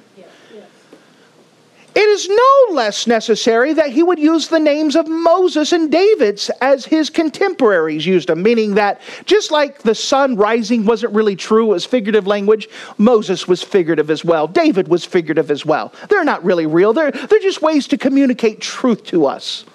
It 1.94 2.08
is 2.08 2.28
no 2.28 2.74
less 2.74 3.06
necessary 3.06 3.74
that 3.74 3.90
he 3.90 4.02
would 4.02 4.18
use 4.18 4.48
the 4.48 4.58
names 4.58 4.96
of 4.96 5.08
Moses 5.08 5.72
and 5.72 5.90
David 5.90 6.42
as 6.62 6.86
his 6.86 7.10
contemporaries 7.10 8.06
used 8.06 8.28
them, 8.28 8.42
meaning 8.42 8.74
that 8.76 9.00
just 9.26 9.50
like 9.50 9.82
the 9.82 9.94
sun 9.94 10.36
rising 10.36 10.86
wasn't 10.86 11.12
really 11.12 11.36
true 11.36 11.66
it 11.66 11.74
was 11.74 11.84
figurative 11.84 12.26
language, 12.26 12.68
Moses 12.96 13.46
was 13.46 13.62
figurative 13.62 14.10
as 14.10 14.24
well. 14.24 14.48
David 14.48 14.88
was 14.88 15.04
figurative 15.04 15.50
as 15.50 15.66
well. 15.66 15.92
They're 16.08 16.24
not 16.24 16.42
really 16.42 16.64
real, 16.64 16.94
they're, 16.94 17.10
they're 17.10 17.40
just 17.40 17.60
ways 17.60 17.86
to 17.88 17.98
communicate 17.98 18.60
truth 18.60 19.04
to 19.04 19.26
us. 19.26 19.66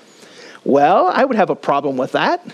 Well, 0.64 1.08
I 1.08 1.24
would 1.24 1.38
have 1.38 1.52
a 1.52 1.56
problem 1.56 1.98
with 1.98 2.14
that. 2.14 2.46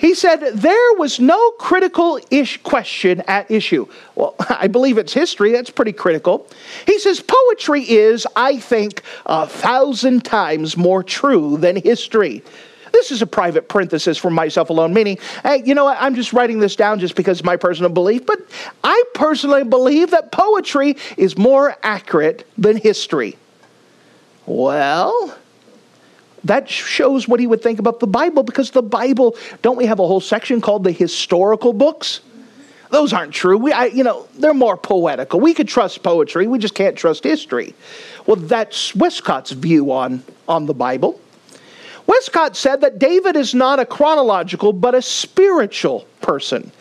He 0.00 0.14
said 0.14 0.38
there 0.54 0.94
was 0.94 1.20
no 1.20 1.50
critical 1.52 2.18
ish 2.30 2.56
question 2.62 3.22
at 3.28 3.50
issue. 3.50 3.86
Well, 4.14 4.34
I 4.48 4.66
believe 4.66 4.96
it's 4.96 5.12
history. 5.12 5.52
That's 5.52 5.68
pretty 5.68 5.92
critical. 5.92 6.48
He 6.86 6.98
says 6.98 7.20
poetry 7.20 7.82
is, 7.82 8.26
I 8.34 8.58
think, 8.58 9.02
a 9.26 9.46
thousand 9.46 10.24
times 10.24 10.74
more 10.74 11.02
true 11.02 11.58
than 11.58 11.76
history. 11.76 12.42
This 12.92 13.10
is 13.10 13.20
a 13.20 13.26
private 13.26 13.68
parenthesis 13.68 14.16
for 14.16 14.30
myself 14.30 14.70
alone, 14.70 14.94
meaning, 14.94 15.18
hey, 15.42 15.62
you 15.66 15.74
know 15.74 15.84
what? 15.84 15.98
I'm 16.00 16.14
just 16.14 16.32
writing 16.32 16.60
this 16.60 16.76
down 16.76 16.98
just 16.98 17.14
because 17.14 17.40
of 17.40 17.44
my 17.44 17.56
personal 17.56 17.90
belief, 17.90 18.24
but 18.24 18.40
I 18.82 19.02
personally 19.12 19.64
believe 19.64 20.12
that 20.12 20.32
poetry 20.32 20.96
is 21.18 21.36
more 21.36 21.76
accurate 21.82 22.46
than 22.56 22.78
history. 22.78 23.36
Well, 24.46 25.36
that 26.44 26.68
shows 26.68 27.28
what 27.28 27.40
he 27.40 27.46
would 27.46 27.62
think 27.62 27.78
about 27.78 28.00
the 28.00 28.06
Bible 28.06 28.42
because 28.42 28.70
the 28.70 28.82
Bible, 28.82 29.36
don't 29.62 29.76
we 29.76 29.86
have 29.86 29.98
a 29.98 30.06
whole 30.06 30.20
section 30.20 30.60
called 30.60 30.84
the 30.84 30.92
historical 30.92 31.72
books? 31.72 32.20
Those 32.90 33.12
aren't 33.12 33.32
true. 33.32 33.56
We, 33.56 33.72
I, 33.72 33.86
you 33.86 34.02
know, 34.02 34.26
they're 34.38 34.54
more 34.54 34.76
poetical. 34.76 35.38
We 35.38 35.54
could 35.54 35.68
trust 35.68 36.02
poetry, 36.02 36.46
we 36.46 36.58
just 36.58 36.74
can't 36.74 36.96
trust 36.96 37.24
history. 37.24 37.74
Well, 38.26 38.36
that's 38.36 38.94
Westcott's 38.94 39.52
view 39.52 39.92
on, 39.92 40.22
on 40.48 40.66
the 40.66 40.74
Bible. 40.74 41.20
Westcott 42.06 42.56
said 42.56 42.80
that 42.80 42.98
David 42.98 43.36
is 43.36 43.54
not 43.54 43.78
a 43.78 43.86
chronological 43.86 44.72
but 44.72 44.96
a 44.96 45.02
spiritual 45.02 46.06
person. 46.20 46.72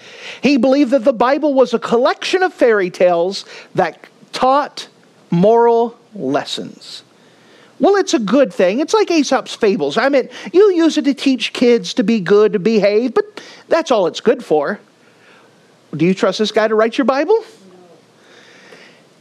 He 0.41 0.57
believed 0.57 0.89
that 0.91 1.03
the 1.03 1.13
Bible 1.13 1.53
was 1.53 1.73
a 1.73 1.79
collection 1.79 2.41
of 2.41 2.51
fairy 2.51 2.89
tales 2.89 3.45
that 3.75 3.99
taught 4.33 4.87
moral 5.29 5.95
lessons. 6.15 7.03
Well, 7.79 7.95
it's 7.95 8.13
a 8.13 8.19
good 8.19 8.53
thing. 8.53 8.79
It's 8.79 8.93
like 8.93 9.09
Aesop's 9.09 9.55
fables. 9.55 9.97
I 9.97 10.09
mean, 10.09 10.29
you 10.51 10.73
use 10.73 10.97
it 10.97 11.05
to 11.05 11.13
teach 11.13 11.53
kids 11.53 11.93
to 11.95 12.03
be 12.03 12.19
good, 12.19 12.53
to 12.53 12.59
behave, 12.59 13.13
but 13.13 13.41
that's 13.69 13.89
all 13.89 14.07
it's 14.07 14.19
good 14.19 14.43
for. 14.43 14.79
Do 15.95 16.05
you 16.05 16.13
trust 16.13 16.39
this 16.39 16.51
guy 16.51 16.67
to 16.67 16.75
write 16.75 16.97
your 16.97 17.05
Bible? 17.05 17.43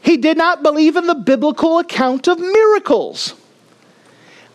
He 0.03 0.17
did 0.17 0.37
not 0.37 0.63
believe 0.63 0.97
in 0.97 1.07
the 1.07 1.15
biblical 1.15 1.79
account 1.79 2.29
of 2.29 2.39
miracles. 2.39 3.35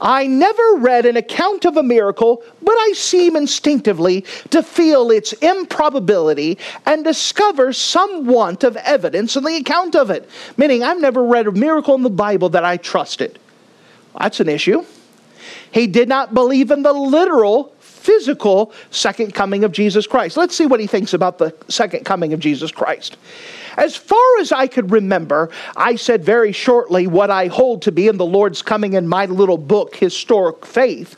I 0.02 0.28
never 0.28 0.76
read 0.78 1.06
an 1.06 1.16
account 1.16 1.64
of 1.64 1.78
a 1.78 1.84
miracle, 1.84 2.44
but 2.62 2.74
I 2.74 2.92
seem 2.94 3.38
instinctively 3.38 4.26
to 4.50 4.62
feel 4.62 5.12
its 5.12 5.32
improbability 5.34 6.58
and 6.86 7.06
discover 7.06 7.72
some 7.72 8.26
want 8.26 8.66
of 8.66 8.76
evidence 8.78 9.38
in 9.38 9.46
the 9.46 9.56
account 9.56 9.96
of 9.96 10.10
it. 10.10 10.30
Meaning, 10.58 10.84
I've 10.84 11.00
never 11.00 11.24
read 11.24 11.48
a 11.48 11.54
miracle 11.54 11.96
in 11.96 12.04
the 12.04 12.10
Bible 12.10 12.50
that 12.50 12.66
I 12.66 12.76
trusted. 12.76 13.40
That's 14.20 14.40
an 14.40 14.50
issue. 14.50 14.86
He 15.72 15.88
did 15.88 16.08
not 16.08 16.34
believe 16.34 16.72
in 16.72 16.84
the 16.84 16.94
literal, 16.94 17.74
physical 17.80 18.74
second 18.92 19.34
coming 19.34 19.64
of 19.64 19.72
Jesus 19.72 20.06
Christ. 20.06 20.38
Let's 20.38 20.56
see 20.56 20.66
what 20.66 20.80
he 20.80 20.88
thinks 20.88 21.14
about 21.14 21.38
the 21.38 21.56
second 21.68 22.06
coming 22.06 22.34
of 22.34 22.40
Jesus 22.40 22.72
Christ. 22.72 23.18
As 23.78 23.96
far 23.96 24.20
as 24.40 24.52
I 24.52 24.68
could 24.68 24.92
remember, 24.92 25.50
I 25.76 25.96
said 25.96 26.24
very 26.24 26.52
shortly 26.52 27.08
what 27.08 27.32
I 27.32 27.48
hold 27.48 27.82
to 27.84 27.92
be 27.92 28.08
in 28.08 28.18
the 28.18 28.26
Lord's 28.26 28.62
coming 28.62 28.94
in 28.94 29.08
my 29.08 29.26
little 29.26 29.58
book, 29.58 29.96
Historic 29.96 30.66
Faith. 30.66 31.16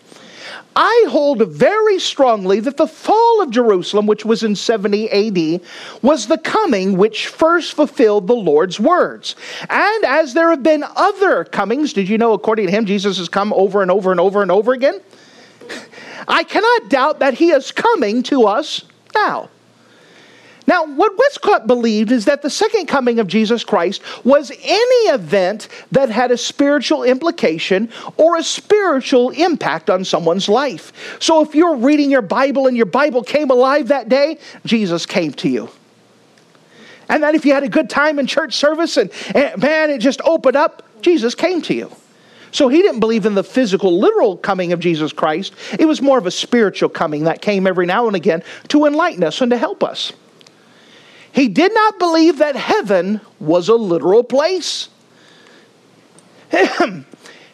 I 0.76 1.06
hold 1.10 1.48
very 1.48 2.00
strongly 2.00 2.60
that 2.60 2.78
the 2.78 2.88
fall 2.88 3.42
of 3.42 3.50
Jerusalem, 3.50 4.08
which 4.08 4.26
was 4.26 4.44
in 4.44 4.56
70 4.56 5.10
AD, 5.10 5.62
was 6.02 6.28
the 6.28 6.38
coming 6.38 6.98
which 6.98 7.28
first 7.28 7.74
fulfilled 7.74 8.28
the 8.28 8.36
Lord's 8.36 8.80
words. 8.80 9.36
And 9.70 10.06
as 10.06 10.34
there 10.34 10.50
have 10.50 10.64
been 10.64 10.84
other 10.96 11.44
comings, 11.44 11.94
did 11.94 12.10
you 12.10 12.18
know, 12.18 12.34
according 12.34 12.68
to 12.68 12.72
him, 12.72 12.86
Jesus 12.86 13.18
has 13.18 13.30
come 13.30 13.54
over 13.54 13.82
and 13.82 13.90
over 13.90 14.12
and 14.12 14.20
over 14.20 14.42
and 14.42 14.52
over 14.52 14.74
again? 14.74 15.00
I 16.28 16.44
cannot 16.44 16.90
doubt 16.90 17.20
that 17.20 17.36
he 17.36 17.52
is 17.52 17.72
coming 17.72 18.24
to 18.24 18.46
us 18.46 18.84
now. 19.14 19.50
Now, 20.68 20.86
what 20.86 21.18
Westcott 21.18 21.68
believed 21.68 22.12
is 22.12 22.26
that 22.26 22.42
the 22.42 22.50
second 22.50 22.88
coming 22.88 23.20
of 23.20 23.28
Jesus 23.28 23.64
Christ 23.64 24.02
was 24.26 24.52
any 24.52 25.12
event 25.12 25.68
that 25.92 26.10
had 26.10 26.32
a 26.32 26.38
spiritual 26.38 27.04
implication 27.04 27.90
or 28.18 28.38
a 28.38 28.44
spiritual 28.44 29.30
impact 29.30 29.90
on 29.90 30.04
someone's 30.04 30.50
life. 30.50 31.18
So 31.22 31.44
if 31.44 31.54
you're 31.54 31.76
reading 31.76 32.10
your 32.10 32.24
Bible 32.24 32.66
and 32.68 32.76
your 32.76 32.88
Bible 32.88 33.24
came 33.24 33.52
alive 33.52 33.90
that 33.90 34.10
day, 34.10 34.40
Jesus 34.66 35.06
came 35.06 35.34
to 35.34 35.50
you. 35.50 35.70
And 37.10 37.22
that 37.22 37.36
if 37.36 37.46
you 37.46 37.54
had 37.54 37.64
a 37.64 37.70
good 37.70 37.90
time 37.90 38.18
in 38.18 38.26
church 38.26 38.56
service 38.56 38.98
and, 38.98 39.12
and 39.36 39.62
man, 39.62 39.92
it 39.92 40.00
just 40.00 40.22
opened 40.22 40.56
up, 40.56 40.84
Jesus 41.02 41.36
came 41.36 41.62
to 41.64 41.76
you. 41.76 41.92
So 42.52 42.70
he 42.70 42.82
didn't 42.82 43.02
believe 43.02 43.26
in 43.26 43.36
the 43.36 43.44
physical, 43.44 44.00
literal 44.00 44.38
coming 44.38 44.72
of 44.74 44.80
Jesus 44.80 45.14
Christ. 45.14 45.54
It 45.78 45.86
was 45.86 46.02
more 46.02 46.18
of 46.18 46.26
a 46.26 46.32
spiritual 46.32 46.90
coming 46.90 47.26
that 47.26 47.42
came 47.42 47.68
every 47.68 47.86
now 47.86 48.08
and 48.08 48.16
again 48.16 48.44
to 48.70 48.86
enlighten 48.86 49.24
us 49.24 49.42
and 49.42 49.52
to 49.52 49.58
help 49.58 49.84
us. 49.84 50.14
He 51.36 51.50
did 51.50 51.74
not 51.74 52.00
believe 52.00 52.38
that 52.38 52.56
heaven 52.56 53.20
was 53.42 53.68
a 53.68 53.76
literal 53.76 54.24
place. 54.24 54.88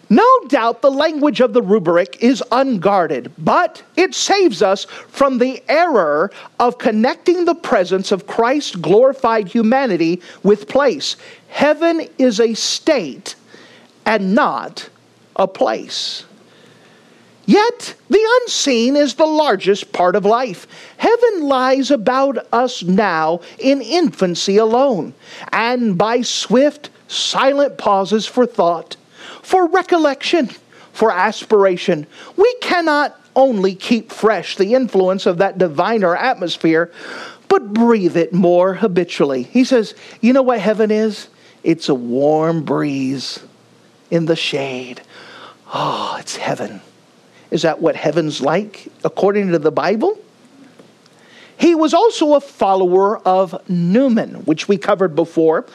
no 0.08 0.28
doubt 0.50 0.84
the 0.84 0.91
language 0.91 1.41
of 1.41 1.54
the 1.54 1.63
rubric 1.63 2.22
is 2.22 2.44
unguarded, 2.52 3.32
but 3.39 3.82
it 3.96 4.13
saves 4.13 4.62
us 4.62 4.84
from 4.84 5.39
the 5.39 5.63
error 5.67 6.30
of 6.60 6.78
connecting 6.78 7.46
the 7.46 7.56
presence 7.56 8.12
of 8.12 8.28
Christ's 8.28 8.76
glorified 8.76 9.48
humanity 9.48 10.22
with 10.44 10.67
place. 10.67 11.15
Heaven 11.48 12.08
is 12.20 12.39
a 12.39 12.54
state 12.54 13.34
and 14.06 14.36
not 14.36 14.89
a 15.36 15.48
place. 15.48 16.26
Yet 17.51 17.95
the 18.09 18.39
unseen 18.41 18.95
is 18.95 19.15
the 19.15 19.25
largest 19.25 19.91
part 19.91 20.15
of 20.15 20.23
life. 20.23 20.65
Heaven 20.95 21.49
lies 21.49 21.91
about 21.91 22.47
us 22.53 22.81
now 22.81 23.41
in 23.59 23.81
infancy 23.81 24.55
alone, 24.55 25.13
and 25.51 25.97
by 25.97 26.21
swift, 26.21 26.89
silent 27.09 27.77
pauses 27.77 28.25
for 28.25 28.45
thought, 28.45 28.95
for 29.41 29.67
recollection, 29.67 30.49
for 30.93 31.11
aspiration. 31.11 32.07
We 32.37 32.55
cannot 32.61 33.19
only 33.35 33.75
keep 33.75 34.13
fresh 34.13 34.55
the 34.55 34.73
influence 34.73 35.25
of 35.25 35.39
that 35.39 35.57
diviner 35.57 36.15
atmosphere, 36.15 36.89
but 37.49 37.73
breathe 37.73 38.15
it 38.15 38.31
more 38.31 38.75
habitually. 38.75 39.43
He 39.43 39.65
says, 39.65 39.93
You 40.21 40.31
know 40.31 40.41
what 40.41 40.61
heaven 40.61 40.89
is? 40.89 41.27
It's 41.65 41.89
a 41.89 41.95
warm 41.95 42.63
breeze 42.63 43.43
in 44.09 44.25
the 44.27 44.37
shade. 44.37 45.01
Oh, 45.73 46.15
it's 46.17 46.37
heaven. 46.37 46.79
Is 47.51 47.63
that 47.63 47.81
what 47.81 47.95
heaven's 47.95 48.41
like 48.41 48.87
according 49.03 49.51
to 49.51 49.59
the 49.59 49.71
Bible? 49.71 50.17
He 51.57 51.75
was 51.75 51.93
also 51.93 52.33
a 52.33 52.41
follower 52.41 53.19
of 53.19 53.69
Newman, 53.69 54.45
which 54.45 54.67
we 54.67 54.77
covered 54.77 55.15
before. 55.15 55.65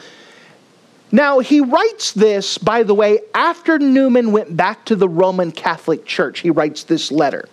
Now, 1.11 1.39
he 1.39 1.61
writes 1.61 2.11
this, 2.11 2.57
by 2.57 2.83
the 2.83 2.93
way, 2.93 3.19
after 3.33 3.79
Newman 3.79 4.33
went 4.33 4.57
back 4.57 4.83
to 4.85 4.95
the 4.95 5.07
Roman 5.07 5.51
Catholic 5.51 6.05
Church. 6.05 6.39
He 6.39 6.49
writes 6.49 6.83
this 6.83 7.11
letter. 7.11 7.47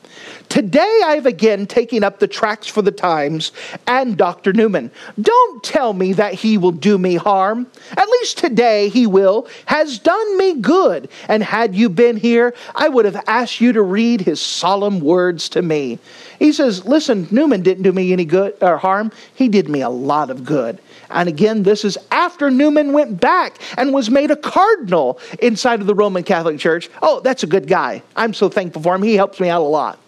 Today 0.48 1.00
I've 1.04 1.26
again 1.26 1.66
taken 1.66 2.04
up 2.04 2.18
the 2.18 2.28
tracts 2.28 2.68
for 2.68 2.82
the 2.82 2.92
Times 2.92 3.52
and 3.86 4.16
Dr. 4.16 4.52
Newman. 4.52 4.90
Don't 5.20 5.62
tell 5.62 5.92
me 5.92 6.12
that 6.14 6.34
he 6.34 6.58
will 6.58 6.72
do 6.72 6.98
me 6.98 7.14
harm. 7.16 7.66
At 7.96 8.08
least 8.08 8.38
today 8.38 8.88
he 8.88 9.06
will, 9.06 9.48
has 9.66 9.98
done 9.98 10.38
me 10.38 10.54
good. 10.60 11.08
And 11.28 11.42
had 11.42 11.74
you 11.74 11.88
been 11.88 12.16
here, 12.16 12.54
I 12.74 12.88
would 12.88 13.04
have 13.04 13.22
asked 13.26 13.60
you 13.60 13.72
to 13.72 13.82
read 13.82 14.20
his 14.20 14.40
solemn 14.40 15.00
words 15.00 15.48
to 15.50 15.62
me. 15.62 15.98
He 16.38 16.52
says, 16.52 16.84
Listen, 16.84 17.26
Newman 17.30 17.62
didn't 17.62 17.82
do 17.82 17.92
me 17.92 18.12
any 18.12 18.24
good 18.24 18.54
or 18.60 18.78
harm. 18.78 19.12
He 19.34 19.48
did 19.48 19.68
me 19.68 19.80
a 19.80 19.88
lot 19.88 20.30
of 20.30 20.44
good. 20.44 20.78
And 21.10 21.28
again, 21.28 21.62
this 21.62 21.84
is 21.84 21.98
after 22.10 22.50
Newman 22.50 22.92
went 22.92 23.20
back 23.20 23.58
and 23.76 23.92
was 23.92 24.10
made 24.10 24.30
a 24.30 24.36
cardinal 24.36 25.18
inside 25.40 25.80
of 25.80 25.86
the 25.86 25.94
Roman 25.94 26.22
Catholic 26.22 26.58
Church. 26.58 26.88
Oh, 27.02 27.20
that's 27.20 27.42
a 27.42 27.46
good 27.46 27.66
guy. 27.66 28.02
I'm 28.16 28.34
so 28.34 28.48
thankful 28.48 28.82
for 28.82 28.94
him. 28.94 29.02
He 29.02 29.14
helps 29.14 29.40
me 29.40 29.48
out 29.48 29.62
a 29.62 29.64
lot. 29.64 29.98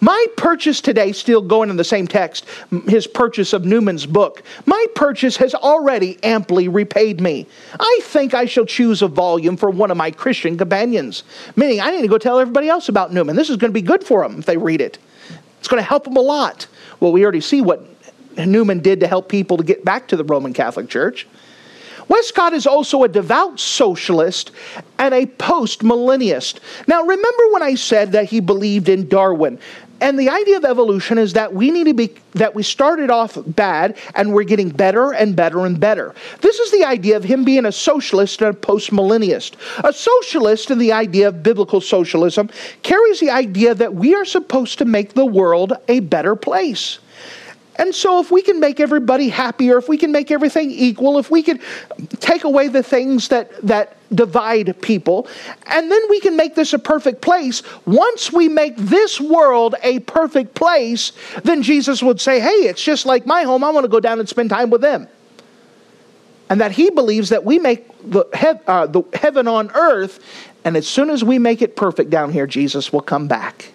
My 0.00 0.26
purchase 0.36 0.80
today, 0.80 1.12
still 1.12 1.40
going 1.40 1.70
in 1.70 1.76
the 1.76 1.84
same 1.84 2.06
text, 2.06 2.44
his 2.86 3.06
purchase 3.06 3.52
of 3.52 3.64
Newman's 3.64 4.04
book, 4.04 4.42
my 4.66 4.84
purchase 4.94 5.36
has 5.38 5.54
already 5.54 6.22
amply 6.22 6.68
repaid 6.68 7.20
me. 7.20 7.46
I 7.80 8.00
think 8.02 8.34
I 8.34 8.44
shall 8.44 8.66
choose 8.66 9.00
a 9.00 9.08
volume 9.08 9.56
for 9.56 9.70
one 9.70 9.90
of 9.90 9.96
my 9.96 10.10
Christian 10.10 10.58
companions. 10.58 11.24
Meaning, 11.56 11.80
I 11.80 11.90
need 11.92 12.02
to 12.02 12.08
go 12.08 12.18
tell 12.18 12.38
everybody 12.38 12.68
else 12.68 12.88
about 12.88 13.12
Newman. 13.12 13.36
This 13.36 13.48
is 13.48 13.56
going 13.56 13.70
to 13.70 13.74
be 13.74 13.82
good 13.82 14.04
for 14.04 14.22
them 14.22 14.38
if 14.38 14.44
they 14.44 14.58
read 14.58 14.80
it. 14.80 14.98
It's 15.60 15.68
going 15.68 15.82
to 15.82 15.88
help 15.88 16.04
them 16.04 16.16
a 16.16 16.20
lot. 16.20 16.66
Well, 17.00 17.12
we 17.12 17.22
already 17.22 17.40
see 17.40 17.62
what 17.62 17.95
Newman 18.44 18.80
did 18.80 19.00
to 19.00 19.06
help 19.06 19.28
people 19.28 19.56
to 19.56 19.64
get 19.64 19.84
back 19.84 20.08
to 20.08 20.16
the 20.16 20.24
Roman 20.24 20.52
Catholic 20.52 20.88
Church. 20.88 21.26
Westcott 22.08 22.52
is 22.52 22.66
also 22.66 23.02
a 23.02 23.08
devout 23.08 23.58
socialist 23.58 24.52
and 24.98 25.12
a 25.12 25.26
post 25.26 25.80
millennialist. 25.80 26.60
Now, 26.86 27.02
remember 27.02 27.42
when 27.50 27.62
I 27.62 27.74
said 27.74 28.12
that 28.12 28.26
he 28.26 28.40
believed 28.40 28.88
in 28.88 29.08
Darwin? 29.08 29.58
And 30.00 30.18
the 30.18 30.28
idea 30.28 30.58
of 30.58 30.64
evolution 30.64 31.16
is 31.16 31.32
that 31.32 31.54
we 31.54 31.70
need 31.70 31.84
to 31.84 31.94
be, 31.94 32.14
that 32.32 32.54
we 32.54 32.62
started 32.62 33.10
off 33.10 33.38
bad 33.46 33.96
and 34.14 34.34
we're 34.34 34.44
getting 34.44 34.68
better 34.68 35.12
and 35.12 35.34
better 35.34 35.64
and 35.64 35.80
better. 35.80 36.14
This 36.42 36.58
is 36.58 36.70
the 36.70 36.84
idea 36.84 37.16
of 37.16 37.24
him 37.24 37.44
being 37.44 37.64
a 37.64 37.72
socialist 37.72 38.42
and 38.42 38.54
a 38.54 38.58
postmillennialist. 38.58 39.54
A 39.84 39.92
socialist 39.92 40.70
in 40.70 40.78
the 40.78 40.92
idea 40.92 41.28
of 41.28 41.42
biblical 41.42 41.80
socialism 41.80 42.50
carries 42.82 43.20
the 43.20 43.30
idea 43.30 43.74
that 43.74 43.94
we 43.94 44.14
are 44.14 44.26
supposed 44.26 44.78
to 44.78 44.84
make 44.84 45.14
the 45.14 45.26
world 45.26 45.72
a 45.88 46.00
better 46.00 46.36
place. 46.36 46.98
And 47.78 47.94
so, 47.94 48.20
if 48.20 48.30
we 48.30 48.42
can 48.42 48.58
make 48.58 48.80
everybody 48.80 49.28
happier, 49.28 49.76
if 49.78 49.88
we 49.88 49.98
can 49.98 50.10
make 50.10 50.30
everything 50.30 50.70
equal, 50.70 51.18
if 51.18 51.30
we 51.30 51.42
can 51.42 51.60
take 52.20 52.44
away 52.44 52.68
the 52.68 52.82
things 52.82 53.28
that, 53.28 53.52
that 53.66 53.96
divide 54.14 54.80
people, 54.80 55.28
and 55.66 55.90
then 55.90 56.00
we 56.08 56.20
can 56.20 56.36
make 56.36 56.54
this 56.54 56.72
a 56.72 56.78
perfect 56.78 57.20
place, 57.20 57.62
once 57.84 58.32
we 58.32 58.48
make 58.48 58.76
this 58.76 59.20
world 59.20 59.74
a 59.82 59.98
perfect 60.00 60.54
place, 60.54 61.12
then 61.44 61.62
Jesus 61.62 62.02
would 62.02 62.20
say, 62.20 62.40
Hey, 62.40 62.66
it's 62.68 62.82
just 62.82 63.04
like 63.04 63.26
my 63.26 63.42
home. 63.42 63.62
I 63.62 63.70
want 63.70 63.84
to 63.84 63.88
go 63.88 64.00
down 64.00 64.20
and 64.20 64.28
spend 64.28 64.50
time 64.50 64.70
with 64.70 64.80
them. 64.80 65.06
And 66.48 66.60
that 66.60 66.72
he 66.72 66.90
believes 66.90 67.30
that 67.30 67.44
we 67.44 67.58
make 67.58 67.88
the, 68.10 68.24
he- 68.34 68.60
uh, 68.66 68.86
the 68.86 69.02
heaven 69.12 69.48
on 69.48 69.70
earth, 69.74 70.20
and 70.64 70.76
as 70.76 70.86
soon 70.86 71.10
as 71.10 71.22
we 71.22 71.38
make 71.38 71.60
it 71.60 71.76
perfect 71.76 72.10
down 72.10 72.32
here, 72.32 72.46
Jesus 72.46 72.92
will 72.92 73.02
come 73.02 73.28
back. 73.28 73.72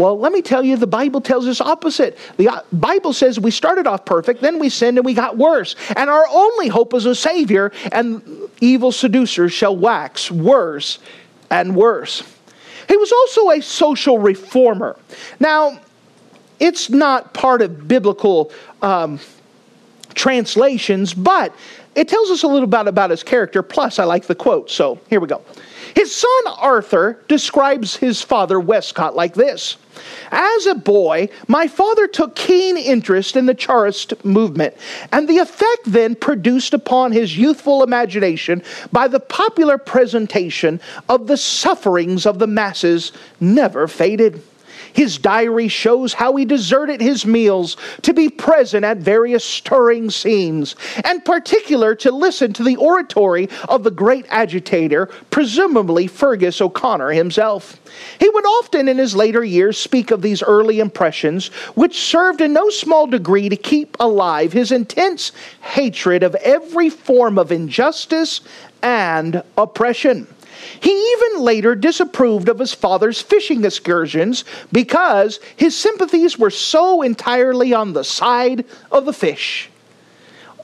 Well, 0.00 0.18
let 0.18 0.32
me 0.32 0.40
tell 0.40 0.64
you, 0.64 0.78
the 0.78 0.86
Bible 0.86 1.20
tells 1.20 1.46
us 1.46 1.60
opposite. 1.60 2.16
The 2.38 2.48
uh, 2.48 2.60
Bible 2.72 3.12
says 3.12 3.38
we 3.38 3.50
started 3.50 3.86
off 3.86 4.06
perfect, 4.06 4.40
then 4.40 4.58
we 4.58 4.70
sinned 4.70 4.96
and 4.96 5.04
we 5.04 5.12
got 5.12 5.36
worse. 5.36 5.76
And 5.94 6.08
our 6.08 6.24
only 6.30 6.68
hope 6.68 6.94
is 6.94 7.04
a 7.04 7.14
Savior, 7.14 7.70
and 7.92 8.22
evil 8.62 8.92
seducers 8.92 9.52
shall 9.52 9.76
wax 9.76 10.30
worse 10.30 11.00
and 11.50 11.76
worse. 11.76 12.22
He 12.88 12.96
was 12.96 13.12
also 13.12 13.50
a 13.50 13.60
social 13.60 14.18
reformer. 14.18 14.96
Now, 15.38 15.78
it's 16.58 16.88
not 16.88 17.34
part 17.34 17.60
of 17.60 17.86
biblical 17.86 18.52
um, 18.80 19.20
translations, 20.14 21.12
but 21.12 21.54
it 21.94 22.08
tells 22.08 22.30
us 22.30 22.42
a 22.42 22.48
little 22.48 22.66
bit 22.66 22.86
about 22.86 23.10
his 23.10 23.22
character. 23.22 23.62
Plus, 23.62 23.98
I 23.98 24.04
like 24.04 24.26
the 24.26 24.34
quote, 24.34 24.70
so 24.70 24.98
here 25.10 25.20
we 25.20 25.26
go. 25.26 25.42
His 25.94 26.14
son 26.14 26.54
Arthur 26.56 27.22
describes 27.28 27.96
his 27.96 28.22
father 28.22 28.60
Westcott 28.60 29.14
like 29.14 29.34
this 29.34 29.76
As 30.30 30.66
a 30.66 30.74
boy, 30.74 31.28
my 31.48 31.66
father 31.66 32.06
took 32.06 32.36
keen 32.36 32.76
interest 32.76 33.36
in 33.36 33.46
the 33.46 33.54
Chartist 33.54 34.24
movement, 34.24 34.74
and 35.12 35.28
the 35.28 35.38
effect 35.38 35.82
then 35.86 36.14
produced 36.14 36.74
upon 36.74 37.12
his 37.12 37.36
youthful 37.36 37.82
imagination 37.82 38.62
by 38.92 39.08
the 39.08 39.20
popular 39.20 39.78
presentation 39.78 40.80
of 41.08 41.26
the 41.26 41.36
sufferings 41.36 42.26
of 42.26 42.38
the 42.38 42.46
masses 42.46 43.12
never 43.40 43.88
faded. 43.88 44.42
His 44.92 45.18
diary 45.18 45.68
shows 45.68 46.12
how 46.12 46.36
he 46.36 46.44
deserted 46.44 47.00
his 47.00 47.24
meals 47.24 47.76
to 48.02 48.12
be 48.12 48.28
present 48.28 48.84
at 48.84 48.98
various 48.98 49.44
stirring 49.44 50.10
scenes, 50.10 50.76
and 51.04 51.24
particular 51.24 51.94
to 51.96 52.10
listen 52.10 52.52
to 52.54 52.64
the 52.64 52.76
oratory 52.76 53.48
of 53.68 53.84
the 53.84 53.90
great 53.90 54.26
agitator, 54.28 55.06
presumably 55.30 56.06
Feargus 56.06 56.60
O'Connor 56.60 57.12
himself. 57.12 57.80
He 58.18 58.28
would 58.28 58.46
often 58.46 58.88
in 58.88 58.98
his 58.98 59.16
later 59.16 59.44
years 59.44 59.78
speak 59.78 60.10
of 60.10 60.22
these 60.22 60.42
early 60.42 60.80
impressions, 60.80 61.48
which 61.74 61.98
served 61.98 62.40
in 62.40 62.52
no 62.52 62.70
small 62.70 63.06
degree 63.06 63.48
to 63.48 63.56
keep 63.56 63.96
alive 64.00 64.52
his 64.52 64.72
intense 64.72 65.32
hatred 65.60 66.22
of 66.22 66.34
every 66.36 66.90
form 66.90 67.38
of 67.38 67.52
injustice 67.52 68.40
and 68.82 69.42
oppression. 69.56 70.26
He 70.80 70.90
even 70.90 71.40
later 71.40 71.74
disapproved 71.74 72.48
of 72.48 72.58
his 72.58 72.72
father's 72.72 73.20
fishing 73.20 73.64
excursions 73.64 74.44
because 74.72 75.40
his 75.56 75.76
sympathies 75.76 76.38
were 76.38 76.50
so 76.50 77.02
entirely 77.02 77.72
on 77.72 77.92
the 77.92 78.04
side 78.04 78.64
of 78.90 79.04
the 79.04 79.12
fish. 79.12 79.70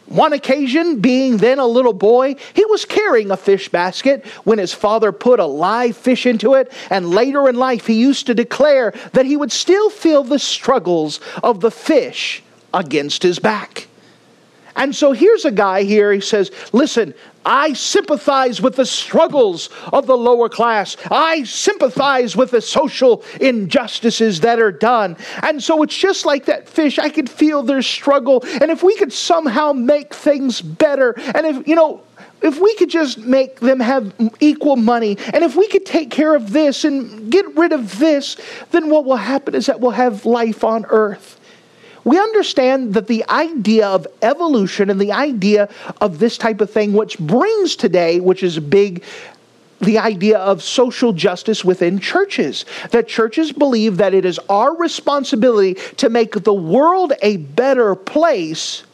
One 0.07 0.33
occasion, 0.33 1.01
being 1.01 1.39
then 1.39 1.59
a 1.59 1.67
little 1.67 1.93
boy, 1.93 2.37
he 2.55 2.65
was 2.65 2.85
carrying 2.85 3.33
a 3.33 3.37
fish 3.37 3.69
basket 3.69 4.25
when 4.45 4.59
his 4.59 4.73
father 4.73 5.11
put 5.11 5.41
a 5.41 5.47
live 5.47 5.97
fish 5.97 6.27
into 6.27 6.55
it, 6.55 6.73
and 6.91 7.11
later 7.11 7.49
in 7.49 7.57
life 7.57 7.87
he 7.87 7.95
used 7.95 8.27
to 8.27 8.35
declare 8.35 8.95
that 9.15 9.27
he 9.27 9.37
would 9.37 9.51
still 9.51 9.91
feel 9.91 10.23
the 10.23 10.39
struggles 10.39 11.21
of 11.43 11.61
the 11.61 11.73
fish 11.73 12.43
against 12.73 13.25
his 13.25 13.41
back. 13.41 13.89
And 14.77 14.95
so 14.95 15.13
here's 15.13 15.45
a 15.45 15.51
guy 15.51 15.83
here, 15.83 16.13
he 16.13 16.21
says, 16.21 16.53
Listen, 16.73 17.15
I 17.47 17.73
sympathize 17.75 18.61
with 18.61 18.77
the 18.77 18.85
struggles 18.85 19.71
of 19.93 20.07
the 20.07 20.17
lower 20.17 20.49
class. 20.49 20.97
I 21.11 21.45
sympathize 21.45 22.37
with 22.37 22.51
the 22.51 22.61
social 22.61 23.25
injustices 23.41 24.41
that 24.41 24.59
are 24.59 24.73
done. 24.73 25.17
And 25.43 25.63
so 25.63 25.83
it's 25.85 25.97
just 25.97 26.27
like 26.27 26.47
that 26.47 26.69
fish. 26.69 26.99
I 26.99 27.09
could 27.09 27.31
feel 27.31 27.63
their 27.63 27.83
struggle. 27.83 28.43
And 28.61 28.71
if 28.71 28.83
we 28.83 28.97
could 28.97 29.13
somehow 29.13 29.73
make 29.73 30.13
things 30.13 30.61
better, 30.61 31.15
and 31.17 31.47
if, 31.47 31.69
you 31.69 31.77
know, 31.77 32.03
if 32.43 32.59
we 32.61 32.75
could 32.75 32.91
just 32.91 33.19
make 33.19 33.61
them 33.61 33.81
have 33.81 34.13
equal 34.41 34.77
money, 34.77 35.17
and 35.33 35.45
if 35.45 35.55
we 35.57 35.69
could 35.69 35.87
take 35.87 36.11
care 36.11 36.35
of 36.35 36.53
this 36.53 36.85
and 36.85 37.31
get 37.31 37.47
rid 37.57 37.73
of 37.73 37.99
this, 37.99 38.37
then 38.73 38.91
what 38.91 39.05
will 39.05 39.17
happen 39.17 39.55
is 39.55 39.67
that 39.67 39.81
we'll 39.81 39.93
have 39.93 40.27
life 40.27 40.65
on 40.65 40.85
earth 40.89 41.36
we 42.07 42.21
understand 42.21 42.95
that 42.95 43.09
the 43.09 43.25
idea 43.29 43.89
of 43.89 44.07
evolution 44.23 44.91
and 44.91 45.01
the 45.01 45.11
idea 45.11 45.69
of 46.01 46.21
this 46.21 46.39
type 46.39 46.61
of 46.61 46.71
thing, 46.71 46.93
which 46.93 47.19
brings 47.19 47.75
today, 47.75 48.21
which 48.21 48.45
is 48.45 48.61
big, 48.61 49.03
the 49.81 49.99
idea 49.99 50.39
of 50.39 50.63
social 50.63 51.13
justice 51.13 51.65
within 51.65 51.99
churches. 51.99 52.65
That 52.93 53.09
churches 53.09 53.51
believe 53.51 53.97
that 53.97 54.15
it 54.15 54.25
is 54.25 54.39
our 54.49 54.77
responsibility 54.77 55.75
to 55.97 56.09
make 56.09 56.45
the 56.45 56.55
world 56.55 57.13
a 57.23 57.39
better 57.39 57.97
place 57.97 58.85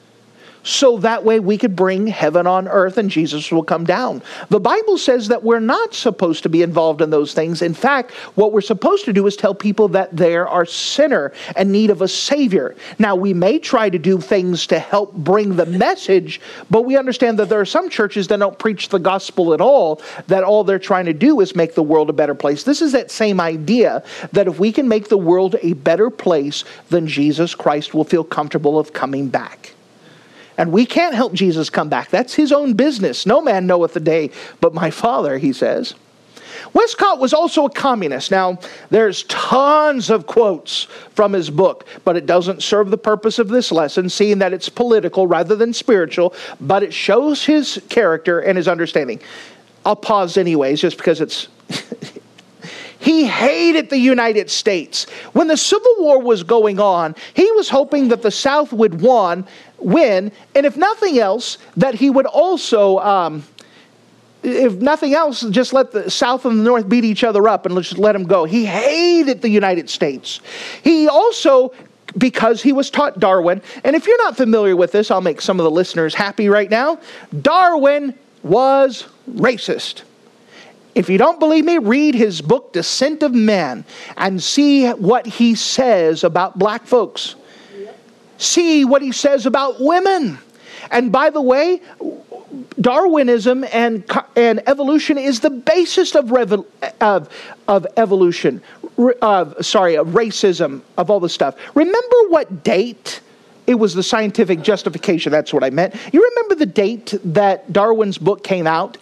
so 0.63 0.99
that 0.99 1.25
way 1.25 1.41
we 1.41 1.59
could 1.59 1.75
bring 1.75 2.07
heaven 2.07 2.47
on 2.47 2.69
earth 2.69 2.99
and 2.99 3.11
Jesus 3.11 3.51
will 3.51 3.63
come 3.63 3.85
down. 3.85 4.23
The 4.49 4.61
Bible 4.61 4.99
says 4.99 5.29
that 5.29 5.43
we're 5.43 5.61
not 5.61 5.95
supposed 5.95 6.43
to 6.45 6.49
be 6.49 6.63
involved 6.63 7.03
in 7.03 7.11
those 7.11 7.35
things. 7.35 7.63
In 7.63 7.75
fact, 7.75 8.13
what 8.35 8.53
we're 8.53 8.61
supposed 8.61 9.05
to 9.07 9.13
do 9.13 9.27
is 9.27 9.37
tell 9.37 9.55
people 9.55 9.89
that 9.89 10.17
they 10.17 10.37
are 10.37 10.67
sinner 10.67 11.33
and 11.57 11.73
need 11.73 11.91
of 11.91 12.03
a 12.03 12.09
savior. 12.09 12.75
Now, 12.99 13.17
we 13.17 13.35
may 13.35 13.59
try 13.59 13.91
to 13.91 13.99
do 13.99 14.19
things 14.19 14.67
to 14.69 14.79
help 14.79 15.15
bring 15.15 15.57
the 15.57 15.67
message, 15.67 16.41
but 16.71 16.83
we 16.83 16.97
understand 16.97 17.39
that 17.39 17.49
there 17.49 17.61
are 17.61 17.65
some 17.65 17.91
churches 17.91 18.29
that 18.29 18.39
don't 18.39 18.59
preach 18.59 18.89
the 18.89 18.99
gospel 18.99 19.55
at 19.55 19.61
all, 19.61 20.01
that 20.29 20.45
all 20.45 20.65
they're 20.65 20.79
trying 20.79 21.07
to 21.07 21.13
do 21.13 21.41
is 21.41 21.57
make 21.57 21.75
the 21.75 21.83
world 21.83 22.11
a 22.11 22.13
better 22.13 22.35
place. 22.35 22.63
This 22.63 22.83
is 22.83 22.93
that 22.93 23.11
same 23.11 23.41
idea 23.41 24.05
that 24.33 24.49
if 24.49 24.59
we 24.59 24.73
can 24.73 24.89
make 24.89 25.09
the 25.09 25.19
world 25.19 25.57
a 25.63 25.73
better 25.75 26.11
place, 26.11 26.65
then 26.91 27.07
Jesus 27.07 27.55
Christ 27.55 27.95
will 27.95 28.05
feel 28.05 28.25
comfortable 28.25 28.79
of 28.79 28.93
coming 28.93 29.29
back. 29.29 29.75
And 30.59 30.73
we 30.73 30.87
can't 30.87 31.15
help 31.15 31.33
Jesus 31.33 31.71
come 31.71 31.89
back. 31.89 32.11
That's 32.11 32.35
his 32.35 32.53
own 32.53 32.75
business. 32.75 33.27
No 33.27 33.41
man 33.41 33.67
knoweth 33.67 33.95
the 33.95 34.01
day 34.01 34.31
but 34.61 34.75
my 34.75 34.91
Father, 34.91 35.39
he 35.39 35.53
says. 35.53 35.95
Westcott 36.73 37.19
was 37.19 37.33
also 37.33 37.67
a 37.67 37.71
communist. 37.71 38.31
Now, 38.31 38.59
there's 38.91 39.25
tons 39.25 40.11
of 40.11 40.27
quotes 40.27 40.85
from 41.11 41.33
his 41.33 41.51
book, 41.51 41.87
but 42.05 42.17
it 42.17 42.27
doesn't 42.27 42.63
serve 42.63 42.91
the 42.91 42.99
purpose 42.99 43.39
of 43.39 43.49
this 43.49 43.73
lesson, 43.73 44.09
seeing 44.09 44.39
that 44.39 44.53
it's 44.53 44.69
political 44.69 45.27
rather 45.27 45.57
than 45.57 45.73
spiritual, 45.73 46.35
but 46.61 46.83
it 46.83 46.95
shows 46.95 47.45
his 47.45 47.83
character 47.89 48.41
and 48.41 48.57
his 48.57 48.69
understanding. 48.69 49.21
I'll 49.85 49.97
pause 49.97 50.37
anyways, 50.37 50.81
just 50.81 50.97
because 50.97 51.21
it's. 51.21 51.49
he 53.03 53.27
hated 53.27 53.91
the 53.91 53.99
United 53.99 54.51
States. 54.51 55.05
When 55.33 55.49
the 55.49 55.57
Civil 55.57 55.95
War 55.99 56.21
was 56.21 56.43
going 56.43 56.79
on, 56.79 57.15
he 57.35 57.51
was 57.53 57.69
hoping 57.69 58.09
that 58.09 58.23
the 58.23 58.31
South 58.31 58.73
would 58.73 59.03
win 59.03 59.45
win, 59.85 60.33
and 60.55 60.67
if 60.67 60.77
nothing 60.77 61.19
else, 61.19 61.59
that 61.77 61.95
he 61.95 62.11
would 62.11 62.27
also, 62.27 62.99
um, 62.99 63.45
if 64.43 64.75
nothing 64.75 65.15
else, 65.15 65.43
just 65.51 65.73
let 65.73 65.93
the 65.93 66.11
South 66.11 66.45
and 66.45 66.61
the 66.61 66.65
North 66.65 66.89
beat 66.89 67.05
each 67.05 67.25
other 67.25 67.49
up 67.49 67.67
and 67.67 67.77
just 67.77 67.99
let 67.99 68.13
them 68.13 68.25
go. 68.25 68.45
He 68.45 68.65
hated 68.65 69.43
the 69.43 69.49
United 69.49 69.89
States. 69.91 70.41
He 70.83 71.09
also 71.09 71.73
because 72.19 72.63
he 72.63 72.73
was 72.73 72.91
taught 72.91 73.19
Darwin. 73.19 73.63
And 73.85 73.97
if 73.97 74.07
you're 74.07 74.19
not 74.19 74.37
familiar 74.37 74.77
with 74.77 74.93
this, 74.93 75.11
I'll 75.11 75.23
make 75.23 75.41
some 75.41 75.59
of 75.59 75.65
the 75.65 75.71
listeners 75.71 76.15
happy 76.15 76.51
right 76.51 76.69
now. 76.69 76.99
Darwin 77.41 78.13
was 78.43 79.07
racist. 79.31 80.03
If 80.95 81.09
you 81.09 81.18
don't 81.18 81.40
believe 81.40 81.64
me, 81.64 81.78
read 81.78 82.14
his 82.14 82.40
book, 82.40 82.72
Descent 82.72 83.22
of 83.22 83.34
Man, 83.34 83.84
and 84.16 84.43
see 84.43 84.88
what 84.90 85.26
he 85.26 85.55
says 85.55 86.22
about 86.22 86.59
black 86.59 86.86
folks 86.86 87.36
see 88.43 88.84
what 88.84 89.03
he 89.03 89.12
says 89.12 89.47
about 89.47 89.80
women. 89.80 90.38
And 90.90 91.12
by 91.12 91.30
the 91.30 91.40
way, 91.40 91.80
Darwinism 92.80 93.64
and, 93.72 94.05
and 94.36 94.62
evolution 94.68 95.16
is 95.16 95.40
the 95.40 95.51
basis 95.51 96.14
of, 96.14 96.26
revo, 96.26 96.66
of, 97.01 97.28
of 97.68 97.86
evolution, 97.97 98.61
of, 99.22 99.64
sorry, 99.64 99.97
of 99.97 100.09
racism, 100.09 100.82
of 100.99 101.09
all 101.09 101.20
this 101.20 101.32
stuff. 101.32 101.57
Remember 101.74 102.16
what 102.28 102.64
date? 102.64 103.20
It 103.66 103.76
was 103.76 103.95
the 103.95 104.03
scientific 104.03 104.62
justification, 104.62 105.30
that's 105.30 105.55
what 105.55 105.62
I 105.62 105.70
meant. 105.70 105.95
You 106.12 106.28
remember 106.30 106.57
the 106.57 106.66
date 106.66 107.14
that 107.24 107.72
Darwin's 107.72 108.18
book 108.18 108.43
came 108.43 108.66
out? 108.66 108.99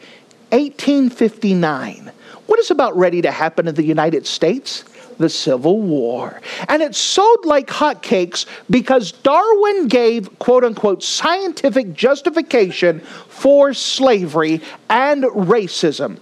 1859. 0.51 2.13
What 2.47 2.59
is 2.59 2.71
about 2.71 2.97
ready 2.97 3.23
to 3.23 3.31
happen 3.31 3.69
in 3.69 3.75
the 3.75 3.85
United 3.85 4.27
States? 4.27 4.85
the 5.21 5.29
Civil 5.29 5.81
War. 5.83 6.41
And 6.69 6.83
it 6.83 6.95
sold 6.95 7.45
like 7.45 7.69
hotcakes 7.69 8.47
because 8.71 9.13
Darwin 9.13 9.87
gave, 9.87 10.39
quote 10.39 10.65
unquote, 10.65 11.03
scientific 11.03 11.93
justification 11.93 13.01
for 13.01 13.75
slavery 13.75 14.63
and 14.89 15.25
racism 15.25 16.19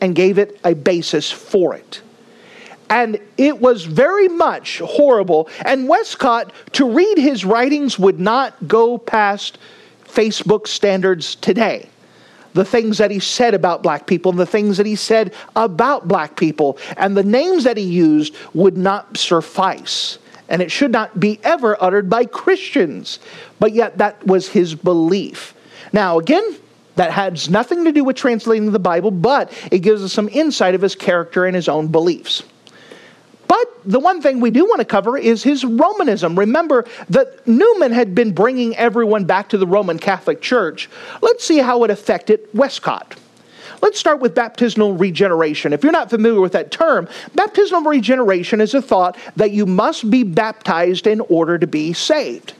and 0.00 0.14
gave 0.14 0.38
it 0.38 0.58
a 0.64 0.74
basis 0.74 1.30
for 1.30 1.74
it. 1.74 2.00
And 2.90 3.20
it 3.36 3.60
was 3.60 3.84
very 3.84 4.28
much 4.28 4.78
horrible. 4.78 5.50
And 5.66 5.86
Westcott, 5.86 6.50
to 6.72 6.90
read 6.90 7.18
his 7.18 7.44
writings, 7.44 7.98
would 7.98 8.18
not 8.18 8.66
go 8.66 8.96
past 8.96 9.58
Facebook 10.06 10.66
standards 10.66 11.34
today 11.34 11.90
the 12.58 12.64
things 12.64 12.98
that 12.98 13.12
he 13.12 13.20
said 13.20 13.54
about 13.54 13.84
black 13.84 14.08
people 14.08 14.32
and 14.32 14.40
the 14.40 14.44
things 14.44 14.78
that 14.78 14.84
he 14.84 14.96
said 14.96 15.32
about 15.54 16.08
black 16.08 16.34
people 16.34 16.76
and 16.96 17.16
the 17.16 17.22
names 17.22 17.62
that 17.62 17.76
he 17.76 17.84
used 17.84 18.34
would 18.52 18.76
not 18.76 19.16
suffice. 19.16 20.18
And 20.48 20.60
it 20.60 20.68
should 20.68 20.90
not 20.90 21.20
be 21.20 21.38
ever 21.44 21.80
uttered 21.80 22.10
by 22.10 22.24
Christians. 22.24 23.20
But 23.60 23.74
yet, 23.74 23.98
that 23.98 24.26
was 24.26 24.48
his 24.48 24.74
belief. 24.74 25.54
Now, 25.92 26.18
again, 26.18 26.56
that 26.96 27.12
has 27.12 27.48
nothing 27.48 27.84
to 27.84 27.92
do 27.92 28.02
with 28.02 28.16
translating 28.16 28.72
the 28.72 28.80
Bible, 28.80 29.12
but 29.12 29.52
it 29.70 29.78
gives 29.78 30.02
us 30.02 30.12
some 30.12 30.28
insight 30.28 30.74
of 30.74 30.82
his 30.82 30.96
character 30.96 31.46
and 31.46 31.54
his 31.54 31.68
own 31.68 31.86
beliefs. 31.86 32.42
But 33.48 33.66
the 33.84 33.98
one 33.98 34.20
thing 34.20 34.40
we 34.40 34.50
do 34.50 34.64
want 34.66 34.78
to 34.80 34.84
cover 34.84 35.16
is 35.16 35.42
his 35.42 35.64
Romanism. 35.64 36.38
Remember 36.38 36.84
that 37.08 37.46
Newman 37.48 37.92
had 37.92 38.14
been 38.14 38.32
bringing 38.32 38.76
everyone 38.76 39.24
back 39.24 39.48
to 39.48 39.58
the 39.58 39.66
Roman 39.66 39.98
Catholic 39.98 40.40
Church. 40.40 40.88
Let's 41.22 41.44
see 41.44 41.58
how 41.58 41.82
it 41.84 41.90
affected 41.90 42.40
Westcott. 42.54 43.16
Let's 43.80 43.98
start 43.98 44.20
with 44.20 44.34
baptismal 44.34 44.94
regeneration. 44.94 45.72
If 45.72 45.82
you're 45.82 45.92
not 45.92 46.10
familiar 46.10 46.40
with 46.40 46.52
that 46.52 46.70
term, 46.70 47.08
baptismal 47.34 47.82
regeneration 47.82 48.60
is 48.60 48.74
a 48.74 48.82
thought 48.82 49.16
that 49.36 49.52
you 49.52 49.66
must 49.66 50.10
be 50.10 50.24
baptized 50.24 51.06
in 51.06 51.20
order 51.22 51.58
to 51.58 51.66
be 51.66 51.92
saved. 51.92 52.54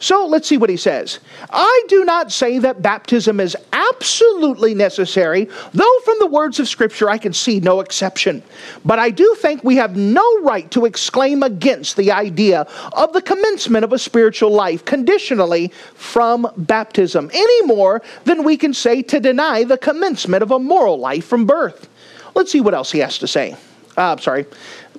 So 0.00 0.24
let's 0.24 0.48
see 0.48 0.56
what 0.56 0.70
he 0.70 0.78
says. 0.78 1.20
I 1.50 1.82
do 1.86 2.06
not 2.06 2.32
say 2.32 2.58
that 2.58 2.80
baptism 2.80 3.38
is 3.38 3.54
absolutely 3.74 4.74
necessary, 4.74 5.46
though 5.74 5.98
from 6.04 6.16
the 6.18 6.26
words 6.26 6.58
of 6.58 6.68
Scripture 6.68 7.10
I 7.10 7.18
can 7.18 7.34
see 7.34 7.60
no 7.60 7.80
exception. 7.80 8.42
But 8.82 8.98
I 8.98 9.10
do 9.10 9.36
think 9.38 9.62
we 9.62 9.76
have 9.76 9.96
no 9.96 10.40
right 10.40 10.70
to 10.70 10.86
exclaim 10.86 11.42
against 11.42 11.98
the 11.98 12.12
idea 12.12 12.66
of 12.94 13.12
the 13.12 13.20
commencement 13.20 13.84
of 13.84 13.92
a 13.92 13.98
spiritual 13.98 14.50
life 14.50 14.86
conditionally 14.86 15.68
from 15.94 16.50
baptism, 16.56 17.30
any 17.34 17.62
more 17.66 18.00
than 18.24 18.42
we 18.42 18.56
can 18.56 18.72
say 18.72 19.02
to 19.02 19.20
deny 19.20 19.64
the 19.64 19.76
commencement 19.76 20.42
of 20.42 20.50
a 20.50 20.58
moral 20.58 20.98
life 20.98 21.26
from 21.26 21.44
birth. 21.44 21.90
Let's 22.34 22.50
see 22.50 22.62
what 22.62 22.72
else 22.72 22.90
he 22.90 23.00
has 23.00 23.18
to 23.18 23.26
say. 23.26 23.54
Uh, 23.98 24.16
sorry, 24.16 24.46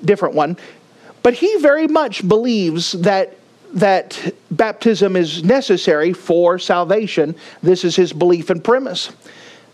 different 0.05 0.35
one. 0.35 0.57
But 1.23 1.33
he 1.33 1.57
very 1.57 1.87
much 1.87 2.27
believes 2.27 2.91
that 2.91 3.35
that 3.73 4.33
baptism 4.51 5.15
is 5.15 5.43
necessary 5.43 6.13
for 6.13 6.59
salvation. 6.59 7.35
This 7.61 7.83
is 7.83 7.95
his 7.95 8.13
belief 8.13 8.49
and 8.49 8.63
premise. 8.63 9.11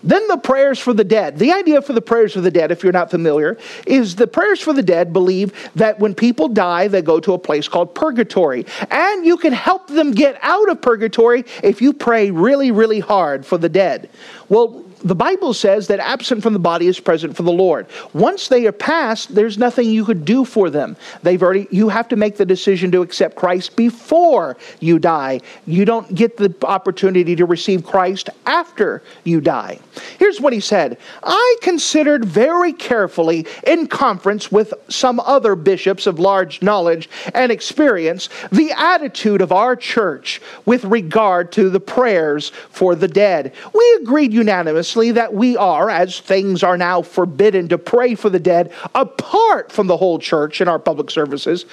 Then 0.04 0.28
the 0.28 0.38
prayers 0.38 0.80
for 0.80 0.94
the 0.94 1.04
dead. 1.04 1.40
The 1.40 1.52
idea 1.52 1.82
for 1.82 1.94
the 1.94 2.02
prayers 2.02 2.34
for 2.34 2.42
the 2.42 2.52
dead, 2.52 2.72
if 2.72 2.84
you're 2.84 2.94
not 2.94 3.10
familiar, 3.10 3.58
is 3.86 4.16
the 4.16 4.28
prayers 4.28 4.62
for 4.62 4.72
the 4.72 4.84
dead 4.84 5.12
believe 5.12 5.54
that 5.76 6.00
when 6.00 6.14
people 6.14 6.48
die, 6.48 6.88
they 6.88 7.02
go 7.02 7.20
to 7.20 7.34
a 7.34 7.40
place 7.40 7.68
called 7.68 7.96
purgatory. 7.96 8.66
And 8.92 9.26
you 9.26 9.38
can 9.38 9.54
help 9.54 9.88
them 9.88 10.12
get 10.12 10.38
out 10.42 10.70
of 10.70 10.82
purgatory 10.82 11.46
if 11.64 11.82
you 11.82 11.94
pray 11.94 12.30
really, 12.30 12.72
really 12.72 13.00
hard 13.00 13.46
for 13.46 13.58
the 13.58 13.70
dead. 13.70 14.10
Well, 14.50 14.86
the 15.04 15.16
Bible 15.16 15.54
says 15.54 15.88
that 15.88 16.00
absent 16.00 16.42
from 16.42 16.54
the 16.54 16.60
body 16.60 16.88
is 16.88 17.00
present 17.00 17.36
for 17.36 17.44
the 17.44 17.52
Lord. 17.52 17.86
Once 18.14 18.48
they 18.48 18.66
are 18.66 18.72
passed, 18.72 19.34
there's 19.36 19.58
nothing 19.58 19.90
you 19.90 20.04
could 20.04 20.26
do 20.26 20.44
for 20.44 20.70
them. 20.70 20.98
They've 21.22 21.42
already 21.42 21.68
you 21.70 21.90
have 21.90 22.08
to 22.10 22.16
make 22.16 22.38
the 22.38 22.46
decision 22.46 22.92
to 22.92 23.02
accept 23.02 23.36
Christ 23.36 23.76
before 23.76 24.58
you 24.80 24.98
die. 24.98 25.42
You 25.66 25.86
don't 25.86 26.14
get 26.16 26.38
the 26.38 26.54
opportunity 26.64 27.36
to 27.36 27.46
receive 27.46 27.86
Christ 27.86 28.30
after 28.46 29.04
you 29.24 29.40
die. 29.40 29.80
Here's 30.18 30.42
what 30.42 30.54
he 30.54 30.60
said. 30.60 30.98
I 31.24 31.58
considered 31.62 32.26
very 32.26 32.74
carefully 32.74 33.46
in 33.66 33.88
conference 33.88 34.52
with 34.52 34.74
some 34.90 35.20
other 35.20 35.56
bishops 35.56 36.08
of 36.08 36.20
large 36.20 36.62
knowledge 36.62 37.10
and 37.36 37.52
experience 37.52 38.30
the 38.52 38.72
attitude 38.72 39.42
of 39.42 39.52
our 39.52 39.76
church 39.76 40.42
with 40.66 40.86
regard 40.86 41.52
to 41.52 41.70
the 41.70 41.80
prayers 41.80 42.50
for 42.70 42.96
the 42.96 43.08
dead. 43.08 43.54
We 43.74 44.00
agreed 44.02 44.34
unanimously 44.34 44.87
that 44.94 45.34
we 45.34 45.58
are, 45.58 45.90
as 45.90 46.20
things 46.20 46.64
are 46.64 46.78
now 46.78 47.02
forbidden 47.02 47.68
to 47.70 47.78
pray 47.78 48.16
for 48.16 48.30
the 48.30 48.40
dead 48.40 48.74
apart 48.96 49.72
from 49.72 49.88
the 49.88 49.98
whole 49.98 50.20
church 50.20 50.62
in 50.62 50.68
our 50.68 50.80
public 50.80 51.12
services, 51.12 51.66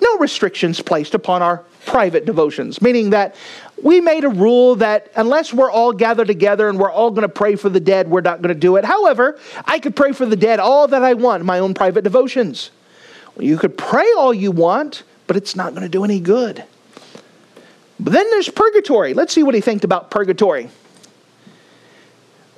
no 0.00 0.18
restrictions 0.18 0.80
placed 0.80 1.14
upon 1.14 1.42
our 1.42 1.64
private 1.86 2.24
devotions, 2.24 2.80
meaning 2.82 3.10
that 3.10 3.34
we 3.82 4.00
made 4.00 4.24
a 4.24 4.28
rule 4.28 4.76
that 4.76 5.10
unless 5.16 5.52
we're 5.52 5.70
all 5.70 5.92
gathered 5.92 6.26
together 6.26 6.68
and 6.68 6.78
we're 6.78 6.90
all 6.90 7.10
going 7.10 7.22
to 7.22 7.28
pray 7.28 7.56
for 7.56 7.68
the 7.68 7.80
dead, 7.80 8.08
we're 8.08 8.20
not 8.20 8.42
going 8.42 8.54
to 8.54 8.60
do 8.60 8.76
it. 8.76 8.84
However, 8.84 9.38
I 9.64 9.78
could 9.78 9.96
pray 9.96 10.12
for 10.12 10.26
the 10.26 10.36
dead 10.36 10.60
all 10.60 10.88
that 10.88 11.02
I 11.02 11.14
want 11.14 11.40
in 11.40 11.46
my 11.46 11.58
own 11.58 11.74
private 11.74 12.02
devotions. 12.02 12.70
Well, 13.34 13.46
you 13.46 13.56
could 13.56 13.78
pray 13.78 14.06
all 14.16 14.34
you 14.34 14.50
want, 14.50 15.04
but 15.26 15.36
it's 15.36 15.54
not 15.54 15.70
going 15.70 15.82
to 15.82 15.88
do 15.88 16.04
any 16.04 16.20
good. 16.20 16.64
But 18.00 18.12
then 18.12 18.28
there's 18.30 18.48
purgatory. 18.48 19.14
Let's 19.14 19.32
see 19.32 19.42
what 19.42 19.54
he 19.54 19.60
thinks 19.60 19.84
about 19.84 20.10
purgatory. 20.10 20.70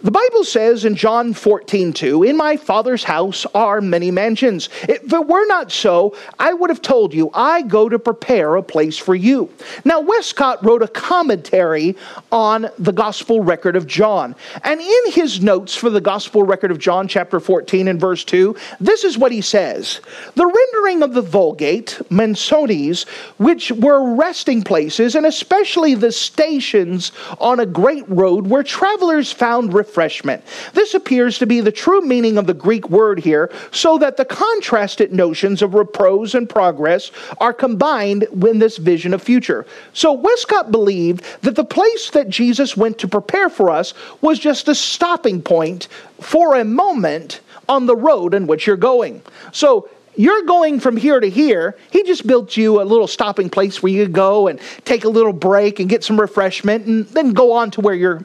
The 0.03 0.11
Bible 0.11 0.45
says 0.45 0.87
in 0.87 0.95
John 0.95 1.35
14, 1.35 1.93
2, 1.93 2.23
In 2.23 2.35
my 2.35 2.57
Father's 2.57 3.05
house 3.05 3.45
are 3.55 3.83
many 3.83 4.11
mansions. 4.11 4.71
If 4.89 5.13
it 5.13 5.27
were 5.27 5.47
not 5.47 5.71
so, 5.71 6.17
I 6.39 6.55
would 6.55 6.71
have 6.71 6.81
told 6.81 7.13
you, 7.13 7.31
I 7.35 7.61
go 7.61 7.87
to 7.87 7.99
prepare 7.99 8.57
a 8.57 8.63
place 8.63 8.97
for 8.97 9.15
you. 9.15 9.51
Now, 9.85 10.01
Westcott 10.01 10.65
wrote 10.65 10.83
a 10.83 10.89
commentary 10.89 11.97
on 12.33 12.71
the 12.79 12.93
Gospel 12.93 13.43
record 13.43 13.77
of 13.77 13.87
John. 13.87 14.35
And 14.65 14.81
in 14.81 15.13
his 15.13 15.43
notes 15.43 15.77
for 15.77 15.91
the 15.91 16.01
Gospel 16.01 16.45
record 16.45 16.71
of 16.71 16.79
John, 16.79 17.07
chapter 17.07 17.39
14 17.39 17.87
and 17.87 18.01
verse 18.01 18.25
2, 18.25 18.57
this 18.81 19.05
is 19.05 19.19
what 19.19 19.33
he 19.33 19.43
says 19.43 20.01
The 20.35 20.47
rendering 20.47 21.03
of 21.03 21.13
the 21.13 21.21
Vulgate, 21.21 22.01
Mansiones, 22.09 23.07
which 23.37 23.71
were 23.71 24.15
resting 24.15 24.63
places, 24.63 25.15
and 25.15 25.27
especially 25.27 25.95
the 25.95 26.11
stations 26.11 27.13
on 27.39 27.61
a 27.61 27.67
great 27.67 28.09
road 28.09 28.47
where 28.47 28.63
travelers 28.63 29.31
found 29.31 29.75
refreshment. 29.91 30.45
This 30.73 30.95
appears 30.95 31.39
to 31.39 31.47
be 31.47 31.61
the 31.61 31.73
true 31.73 32.01
meaning 32.01 32.39
of 32.39 32.47
the 32.47 32.55
Greek 32.55 32.89
word 32.89 33.19
here, 33.19 33.51
so 33.73 33.99
that 33.99 34.17
the 34.17 34.25
contrasted 34.25 35.13
notions 35.13 35.63
of 35.63 35.75
repose 35.75 36.37
and 36.37 36.49
progress 36.49 37.11
are 37.39 37.53
combined 37.53 38.23
in 38.23 38.61
this 38.61 38.77
vision 38.77 39.13
of 39.13 39.21
future. 39.21 39.67
So 39.93 40.13
Westcott 40.13 40.71
believed 40.71 41.25
that 41.43 41.57
the 41.57 41.65
place 41.65 42.11
that 42.11 42.29
Jesus 42.29 42.77
went 42.77 42.99
to 42.99 43.09
prepare 43.09 43.51
for 43.51 43.69
us 43.71 43.93
was 44.21 44.39
just 44.39 44.69
a 44.69 44.75
stopping 44.75 45.43
point 45.43 45.89
for 46.21 46.55
a 46.55 46.65
moment 46.65 47.41
on 47.69 47.87
the 47.87 47.97
road 47.97 48.33
in 48.33 48.47
which 48.47 48.67
you're 48.67 48.77
going. 48.77 49.23
So 49.53 49.89
you're 50.17 50.43
going 50.43 50.81
from 50.81 50.97
here 50.97 51.19
to 51.19 51.31
here. 51.31 51.77
He 51.91 52.03
just 52.03 52.27
built 52.27 52.57
you 52.57 52.81
a 52.81 52.85
little 52.85 53.07
stopping 53.07 53.49
place 53.49 53.83
where 53.83 53.93
you 53.93 54.07
go 54.07 54.49
and 54.49 54.61
take 54.85 55.05
a 55.05 55.09
little 55.09 55.33
break 55.33 55.81
and 55.81 55.89
get 55.89 56.05
some 56.05 56.21
refreshment 56.21 56.87
and 56.87 57.07
then 57.09 57.33
go 57.33 57.53
on 57.53 57.71
to 57.73 57.81
where 57.81 57.95
you're 57.95 58.25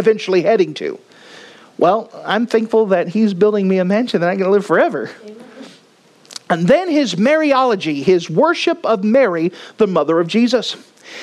eventually 0.00 0.42
heading 0.42 0.74
to. 0.74 0.98
Well, 1.78 2.10
I'm 2.26 2.46
thankful 2.46 2.86
that 2.86 3.08
he's 3.08 3.32
building 3.32 3.68
me 3.68 3.78
a 3.78 3.84
mansion 3.84 4.20
that 4.20 4.28
I 4.28 4.36
can 4.36 4.50
live 4.50 4.66
forever. 4.66 5.08
Amen. 5.22 5.36
And 6.50 6.66
then 6.66 6.90
his 6.90 7.14
Mariology, 7.14 8.02
his 8.02 8.28
worship 8.28 8.84
of 8.84 9.04
Mary, 9.04 9.52
the 9.76 9.86
mother 9.86 10.18
of 10.18 10.26
Jesus. 10.26 10.76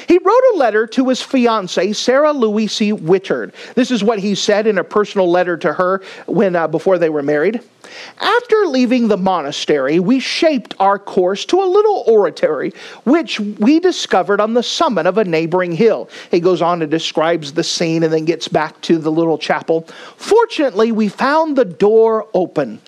He 0.08 0.18
wrote 0.18 0.44
a 0.54 0.58
letter 0.58 0.88
to 0.88 1.10
his 1.10 1.22
fiancee, 1.22 1.94
Sarah 1.94 2.34
Louise 2.34 2.80
Whittard. 2.80 3.54
This 3.76 3.92
is 3.92 4.04
what 4.04 4.20
he 4.20 4.36
said 4.36 4.68
in 4.68 4.78
a 4.78 4.84
personal 4.84 5.30
letter 5.30 5.58
to 5.58 5.74
her 5.74 6.02
when 6.26 6.56
uh, 6.56 6.68
before 6.68 6.98
they 6.98 7.10
were 7.10 7.24
married. 7.24 7.62
After 8.20 8.66
leaving 8.68 9.08
the 9.08 9.18
monastery, 9.18 10.00
we 10.00 10.20
shaped 10.20 10.76
our 10.80 11.00
course 11.00 11.46
to 11.46 11.62
a 11.62 11.66
little 11.66 12.04
oratory, 12.08 12.74
which 13.06 13.40
we 13.40 13.80
discovered 13.80 14.42
on 14.42 14.54
the 14.54 14.64
summit 14.64 15.06
of 15.06 15.18
a 15.18 15.24
neighboring 15.24 15.72
hill. 15.72 16.10
He 16.32 16.40
goes 16.40 16.62
on 16.62 16.82
and 16.82 16.92
describes 16.92 17.54
the 17.54 17.64
scene 17.64 18.04
and 18.04 18.12
then 18.12 18.26
gets 18.26 18.48
back 18.48 18.80
to 18.82 18.98
the 18.98 19.12
little 19.12 19.38
chapel. 19.38 19.88
Fortunately, 20.18 20.92
we 20.92 21.08
found 21.08 21.56
the 21.56 21.66
door 21.66 22.28
open. 22.34 22.82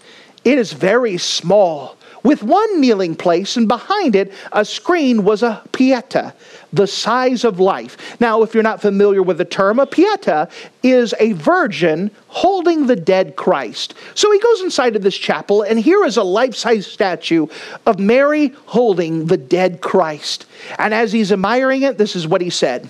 It 0.44 0.58
is 0.58 0.74
very 0.74 1.18
small 1.18 1.96
with 2.24 2.44
one 2.44 2.82
kneeling 2.82 3.16
place, 3.16 3.56
and 3.56 3.68
behind 3.68 4.16
it, 4.16 4.34
a 4.52 4.66
screen 4.66 5.24
was 5.24 5.44
a 5.44 5.62
pieta, 5.72 6.34
the 6.74 6.88
size 6.88 7.44
of 7.44 7.60
life. 7.60 8.20
Now, 8.20 8.44
if 8.44 8.54
you're 8.54 8.64
not 8.64 8.82
familiar 8.82 9.24
with 9.24 9.38
the 9.38 9.46
term, 9.46 9.80
a 9.80 9.86
pieta 9.86 10.50
is 10.84 11.14
a 11.20 11.34
virgin 11.34 12.12
holding 12.28 12.88
the 12.88 12.96
dead 12.96 13.36
Christ. 13.36 13.94
So 14.16 14.32
he 14.32 14.40
goes 14.40 14.62
inside 14.62 14.96
of 14.96 15.02
this 15.02 15.18
chapel, 15.18 15.62
and 15.62 15.80
here 15.80 16.04
is 16.04 16.18
a 16.18 16.24
life 16.24 16.56
size 16.56 16.88
statue 16.88 17.48
of 17.86 18.00
Mary 18.00 18.54
holding 18.66 19.26
the 19.26 19.38
dead 19.38 19.82
Christ. 19.82 20.46
And 20.78 20.94
as 20.94 21.12
he's 21.14 21.32
admiring 21.32 21.84
it, 21.84 21.98
this 21.98 22.16
is 22.16 22.28
what 22.28 22.42
he 22.42 22.50
said 22.50 22.90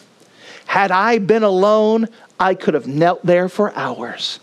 Had 0.65 0.91
I 0.91 1.19
been 1.19 1.43
alone, 1.43 2.07
I 2.39 2.55
could 2.55 2.73
have 2.73 2.87
knelt 2.87 3.25
there 3.25 3.49
for 3.49 3.75
hours. 3.75 4.39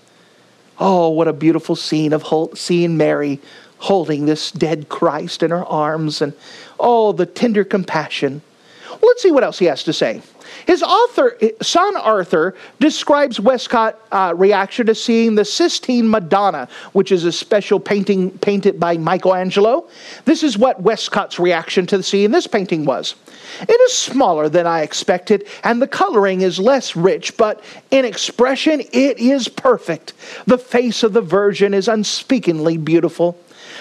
Oh, 0.78 1.08
what 1.08 1.26
a 1.26 1.32
beautiful 1.32 1.74
scene 1.74 2.12
of 2.12 2.26
seeing 2.54 2.96
Mary 2.98 3.40
holding 3.78 4.26
this 4.26 4.50
dead 4.50 4.88
Christ 4.88 5.42
in 5.42 5.50
her 5.50 5.64
arms 5.64 6.22
and 6.22 6.32
oh, 6.78 7.12
the 7.12 7.26
tender 7.26 7.64
compassion. 7.64 8.42
Well, 8.88 9.00
let's 9.02 9.22
see 9.22 9.32
what 9.32 9.44
else 9.44 9.58
he 9.58 9.66
has 9.66 9.84
to 9.84 9.92
say. 9.92 10.22
His 10.66 10.82
author, 10.82 11.38
son 11.60 11.96
Arthur, 11.96 12.54
describes 12.80 13.38
Westcott's 13.38 13.98
uh, 14.10 14.32
reaction 14.36 14.86
to 14.86 14.94
seeing 14.94 15.34
the 15.34 15.44
Sistine 15.44 16.08
Madonna, 16.08 16.68
which 16.92 17.12
is 17.12 17.24
a 17.24 17.32
special 17.32 17.78
painting 17.78 18.30
painted 18.38 18.80
by 18.80 18.96
Michelangelo. 18.96 19.88
This 20.24 20.42
is 20.42 20.56
what 20.56 20.82
Westcott's 20.82 21.38
reaction 21.38 21.86
to 21.86 21.98
the 21.98 22.02
seeing 22.02 22.30
this 22.30 22.46
painting 22.46 22.84
was. 22.84 23.14
It 23.60 23.80
is 23.80 23.92
smaller 23.92 24.48
than 24.48 24.66
I 24.66 24.82
expected, 24.82 25.46
and 25.62 25.80
the 25.80 25.86
coloring 25.86 26.40
is 26.40 26.58
less 26.58 26.96
rich, 26.96 27.36
but 27.36 27.62
in 27.90 28.04
expression, 28.04 28.80
it 28.92 29.18
is 29.18 29.48
perfect. 29.48 30.14
The 30.46 30.58
face 30.58 31.02
of 31.02 31.12
the 31.12 31.20
Virgin 31.20 31.74
is 31.74 31.88
unspeakably 31.88 32.76
beautiful. 32.76 33.38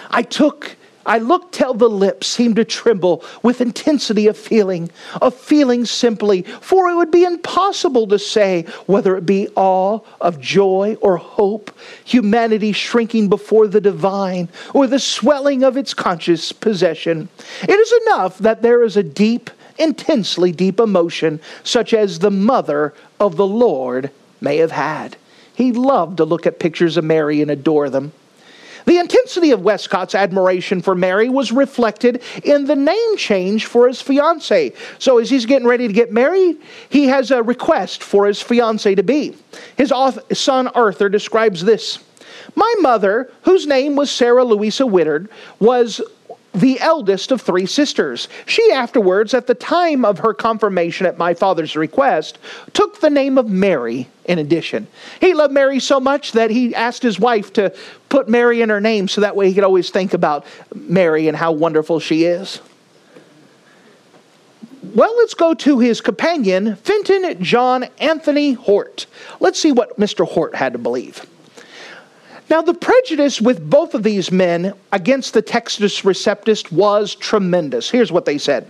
I 0.09 0.21
took 0.21 0.75
I 1.05 1.19
looked 1.19 1.53
till 1.53 1.75
the 1.75 1.89
lips 1.89 2.25
seemed 2.25 2.55
to 2.55 2.65
tremble 2.65 3.23
with 3.43 3.61
intensity 3.61 4.27
of 4.27 4.37
feeling, 4.37 4.89
of 5.21 5.35
feeling 5.35 5.85
simply, 5.85 6.41
for 6.41 6.89
it 6.89 6.95
would 6.95 7.11
be 7.11 7.23
impossible 7.23 8.07
to 8.07 8.17
say 8.17 8.65
whether 8.87 9.15
it 9.15 9.25
be 9.25 9.47
awe 9.55 9.99
of 10.19 10.41
joy 10.41 10.97
or 11.01 11.17
hope, 11.17 11.77
humanity 12.03 12.71
shrinking 12.71 13.29
before 13.29 13.67
the 13.67 13.81
divine, 13.81 14.49
or 14.73 14.87
the 14.87 14.99
swelling 14.99 15.63
of 15.63 15.77
its 15.77 15.93
conscious 15.93 16.51
possession. 16.51 17.29
It 17.61 17.71
is 17.71 17.93
enough 18.07 18.39
that 18.39 18.63
there 18.63 18.83
is 18.83 18.97
a 18.97 19.03
deep, 19.03 19.51
intensely 19.77 20.51
deep 20.51 20.79
emotion, 20.79 21.39
such 21.63 21.93
as 21.93 22.17
the 22.17 22.31
mother 22.31 22.95
of 23.19 23.35
the 23.35 23.47
Lord 23.47 24.09
may 24.41 24.57
have 24.57 24.71
had. 24.71 25.17
He 25.53 25.71
loved 25.71 26.17
to 26.17 26.25
look 26.25 26.47
at 26.47 26.59
pictures 26.59 26.97
of 26.97 27.03
Mary 27.03 27.41
and 27.43 27.51
adore 27.51 27.91
them. 27.91 28.11
The 28.85 28.97
intensity 28.97 29.51
of 29.51 29.61
Westcott's 29.61 30.15
admiration 30.15 30.81
for 30.81 30.95
Mary 30.95 31.27
was 31.27 31.51
reflected 31.51 32.21
in 32.43 32.65
the 32.65 32.75
name 32.75 33.17
change 33.17 33.65
for 33.65 33.87
his 33.87 34.01
fiancee. 34.01 34.73
So, 34.99 35.17
as 35.17 35.29
he's 35.29 35.45
getting 35.45 35.67
ready 35.67 35.87
to 35.87 35.93
get 35.93 36.11
married, 36.11 36.57
he 36.89 37.07
has 37.07 37.31
a 37.31 37.41
request 37.41 38.03
for 38.03 38.27
his 38.27 38.41
fiancee 38.41 38.95
to 38.95 39.03
be. 39.03 39.35
His 39.75 39.91
son 40.33 40.67
Arthur 40.69 41.09
describes 41.09 41.63
this 41.63 41.99
My 42.55 42.73
mother, 42.79 43.31
whose 43.43 43.65
name 43.65 43.95
was 43.95 44.11
Sarah 44.11 44.43
Louisa 44.43 44.83
Wittard, 44.83 45.29
was 45.59 46.01
the 46.55 46.79
eldest 46.79 47.31
of 47.31 47.41
three 47.41 47.65
sisters. 47.65 48.27
She 48.45 48.71
afterwards, 48.71 49.33
at 49.33 49.47
the 49.47 49.55
time 49.55 50.05
of 50.05 50.19
her 50.19 50.33
confirmation 50.33 51.05
at 51.05 51.17
my 51.17 51.33
father's 51.33 51.75
request, 51.75 52.39
took 52.73 53.01
the 53.01 53.09
name 53.09 53.37
of 53.37 53.49
Mary 53.49 54.07
in 54.25 54.39
addition. 54.39 54.87
He 55.19 55.33
loved 55.33 55.53
Mary 55.53 55.79
so 55.79 55.99
much 55.99 56.31
that 56.31 56.49
he 56.49 56.73
asked 56.73 57.03
his 57.03 57.19
wife 57.19 57.53
to 57.53 57.75
put 58.09 58.29
Mary 58.29 58.61
in 58.61 58.69
her 58.69 58.81
name 58.81 59.07
so 59.07 59.21
that 59.21 59.35
way 59.35 59.47
he 59.47 59.53
could 59.53 59.63
always 59.63 59.89
think 59.89 60.13
about 60.13 60.45
Mary 60.73 61.27
and 61.27 61.37
how 61.37 61.51
wonderful 61.51 61.99
she 61.99 62.23
is. 62.23 62.61
Well, 64.93 65.15
let's 65.17 65.33
go 65.33 65.53
to 65.53 65.79
his 65.79 65.99
companion, 65.99 66.77
Fenton 66.77 67.43
John 67.43 67.85
Anthony 67.99 68.53
Hort. 68.53 69.07
Let's 69.41 69.59
see 69.59 69.73
what 69.73 69.99
Mr. 69.99 70.25
Hort 70.25 70.55
had 70.55 70.73
to 70.73 70.79
believe. 70.79 71.25
Now, 72.47 72.61
the 72.61 72.75
prejudice 72.75 73.41
with 73.41 73.67
both 73.69 73.95
of 73.95 74.03
these 74.03 74.31
men 74.31 74.73
against 74.91 75.33
the 75.33 75.41
Textus 75.41 76.03
Receptus 76.03 76.71
was 76.71 77.15
tremendous. 77.15 77.89
Here's 77.89 78.11
what 78.11 78.25
they 78.25 78.37
said 78.37 78.67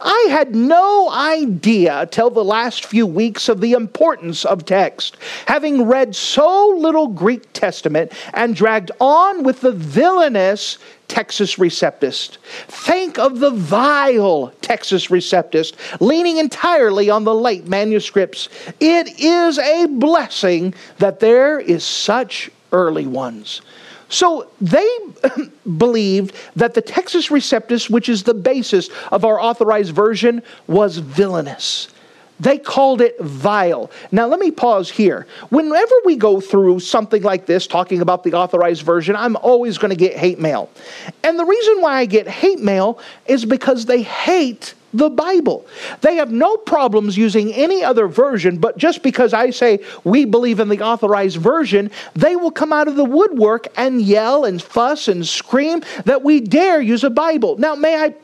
I 0.00 0.28
had 0.30 0.54
no 0.54 1.10
idea 1.10 2.08
till 2.10 2.30
the 2.30 2.44
last 2.44 2.86
few 2.86 3.06
weeks 3.06 3.50
of 3.50 3.60
the 3.60 3.72
importance 3.72 4.46
of 4.46 4.64
text, 4.64 5.18
having 5.44 5.86
read 5.86 6.16
so 6.16 6.68
little 6.78 7.08
Greek 7.08 7.52
Testament 7.52 8.12
and 8.32 8.56
dragged 8.56 8.92
on 8.98 9.42
with 9.42 9.60
the 9.60 9.72
villainous 9.72 10.78
Textus 11.08 11.58
Receptus. 11.58 12.38
Think 12.68 13.18
of 13.18 13.40
the 13.40 13.50
vile 13.50 14.52
Textus 14.62 15.10
Receptus, 15.10 15.74
leaning 16.00 16.38
entirely 16.38 17.10
on 17.10 17.24
the 17.24 17.34
late 17.34 17.66
manuscripts. 17.66 18.48
It 18.80 19.20
is 19.20 19.58
a 19.58 19.86
blessing 19.86 20.74
that 20.98 21.20
there 21.20 21.60
is 21.60 21.84
such 21.84 22.50
early 22.72 23.06
ones. 23.06 23.62
So 24.08 24.48
they 24.60 24.88
believed 25.76 26.34
that 26.56 26.74
the 26.74 26.82
Textus 26.82 27.30
Receptus, 27.30 27.90
which 27.90 28.08
is 28.08 28.22
the 28.22 28.34
basis 28.34 28.88
of 29.12 29.24
our 29.24 29.40
authorized 29.40 29.94
version, 29.94 30.42
was 30.66 30.98
villainous. 30.98 31.88
They 32.40 32.58
called 32.58 33.00
it 33.00 33.18
vile. 33.20 33.90
Now, 34.12 34.26
let 34.26 34.38
me 34.38 34.50
pause 34.50 34.90
here. 34.90 35.26
Whenever 35.50 35.94
we 36.04 36.16
go 36.16 36.40
through 36.40 36.80
something 36.80 37.22
like 37.22 37.46
this, 37.46 37.66
talking 37.66 38.00
about 38.00 38.22
the 38.22 38.34
authorized 38.34 38.82
version, 38.82 39.16
I'm 39.16 39.36
always 39.36 39.76
going 39.76 39.90
to 39.90 39.96
get 39.96 40.16
hate 40.16 40.38
mail. 40.38 40.70
And 41.24 41.38
the 41.38 41.44
reason 41.44 41.80
why 41.80 41.98
I 41.98 42.06
get 42.06 42.28
hate 42.28 42.60
mail 42.60 43.00
is 43.26 43.44
because 43.44 43.86
they 43.86 44.02
hate 44.02 44.74
the 44.94 45.10
Bible. 45.10 45.66
They 46.00 46.16
have 46.16 46.30
no 46.30 46.56
problems 46.56 47.16
using 47.16 47.52
any 47.52 47.84
other 47.84 48.06
version, 48.08 48.58
but 48.58 48.78
just 48.78 49.02
because 49.02 49.34
I 49.34 49.50
say 49.50 49.80
we 50.04 50.24
believe 50.24 50.60
in 50.60 50.68
the 50.68 50.80
authorized 50.80 51.36
version, 51.36 51.90
they 52.14 52.36
will 52.36 52.50
come 52.50 52.72
out 52.72 52.88
of 52.88 52.96
the 52.96 53.04
woodwork 53.04 53.68
and 53.76 54.00
yell 54.00 54.44
and 54.44 54.62
fuss 54.62 55.08
and 55.08 55.26
scream 55.26 55.82
that 56.04 56.22
we 56.22 56.40
dare 56.40 56.80
use 56.80 57.04
a 57.04 57.10
Bible. 57.10 57.56
Now, 57.58 57.74
may 57.74 57.96
I 57.96 58.14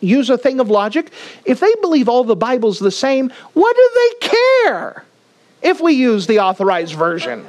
use 0.00 0.30
a 0.30 0.38
thing 0.38 0.60
of 0.60 0.70
logic? 0.70 1.10
If 1.44 1.60
they 1.60 1.74
believe 1.82 2.08
all 2.08 2.24
the 2.24 2.36
Bible's 2.36 2.78
the 2.78 2.90
same, 2.90 3.30
what 3.52 3.76
do 3.76 3.90
they 3.94 4.28
care 4.28 5.04
if 5.62 5.80
we 5.80 5.92
use 5.92 6.26
the 6.26 6.40
authorized 6.40 6.94
version? 6.94 7.46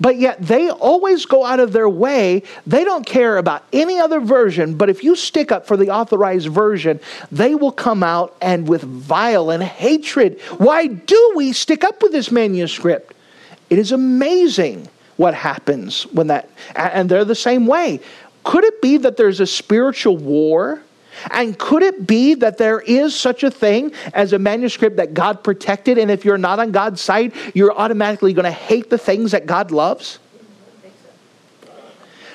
But 0.00 0.16
yet 0.16 0.40
they 0.40 0.70
always 0.70 1.26
go 1.26 1.44
out 1.44 1.60
of 1.60 1.72
their 1.72 1.88
way. 1.88 2.42
They 2.66 2.84
don't 2.84 3.04
care 3.04 3.36
about 3.36 3.64
any 3.72 3.98
other 3.98 4.20
version, 4.20 4.76
but 4.76 4.90
if 4.90 5.02
you 5.02 5.16
stick 5.16 5.50
up 5.52 5.66
for 5.66 5.76
the 5.76 5.90
authorized 5.90 6.48
version, 6.48 7.00
they 7.32 7.54
will 7.54 7.72
come 7.72 8.02
out 8.02 8.36
and 8.40 8.68
with 8.68 8.82
violent 8.82 9.62
hatred. 9.62 10.40
Why 10.58 10.86
do 10.86 11.32
we 11.34 11.52
stick 11.52 11.84
up 11.84 12.02
with 12.02 12.12
this 12.12 12.30
manuscript? 12.30 13.14
It 13.70 13.78
is 13.78 13.92
amazing 13.92 14.88
what 15.16 15.34
happens 15.34 16.04
when 16.04 16.28
that, 16.28 16.48
and 16.76 17.08
they're 17.10 17.24
the 17.24 17.34
same 17.34 17.66
way. 17.66 18.00
Could 18.44 18.64
it 18.64 18.80
be 18.80 18.96
that 18.98 19.16
there's 19.16 19.40
a 19.40 19.46
spiritual 19.46 20.16
war? 20.16 20.80
And 21.30 21.58
could 21.58 21.82
it 21.82 22.06
be 22.06 22.34
that 22.34 22.58
there 22.58 22.80
is 22.80 23.14
such 23.14 23.42
a 23.42 23.50
thing 23.50 23.92
as 24.14 24.32
a 24.32 24.38
manuscript 24.38 24.96
that 24.96 25.14
God 25.14 25.42
protected, 25.44 25.98
and 25.98 26.10
if 26.10 26.24
you're 26.24 26.38
not 26.38 26.58
on 26.58 26.72
God's 26.72 27.00
side, 27.00 27.32
you're 27.54 27.76
automatically 27.76 28.32
going 28.32 28.44
to 28.44 28.50
hate 28.50 28.90
the 28.90 28.98
things 28.98 29.32
that 29.32 29.46
God 29.46 29.70
loves? 29.70 30.18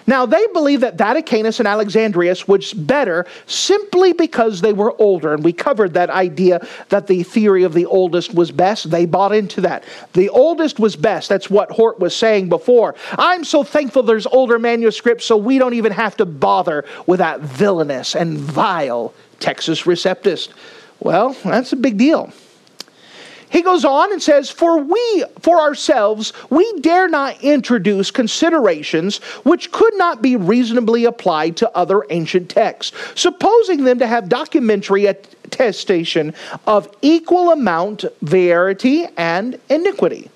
Now, 0.05 0.25
they 0.25 0.45
believe 0.47 0.81
that 0.81 0.97
Vaticanus 0.97 1.59
and 1.59 1.67
Alexandrinus 1.67 2.47
was 2.47 2.73
better 2.73 3.25
simply 3.47 4.13
because 4.13 4.61
they 4.61 4.73
were 4.73 4.99
older. 5.01 5.33
And 5.33 5.43
we 5.43 5.53
covered 5.53 5.93
that 5.93 6.09
idea 6.09 6.65
that 6.89 7.07
the 7.07 7.23
theory 7.23 7.63
of 7.63 7.73
the 7.73 7.85
oldest 7.85 8.33
was 8.33 8.51
best. 8.51 8.89
They 8.89 9.05
bought 9.05 9.33
into 9.33 9.61
that. 9.61 9.83
The 10.13 10.29
oldest 10.29 10.79
was 10.79 10.95
best. 10.95 11.29
That's 11.29 11.49
what 11.49 11.71
Hort 11.71 11.99
was 11.99 12.15
saying 12.15 12.49
before. 12.49 12.95
I'm 13.17 13.43
so 13.43 13.63
thankful 13.63 14.03
there's 14.03 14.27
older 14.27 14.59
manuscripts 14.59 15.25
so 15.25 15.37
we 15.37 15.57
don't 15.57 15.73
even 15.73 15.91
have 15.91 16.17
to 16.17 16.25
bother 16.25 16.85
with 17.07 17.19
that 17.19 17.39
villainous 17.39 18.15
and 18.15 18.37
vile 18.37 19.13
Textus 19.39 19.85
Receptus. 19.85 20.49
Well, 20.99 21.35
that's 21.43 21.73
a 21.73 21.77
big 21.77 21.97
deal. 21.97 22.31
He 23.53 23.61
goes 23.61 23.85
on 23.85 24.11
and 24.11 24.21
says, 24.21 24.49
For 24.49 24.79
we, 24.79 25.23
for 25.41 25.59
ourselves, 25.59 26.33
we 26.49 26.79
dare 26.79 27.07
not 27.07 27.39
introduce 27.43 28.09
considerations 28.09 29.17
which 29.43 29.71
could 29.71 29.93
not 29.93 30.23
be 30.23 30.35
reasonably 30.35 31.05
applied 31.05 31.55
to 31.57 31.77
other 31.77 32.03
ancient 32.09 32.49
texts, 32.49 32.97
supposing 33.13 33.83
them 33.83 33.99
to 33.99 34.07
have 34.07 34.27
documentary 34.27 35.05
attestation 35.05 36.33
of 36.65 36.89
equal 37.03 37.51
amount, 37.51 38.05
verity, 38.23 39.05
and 39.17 39.59
iniquity. 39.69 40.31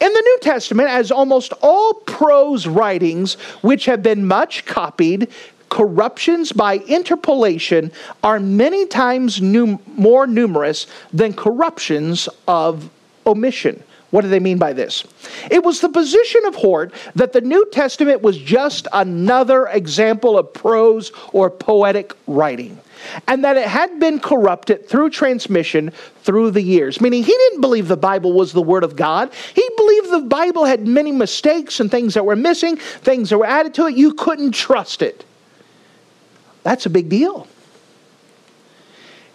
In 0.00 0.12
the 0.12 0.20
New 0.20 0.38
Testament, 0.42 0.88
as 0.88 1.12
almost 1.12 1.52
all 1.62 1.94
prose 1.94 2.66
writings 2.66 3.34
which 3.62 3.84
have 3.84 4.02
been 4.02 4.26
much 4.26 4.66
copied, 4.66 5.28
corruptions 5.70 6.52
by 6.52 6.74
interpolation 6.74 7.90
are 8.22 8.38
many 8.38 8.86
times 8.86 9.40
num- 9.40 9.78
more 9.86 10.26
numerous 10.26 10.86
than 11.12 11.32
corruptions 11.32 12.28
of 12.46 12.90
omission. 13.26 13.82
What 14.10 14.22
do 14.22 14.28
they 14.28 14.40
mean 14.40 14.58
by 14.58 14.72
this? 14.72 15.04
It 15.50 15.62
was 15.62 15.80
the 15.80 15.88
position 15.88 16.44
of 16.46 16.56
Hort 16.56 16.92
that 17.14 17.32
the 17.32 17.40
New 17.40 17.64
Testament 17.70 18.22
was 18.22 18.36
just 18.36 18.88
another 18.92 19.66
example 19.66 20.36
of 20.36 20.52
prose 20.52 21.12
or 21.32 21.48
poetic 21.48 22.12
writing, 22.26 22.80
and 23.28 23.44
that 23.44 23.56
it 23.56 23.68
had 23.68 24.00
been 24.00 24.18
corrupted 24.18 24.88
through 24.88 25.10
transmission 25.10 25.92
through 26.24 26.50
the 26.50 26.60
years. 26.62 27.00
Meaning, 27.00 27.22
he 27.22 27.32
didn't 27.32 27.60
believe 27.60 27.86
the 27.86 27.96
Bible 27.96 28.32
was 28.32 28.52
the 28.52 28.60
Word 28.60 28.82
of 28.82 28.96
God. 28.96 29.32
He 29.54 29.66
believed 29.76 30.10
the 30.10 30.22
Bible 30.22 30.64
had 30.64 30.88
many 30.88 31.12
mistakes 31.12 31.78
and 31.78 31.88
things 31.88 32.14
that 32.14 32.26
were 32.26 32.36
missing, 32.36 32.76
things 32.76 33.30
that 33.30 33.38
were 33.38 33.46
added 33.46 33.74
to 33.74 33.86
it. 33.86 33.96
You 33.96 34.14
couldn't 34.14 34.52
trust 34.52 35.02
it. 35.02 35.24
That's 36.62 36.86
a 36.86 36.90
big 36.90 37.08
deal. 37.08 37.46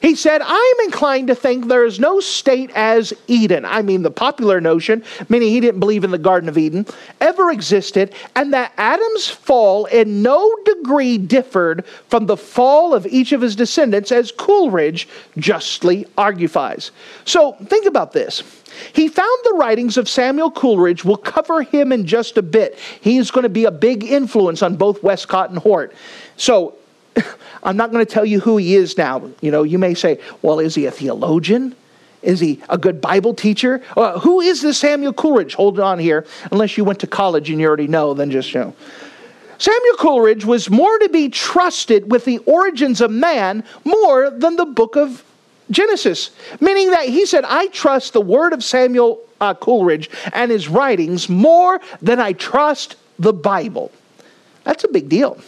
He 0.01 0.13
said, 0.13 0.41
I'm 0.45 0.79
inclined 0.83 1.29
to 1.29 1.35
think 1.35 1.67
there 1.67 1.83
is 1.83 1.99
no 1.99 2.19
state 2.19 2.69
as 2.75 3.11
Eden. 3.25 3.65
I 3.65 3.81
mean, 3.81 4.03
the 4.03 4.11
popular 4.11 4.61
notion, 4.61 5.03
meaning 5.29 5.49
he 5.49 5.59
didn't 5.59 5.79
believe 5.79 6.03
in 6.03 6.11
the 6.11 6.19
Garden 6.19 6.47
of 6.47 6.59
Eden, 6.59 6.85
ever 7.21 7.49
existed, 7.49 8.13
and 8.35 8.53
that 8.53 8.71
Adam's 8.77 9.27
fall 9.27 9.85
in 9.85 10.21
no 10.21 10.55
degree 10.63 11.17
differed 11.17 11.85
from 12.07 12.27
the 12.27 12.37
fall 12.37 12.93
of 12.93 13.07
each 13.07 13.31
of 13.31 13.41
his 13.41 13.55
descendants, 13.55 14.11
as 14.11 14.31
Coleridge 14.31 15.07
justly 15.39 16.05
argues. 16.19 16.91
So 17.23 17.53
think 17.53 17.87
about 17.87 18.11
this. 18.11 18.43
He 18.93 19.07
found 19.07 19.39
the 19.43 19.55
writings 19.55 19.97
of 19.97 20.07
Samuel 20.07 20.51
Coleridge. 20.51 21.03
We'll 21.03 21.17
cover 21.17 21.63
him 21.63 21.91
in 21.91 22.05
just 22.05 22.37
a 22.37 22.43
bit. 22.43 22.77
He's 23.01 23.31
going 23.31 23.43
to 23.43 23.49
be 23.49 23.65
a 23.65 23.71
big 23.71 24.03
influence 24.03 24.61
on 24.61 24.75
both 24.75 25.01
Westcott 25.01 25.49
and 25.49 25.57
Hort. 25.57 25.95
So 26.37 26.75
I'm 27.63 27.77
not 27.77 27.91
going 27.91 28.05
to 28.05 28.11
tell 28.11 28.25
you 28.25 28.39
who 28.39 28.57
he 28.57 28.75
is 28.75 28.97
now. 28.97 29.29
You 29.41 29.51
know, 29.51 29.63
you 29.63 29.77
may 29.77 29.93
say, 29.93 30.19
well, 30.41 30.59
is 30.59 30.75
he 30.75 30.85
a 30.85 30.91
theologian? 30.91 31.75
Is 32.21 32.39
he 32.39 32.61
a 32.69 32.77
good 32.77 33.01
Bible 33.01 33.33
teacher? 33.33 33.79
Who 34.21 34.41
is 34.41 34.61
this 34.61 34.79
Samuel 34.79 35.13
Coleridge? 35.13 35.53
Hold 35.53 35.79
on 35.79 35.99
here. 35.99 36.25
Unless 36.51 36.77
you 36.77 36.83
went 36.83 36.99
to 37.01 37.07
college 37.07 37.49
and 37.49 37.59
you 37.59 37.67
already 37.67 37.87
know, 37.87 38.13
then 38.13 38.31
just 38.31 38.53
you 38.53 38.61
know. 38.61 38.75
Samuel 39.57 39.95
Coleridge 39.97 40.43
was 40.43 40.69
more 40.69 40.97
to 40.99 41.09
be 41.09 41.29
trusted 41.29 42.11
with 42.11 42.25
the 42.25 42.39
origins 42.39 42.99
of 42.99 43.11
man 43.11 43.63
more 43.83 44.29
than 44.29 44.55
the 44.55 44.65
book 44.65 44.97
of 44.97 45.23
Genesis. 45.71 46.31
Meaning 46.59 46.91
that 46.91 47.07
he 47.07 47.25
said, 47.25 47.45
I 47.45 47.67
trust 47.67 48.13
the 48.13 48.21
word 48.21 48.53
of 48.53 48.63
Samuel 48.63 49.21
uh, 49.39 49.53
Coleridge 49.53 50.09
and 50.33 50.51
his 50.51 50.67
writings 50.67 51.29
more 51.29 51.79
than 52.01 52.19
I 52.19 52.33
trust 52.33 52.95
the 53.19 53.33
Bible. 53.33 53.91
That's 54.63 54.83
a 54.83 54.87
big 54.87 55.09
deal. 55.09 55.39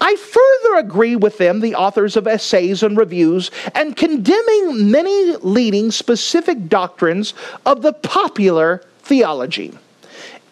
I 0.00 0.16
further 0.16 0.78
agree 0.78 1.16
with 1.16 1.38
them, 1.38 1.60
the 1.60 1.74
authors 1.74 2.16
of 2.16 2.26
essays 2.26 2.82
and 2.82 2.96
reviews, 2.96 3.50
and 3.74 3.96
condemning 3.96 4.90
many 4.90 5.36
leading 5.36 5.90
specific 5.90 6.68
doctrines 6.68 7.34
of 7.66 7.82
the 7.82 7.92
popular 7.92 8.82
theology. 9.00 9.76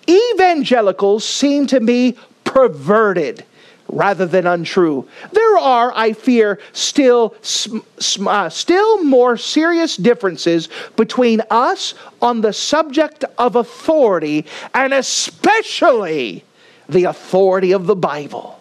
Evangelicals 0.09 1.25
seem 1.25 1.67
to 1.69 1.81
be 1.81 2.17
perverted 2.45 3.45
rather 3.89 4.27
than 4.27 4.47
untrue. 4.47 5.09
There 5.33 5.59
are, 5.59 5.93
I 5.95 6.13
fear, 6.13 6.59
still 6.73 7.35
uh, 8.27 8.49
still 8.49 9.05
more 9.05 9.37
serious 9.37 9.97
differences 9.97 10.69
between 10.97 11.43
us 11.51 11.95
on 12.21 12.41
the 12.41 12.53
subject 12.53 13.25
of 13.39 13.57
authority 13.57 14.47
and 14.75 14.93
especially 14.93 16.45
the 16.89 17.05
authority 17.05 17.73
of 17.73 17.87
the 17.87 17.97
Bible. 17.97 18.56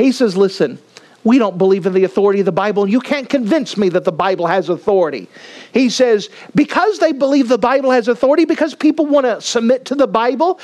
He 0.00 0.12
says, 0.12 0.36
"Listen, 0.36 0.78
we 1.22 1.38
don't 1.38 1.58
believe 1.58 1.86
in 1.86 1.92
the 1.92 2.04
authority 2.04 2.40
of 2.40 2.46
the 2.46 2.52
Bible, 2.52 2.84
and 2.84 2.92
you 2.92 3.00
can't 3.00 3.28
convince 3.28 3.76
me 3.76 3.90
that 3.90 4.04
the 4.04 4.12
Bible 4.12 4.46
has 4.46 4.68
authority. 4.68 5.28
He 5.72 5.90
says, 5.90 6.30
because 6.54 6.98
they 6.98 7.12
believe 7.12 7.48
the 7.48 7.58
Bible 7.58 7.90
has 7.90 8.08
authority, 8.08 8.46
because 8.46 8.74
people 8.74 9.04
want 9.04 9.26
to 9.26 9.40
submit 9.40 9.84
to 9.86 9.94
the 9.94 10.06
Bible, 10.06 10.58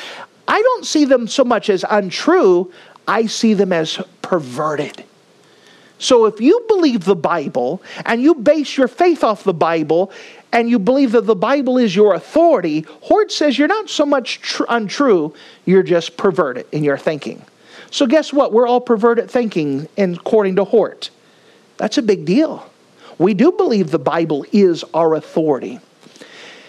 I 0.48 0.60
don't 0.62 0.86
see 0.86 1.04
them 1.04 1.28
so 1.28 1.44
much 1.44 1.68
as 1.68 1.84
untrue. 1.88 2.72
I 3.06 3.26
see 3.26 3.52
them 3.54 3.72
as 3.72 4.00
perverted. 4.22 5.04
So 5.98 6.26
if 6.26 6.40
you 6.40 6.64
believe 6.68 7.04
the 7.04 7.16
Bible 7.16 7.82
and 8.04 8.22
you 8.22 8.34
base 8.34 8.76
your 8.76 8.88
faith 8.88 9.24
off 9.24 9.44
the 9.44 9.54
Bible 9.54 10.10
and 10.52 10.68
you 10.68 10.78
believe 10.78 11.12
that 11.12 11.26
the 11.26 11.36
Bible 11.36 11.78
is 11.78 11.96
your 11.96 12.14
authority, 12.14 12.86
Hort 13.02 13.32
says 13.32 13.58
you're 13.58 13.68
not 13.68 13.88
so 13.88 14.04
much 14.04 14.40
tr- 14.40 14.64
untrue, 14.68 15.34
you're 15.64 15.82
just 15.82 16.16
perverted 16.16 16.66
in 16.72 16.84
your 16.84 16.98
thinking. 16.98 17.42
So 17.90 18.06
guess 18.06 18.32
what? 18.32 18.52
We're 18.52 18.66
all 18.66 18.80
perverted 18.80 19.30
thinking 19.30 19.88
according 19.96 20.56
to 20.56 20.64
Hort. 20.64 21.10
That's 21.76 21.98
a 21.98 22.02
big 22.02 22.24
deal. 22.24 22.68
We 23.18 23.34
do 23.34 23.52
believe 23.52 23.90
the 23.90 23.98
Bible 23.98 24.44
is 24.52 24.84
our 24.92 25.14
authority. 25.14 25.80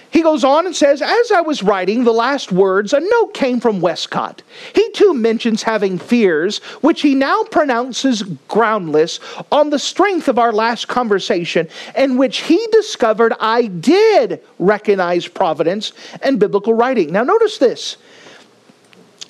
He 0.09 0.23
goes 0.23 0.43
on 0.43 0.65
and 0.65 0.75
says, 0.75 1.01
As 1.01 1.31
I 1.31 1.41
was 1.41 1.61
writing 1.61 2.03
the 2.03 2.13
last 2.13 2.51
words, 2.51 2.93
a 2.93 2.99
note 2.99 3.33
came 3.33 3.59
from 3.59 3.81
Westcott. 3.81 4.41
He 4.73 4.89
too 4.91 5.13
mentions 5.13 5.61
having 5.61 5.99
fears, 5.99 6.59
which 6.81 7.01
he 7.01 7.13
now 7.13 7.43
pronounces 7.43 8.23
groundless, 8.47 9.19
on 9.51 9.69
the 9.69 9.79
strength 9.79 10.27
of 10.27 10.39
our 10.39 10.53
last 10.53 10.87
conversation, 10.87 11.67
in 11.95 12.17
which 12.17 12.39
he 12.39 12.65
discovered 12.71 13.33
I 13.39 13.67
did 13.67 14.41
recognize 14.59 15.27
providence 15.27 15.91
and 16.21 16.39
biblical 16.39 16.73
writing. 16.73 17.11
Now, 17.11 17.23
notice 17.23 17.57
this. 17.57 17.97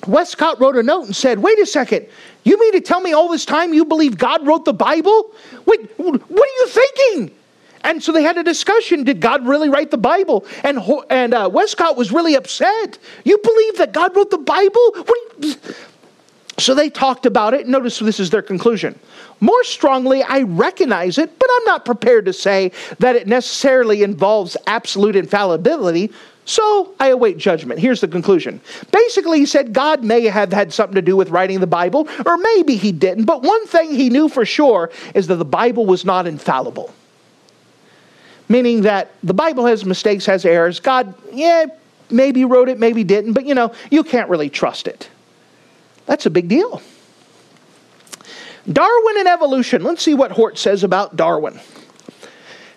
Westcott 0.06 0.60
wrote 0.60 0.76
a 0.76 0.82
note 0.82 1.06
and 1.06 1.16
said, 1.16 1.38
Wait 1.40 1.58
a 1.58 1.66
second, 1.66 2.06
you 2.44 2.58
mean 2.58 2.72
to 2.72 2.80
tell 2.80 3.00
me 3.00 3.12
all 3.12 3.28
this 3.28 3.44
time 3.44 3.74
you 3.74 3.84
believe 3.84 4.16
God 4.16 4.46
wrote 4.46 4.64
the 4.64 4.72
Bible? 4.72 5.32
Wait, 5.66 5.90
what 5.98 6.20
are 6.20 6.56
you 6.60 6.68
thinking? 6.68 7.34
And 7.84 8.02
so 8.02 8.12
they 8.12 8.22
had 8.22 8.36
a 8.36 8.42
discussion. 8.42 9.04
Did 9.04 9.20
God 9.20 9.46
really 9.46 9.68
write 9.68 9.90
the 9.90 9.98
Bible? 9.98 10.44
And, 10.64 10.80
and 11.10 11.32
uh, 11.32 11.48
Westcott 11.52 11.96
was 11.96 12.12
really 12.12 12.34
upset. 12.34 12.98
You 13.24 13.38
believe 13.38 13.78
that 13.78 13.92
God 13.92 14.16
wrote 14.16 14.30
the 14.30 14.38
Bible? 14.38 14.96
So 16.58 16.74
they 16.74 16.90
talked 16.90 17.24
about 17.24 17.54
it. 17.54 17.68
Notice 17.68 18.00
this 18.00 18.18
is 18.18 18.30
their 18.30 18.42
conclusion. 18.42 18.98
More 19.40 19.62
strongly, 19.62 20.24
I 20.24 20.42
recognize 20.42 21.16
it, 21.18 21.38
but 21.38 21.48
I'm 21.50 21.64
not 21.64 21.84
prepared 21.84 22.24
to 22.26 22.32
say 22.32 22.72
that 22.98 23.14
it 23.14 23.28
necessarily 23.28 24.02
involves 24.02 24.56
absolute 24.66 25.14
infallibility. 25.14 26.10
So 26.48 26.94
I 26.98 27.08
await 27.08 27.36
judgment. 27.36 27.78
Here's 27.78 28.00
the 28.00 28.08
conclusion. 28.08 28.60
Basically, 28.90 29.38
he 29.38 29.46
said 29.46 29.72
God 29.72 30.02
may 30.02 30.24
have 30.24 30.52
had 30.52 30.72
something 30.72 30.94
to 30.94 31.02
do 31.02 31.14
with 31.14 31.28
writing 31.28 31.60
the 31.60 31.66
Bible, 31.66 32.08
or 32.24 32.38
maybe 32.38 32.76
he 32.76 32.90
didn't. 32.90 33.26
But 33.26 33.42
one 33.42 33.66
thing 33.66 33.94
he 33.94 34.08
knew 34.08 34.28
for 34.28 34.46
sure 34.46 34.90
is 35.14 35.26
that 35.26 35.36
the 35.36 35.44
Bible 35.44 35.84
was 35.84 36.04
not 36.04 36.26
infallible 36.26 36.92
meaning 38.48 38.82
that 38.82 39.12
the 39.22 39.34
Bible 39.34 39.66
has 39.66 39.84
mistakes, 39.84 40.26
has 40.26 40.44
errors. 40.44 40.80
God, 40.80 41.14
yeah, 41.32 41.66
maybe 42.10 42.44
wrote 42.44 42.68
it, 42.68 42.78
maybe 42.78 43.04
didn't, 43.04 43.34
but 43.34 43.44
you 43.44 43.54
know, 43.54 43.72
you 43.90 44.02
can't 44.02 44.30
really 44.30 44.48
trust 44.48 44.86
it. 44.86 45.08
That's 46.06 46.26
a 46.26 46.30
big 46.30 46.48
deal. 46.48 46.82
Darwin 48.70 49.18
and 49.18 49.28
evolution. 49.28 49.82
Let's 49.82 50.02
see 50.02 50.14
what 50.14 50.30
Hort 50.30 50.58
says 50.58 50.84
about 50.84 51.16
Darwin. 51.16 51.60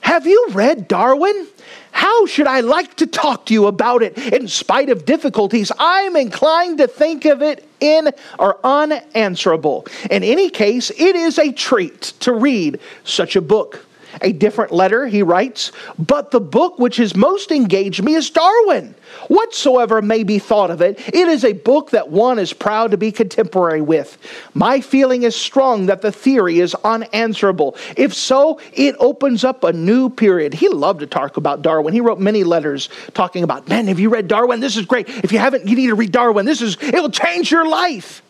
Have 0.02 0.26
you 0.26 0.48
read 0.52 0.88
Darwin? 0.88 1.48
How 1.92 2.26
should 2.26 2.48
I 2.48 2.62
like 2.62 2.96
to 2.96 3.08
talk 3.08 3.46
to 3.48 3.54
you 3.54 3.68
about 3.68 4.02
it 4.04 4.18
in 4.18 4.48
spite 4.48 4.90
of 4.90 5.06
difficulties? 5.06 5.72
I'm 5.78 6.16
inclined 6.16 6.78
to 6.80 6.88
think 6.88 7.26
of 7.26 7.42
it 7.42 7.68
in 7.80 8.10
or 8.40 8.58
unanswerable. 8.64 9.86
In 10.10 10.24
any 10.24 10.50
case, 10.50 10.90
it 10.92 11.16
is 11.16 11.38
a 11.38 11.52
treat 11.52 12.02
to 12.22 12.34
read 12.34 12.80
such 13.04 13.36
a 13.36 13.42
book 13.42 13.86
a 14.22 14.32
different 14.32 14.72
letter, 14.72 15.08
he 15.08 15.24
writes, 15.24 15.72
but 15.98 16.32
the 16.32 16.40
book 16.40 16.80
which 16.80 16.98
has 16.98 17.16
most 17.16 17.52
engaged 17.52 18.04
me 18.04 18.16
is 18.16 18.30
Darwin. 18.30 18.96
Whatsoever 19.28 20.02
may 20.02 20.24
be 20.24 20.40
thought 20.40 20.72
of 20.72 20.82
it, 20.82 21.00
it 21.08 21.28
is 21.28 21.44
a 21.44 21.54
book 21.54 21.92
that 21.92 22.10
one 22.10 22.40
is 22.40 22.54
proud 22.54 22.92
to 22.92 22.98
be 22.98 23.12
contemporary 23.12 23.82
with. 23.82 24.18
My 24.54 24.82
feeling 24.82 25.24
is 25.24 25.36
strong 25.36 25.86
that 25.88 26.02
the 26.02 26.12
theory 26.12 26.60
is 26.60 26.76
unanswerable. 26.84 27.76
If 27.98 28.14
so, 28.14 28.60
it 28.74 28.96
opens 29.00 29.44
up 29.44 29.64
a 29.64 29.74
new 29.74 30.10
period. 30.10 30.54
He 30.54 30.70
loved 30.70 31.02
to 31.02 31.08
talk 31.08 31.38
about 31.38 31.62
Darwin. 31.62 31.94
He 31.94 32.02
wrote 32.02 32.20
many 32.20 32.44
letters 32.44 32.90
talking 33.14 33.44
about, 33.44 33.68
man, 33.68 33.88
have 33.88 34.00
you 34.00 34.10
read 34.10 34.28
Darwin? 34.28 34.60
This 34.60 34.78
is 34.78 34.86
great. 34.86 35.10
If 35.10 35.32
you 35.32 35.40
haven't, 35.40 35.68
you 35.68 35.76
need 35.76 35.88
to 35.88 35.96
read 35.96 36.12
Darwin. 36.12 36.46
This 36.46 36.62
is, 36.62 36.78
it 36.82 36.96
will 36.96 37.10
change 37.10 37.52
your 37.52 37.68
life. 37.68 38.22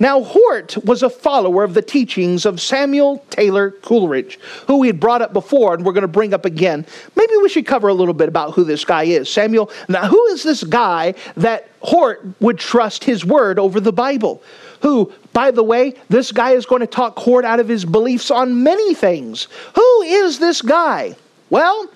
Now, 0.00 0.22
Hort 0.22 0.76
was 0.84 1.02
a 1.02 1.10
follower 1.10 1.64
of 1.64 1.74
the 1.74 1.82
teachings 1.82 2.46
of 2.46 2.60
Samuel 2.60 3.24
Taylor 3.30 3.72
Coleridge, 3.72 4.38
who 4.66 4.78
we 4.78 4.86
had 4.86 5.00
brought 5.00 5.22
up 5.22 5.32
before 5.32 5.74
and 5.74 5.84
we're 5.84 5.92
going 5.92 6.02
to 6.02 6.08
bring 6.08 6.32
up 6.32 6.44
again. 6.44 6.86
Maybe 7.16 7.36
we 7.36 7.48
should 7.48 7.66
cover 7.66 7.88
a 7.88 7.94
little 7.94 8.14
bit 8.14 8.28
about 8.28 8.54
who 8.54 8.64
this 8.64 8.84
guy 8.84 9.04
is. 9.04 9.28
Samuel, 9.28 9.70
now, 9.88 10.06
who 10.06 10.24
is 10.26 10.42
this 10.42 10.62
guy 10.64 11.14
that 11.36 11.68
Hort 11.80 12.24
would 12.40 12.58
trust 12.58 13.04
his 13.04 13.24
word 13.24 13.58
over 13.58 13.80
the 13.80 13.92
Bible? 13.92 14.42
Who, 14.82 15.12
by 15.32 15.50
the 15.50 15.64
way, 15.64 15.94
this 16.08 16.30
guy 16.30 16.52
is 16.52 16.66
going 16.66 16.80
to 16.80 16.86
talk 16.86 17.18
Hort 17.18 17.44
out 17.44 17.58
of 17.58 17.68
his 17.68 17.84
beliefs 17.84 18.30
on 18.30 18.62
many 18.62 18.94
things. 18.94 19.48
Who 19.74 20.02
is 20.02 20.38
this 20.38 20.62
guy? 20.62 21.16
Well, 21.50 21.90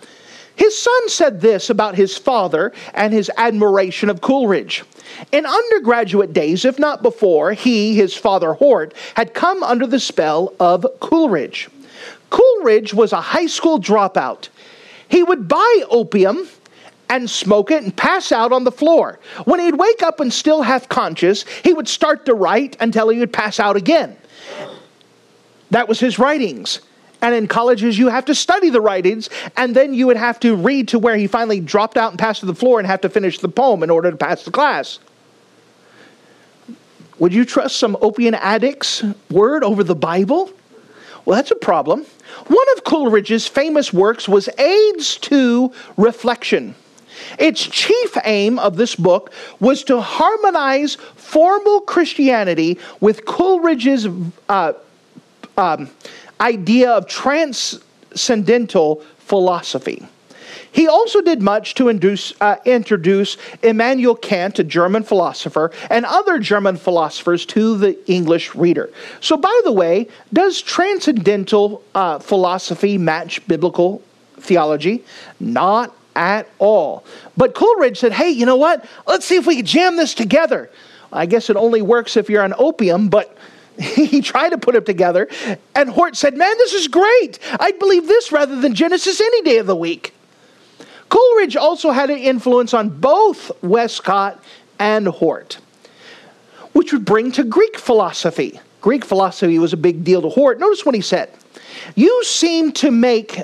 his 0.57 0.79
son 0.79 1.09
said 1.09 1.41
this 1.41 1.71
about 1.71 1.95
his 1.95 2.17
father 2.17 2.73
and 2.95 3.13
his 3.13 3.31
admiration 3.37 4.11
of 4.11 4.21
Coleridge. 4.21 4.85
In 5.31 5.47
undergraduate 5.47 6.33
days, 6.33 6.65
if 6.65 6.79
not 6.79 7.03
before, 7.03 7.53
he, 7.53 7.95
his 7.95 8.15
father 8.15 8.55
Hort, 8.55 8.95
had 9.15 9.35
come 9.35 9.63
under 9.63 9.87
the 9.87 10.01
spell 10.01 10.55
of 10.61 10.87
Coleridge. 11.01 11.69
Coleridge 12.31 12.95
was 12.95 13.13
a 13.13 13.21
high 13.21 13.47
school 13.47 13.79
dropout. 13.79 14.49
He 15.09 15.23
would 15.23 15.49
buy 15.49 15.85
opium 15.91 16.49
and 17.11 17.29
smoke 17.29 17.71
it 17.71 17.83
and 17.83 17.95
pass 17.95 18.33
out 18.33 18.53
on 18.53 18.65
the 18.65 18.73
floor. 18.73 19.21
When 19.45 19.61
he'd 19.61 19.77
wake 19.77 20.03
up 20.03 20.21
and 20.21 20.33
still 20.33 20.63
half 20.63 20.89
conscious, 20.89 21.45
he 21.63 21.75
would 21.75 21.89
start 21.89 22.25
to 22.25 22.35
write 22.35 22.77
until 22.81 23.11
he 23.11 23.19
would 23.19 23.33
pass 23.33 23.61
out 23.61 23.77
again. 23.77 24.17
That 25.71 25.89
was 25.89 26.01
his 26.01 26.19
writings. 26.19 26.81
And 27.23 27.35
in 27.37 27.47
colleges, 27.47 27.97
you 27.99 28.09
have 28.09 28.25
to 28.27 28.35
study 28.35 28.69
the 28.69 28.81
writings, 28.81 29.31
and 29.57 29.77
then 29.77 29.95
you 29.95 30.09
would 30.09 30.17
have 30.17 30.41
to 30.41 30.57
read 30.57 30.89
to 30.89 30.99
where 30.99 31.17
he 31.17 31.29
finally 31.29 31.61
dropped 31.61 31.97
out 31.97 32.11
and 32.11 32.19
passed 32.19 32.41
to 32.41 32.47
the 32.47 32.55
floor 32.55 32.81
and 32.81 32.87
have 32.87 33.01
to 33.03 33.09
finish 33.09 33.39
the 33.39 33.49
poem 33.49 33.85
in 33.85 33.91
order 33.91 34.11
to 34.11 34.17
pass 34.17 34.45
the 34.45 34.51
class. 34.51 34.99
Would 37.21 37.33
you 37.33 37.45
trust 37.45 37.77
some 37.77 37.97
opium 38.01 38.35
addict's 38.35 39.05
word 39.31 39.63
over 39.63 39.85
the 39.85 39.95
Bible? 39.95 40.51
Well, 41.25 41.37
that's 41.37 41.53
a 41.53 41.57
problem. 41.57 42.05
One 42.49 42.67
of 42.77 42.83
Coleridge's 42.83 43.47
famous 43.47 43.93
works 43.93 44.29
was 44.29 44.49
Aids 44.59 45.17
to 45.19 45.73
Reflection. 45.97 46.75
Its 47.39 47.65
chief 47.65 48.17
aim 48.25 48.59
of 48.59 48.77
this 48.77 48.97
book 48.97 49.33
was 49.61 49.85
to 49.85 50.01
harmonize 50.01 50.97
formal 51.15 51.83
Christianity 51.83 52.79
with 53.01 53.25
Coleridge's 53.25 54.09
uh, 54.49 54.73
um, 55.57 55.91
idea 56.43 56.91
of 56.91 57.07
transcendental 57.07 59.03
philosophy. 59.19 60.07
He 60.73 60.89
also 60.89 61.21
did 61.21 61.43
much 61.43 61.75
to 61.75 61.89
induce, 61.89 62.33
uh, 62.41 62.57
introduce 62.65 63.37
Immanuel 63.63 64.15
Kant, 64.17 64.59
a 64.59 64.65
German 64.65 65.03
philosopher, 65.03 65.71
and 65.91 66.07
other 66.07 66.39
German 66.39 66.77
philosophers 66.77 67.45
to 67.47 67.77
the 67.77 68.11
English 68.11 68.55
reader. 68.55 68.91
So, 69.21 69.37
by 69.37 69.61
the 69.65 69.73
way, 69.73 70.09
does 70.33 70.63
transcendental 70.63 71.83
uh, 71.95 72.19
philosophy 72.21 72.97
match 72.97 73.47
biblical 73.47 74.03
theology? 74.39 75.05
Not 75.39 75.95
at 76.17 76.49
all. 76.59 77.05
But 77.37 77.55
Coleridge 77.55 77.99
said, 77.99 78.13
hey, 78.13 78.31
you 78.31 78.47
know 78.47 78.57
what? 78.57 78.85
Let's 79.07 79.27
see 79.27 79.37
if 79.37 79.47
we 79.47 79.57
can 79.57 79.67
jam 79.67 79.97
this 79.97 80.15
together. 80.15 80.71
I 81.13 81.27
guess 81.27 81.51
it 81.51 81.57
only 81.57 81.83
works 81.83 82.17
if 82.17 82.31
you're 82.31 82.43
on 82.43 82.55
opium, 82.57 83.09
but 83.09 83.37
he 83.81 84.21
tried 84.21 84.51
to 84.51 84.59
put 84.59 84.75
it 84.75 84.87
together, 84.87 85.29
and 85.75 85.89
Hort 85.89 86.17
said, 86.17 86.37
Man, 86.37 86.57
this 86.59 86.75
is 86.75 86.89
great. 86.89 87.39
I'd 87.59 87.79
believe 87.79 88.07
this 88.07 88.33
rather 88.33 88.61
than 88.61 88.75
Genesis 88.75 89.21
any 89.21 89.43
day 89.43 89.59
of 89.59 89.67
the 89.67 89.77
week. 89.77 90.15
Coleridge 91.09 91.57
also 91.57 91.91
had 91.91 92.11
an 92.11 92.19
influence 92.19 92.73
on 92.73 92.89
both 92.89 93.51
Westcott 93.63 94.43
and 94.79 95.07
Hort. 95.07 95.59
which 96.73 96.93
would 96.93 97.05
bring 97.05 97.31
to 97.33 97.45
Greek 97.45 97.77
philosophy. 97.79 98.59
Greek 98.81 99.05
philosophy 99.05 99.59
was 99.59 99.73
a 99.75 99.77
big 99.77 100.05
deal 100.05 100.23
to 100.23 100.29
Hort. 100.31 100.59
Notice 100.59 100.87
what 100.87 100.95
he 100.95 101.03
said. 101.03 101.31
You 101.95 102.25
seem 102.25 102.73
to 102.73 102.91
make 102.91 103.43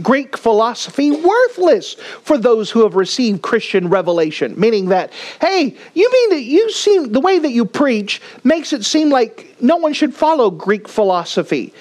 Greek 0.00 0.36
philosophy 0.36 1.10
worthless 1.10 1.94
for 2.22 2.38
those 2.38 2.70
who 2.70 2.82
have 2.82 2.94
received 2.94 3.42
Christian 3.42 3.88
revelation. 3.88 4.58
Meaning 4.58 4.88
that, 4.88 5.12
hey, 5.40 5.76
you 5.94 6.12
mean 6.12 6.30
that 6.30 6.42
you 6.42 6.70
seem, 6.70 7.12
the 7.12 7.20
way 7.20 7.38
that 7.38 7.50
you 7.50 7.64
preach 7.64 8.22
makes 8.44 8.72
it 8.72 8.84
seem 8.84 9.10
like 9.10 9.56
no 9.60 9.76
one 9.76 9.92
should 9.92 10.14
follow 10.14 10.50
Greek 10.50 10.88
philosophy. 10.88 11.74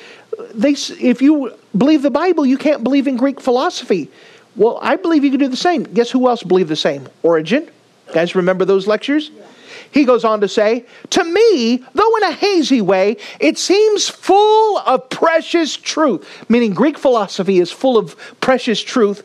They, 0.54 0.72
if 0.72 1.22
you 1.22 1.54
believe 1.78 2.02
the 2.02 2.12
Bible, 2.12 2.46
you 2.46 2.58
can't 2.58 2.84
believe 2.84 3.08
in 3.08 3.18
Greek 3.18 3.40
philosophy. 3.40 4.10
Well, 4.56 4.80
I 4.82 4.96
believe 4.98 5.24
you 5.24 5.30
can 5.30 5.40
do 5.40 5.48
the 5.48 5.56
same. 5.56 5.84
Guess 5.84 6.12
who 6.12 6.28
else 6.28 6.44
believed 6.44 6.70
the 6.70 6.76
same? 6.76 7.08
Origen. 7.24 7.70
Guys, 8.14 8.36
remember 8.36 8.66
those 8.66 8.88
lectures? 8.88 9.30
Yeah. 9.34 9.44
He 9.92 10.06
goes 10.06 10.24
on 10.24 10.42
to 10.42 10.48
say, 10.48 10.86
To 11.12 11.24
me, 11.24 11.84
though 11.94 12.18
in 12.18 12.24
a 12.24 12.32
hazy 12.32 12.82
way, 12.82 13.18
it 13.40 13.58
seems 13.58 14.08
full 14.10 14.80
of 14.80 15.10
precious 15.10 15.76
truth. 15.76 16.28
Meaning, 16.50 16.74
Greek 16.74 16.98
philosophy 16.98 17.60
is 17.60 17.72
full 17.72 17.98
of 17.98 18.16
precious 18.40 18.82
truth, 18.82 19.24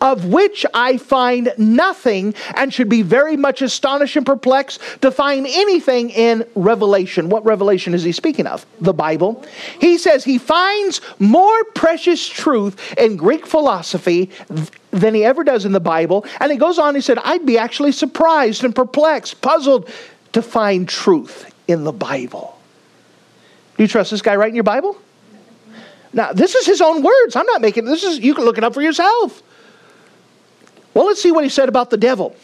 of 0.00 0.24
which 0.26 0.64
I 0.74 0.96
find 0.96 1.52
nothing 1.58 2.34
and 2.56 2.72
should 2.72 2.88
be 2.88 3.02
very 3.02 3.36
much 3.36 3.62
astonished 3.62 4.16
and 4.16 4.26
perplexed 4.26 4.80
to 5.02 5.10
find 5.10 5.46
anything 5.46 6.10
in 6.10 6.44
Revelation. 6.54 7.28
What 7.28 7.44
Revelation 7.44 7.94
is 7.94 8.02
he 8.02 8.12
speaking 8.12 8.46
of? 8.46 8.66
The 8.80 8.94
Bible. 8.94 9.44
He 9.80 9.98
says 9.98 10.24
he 10.24 10.38
finds 10.38 11.00
more 11.18 11.64
precious 11.74 12.26
truth 12.26 12.98
in 12.98 13.16
Greek 13.16 13.46
philosophy 13.46 14.30
than 14.98 15.14
he 15.14 15.24
ever 15.24 15.44
does 15.44 15.64
in 15.64 15.72
the 15.72 15.80
Bible. 15.80 16.24
And 16.40 16.50
he 16.50 16.58
goes 16.58 16.78
on, 16.78 16.94
he 16.94 17.00
said, 17.00 17.18
I'd 17.18 17.46
be 17.46 17.58
actually 17.58 17.92
surprised 17.92 18.64
and 18.64 18.74
perplexed, 18.74 19.40
puzzled 19.40 19.90
to 20.32 20.42
find 20.42 20.88
truth 20.88 21.54
in 21.66 21.84
the 21.84 21.92
Bible. 21.92 22.58
Do 23.76 23.84
you 23.84 23.88
trust 23.88 24.10
this 24.10 24.22
guy 24.22 24.36
writing 24.36 24.56
your 24.56 24.64
Bible? 24.64 24.96
Now, 26.12 26.32
this 26.32 26.54
is 26.54 26.66
his 26.66 26.80
own 26.80 27.02
words. 27.02 27.36
I'm 27.36 27.46
not 27.46 27.60
making 27.60 27.84
this 27.84 28.02
is 28.02 28.18
you 28.18 28.34
can 28.34 28.44
look 28.44 28.58
it 28.58 28.64
up 28.64 28.74
for 28.74 28.82
yourself. 28.82 29.42
Well, 30.94 31.06
let's 31.06 31.22
see 31.22 31.30
what 31.30 31.44
he 31.44 31.50
said 31.50 31.68
about 31.68 31.90
the 31.90 31.96
devil. 31.96 32.34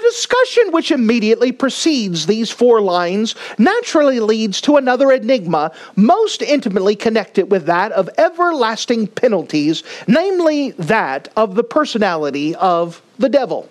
The 0.00 0.08
discussion 0.08 0.72
which 0.72 0.90
immediately 0.92 1.52
precedes 1.52 2.24
these 2.24 2.50
four 2.50 2.80
lines 2.80 3.34
naturally 3.58 4.18
leads 4.18 4.60
to 4.62 4.76
another 4.76 5.12
enigma 5.12 5.72
most 5.94 6.40
intimately 6.40 6.96
connected 6.96 7.50
with 7.50 7.66
that 7.66 7.92
of 7.92 8.08
everlasting 8.16 9.08
penalties, 9.08 9.82
namely 10.06 10.70
that 10.72 11.28
of 11.36 11.54
the 11.54 11.62
personality 11.62 12.54
of 12.56 13.02
the 13.18 13.28
devil. 13.28 13.68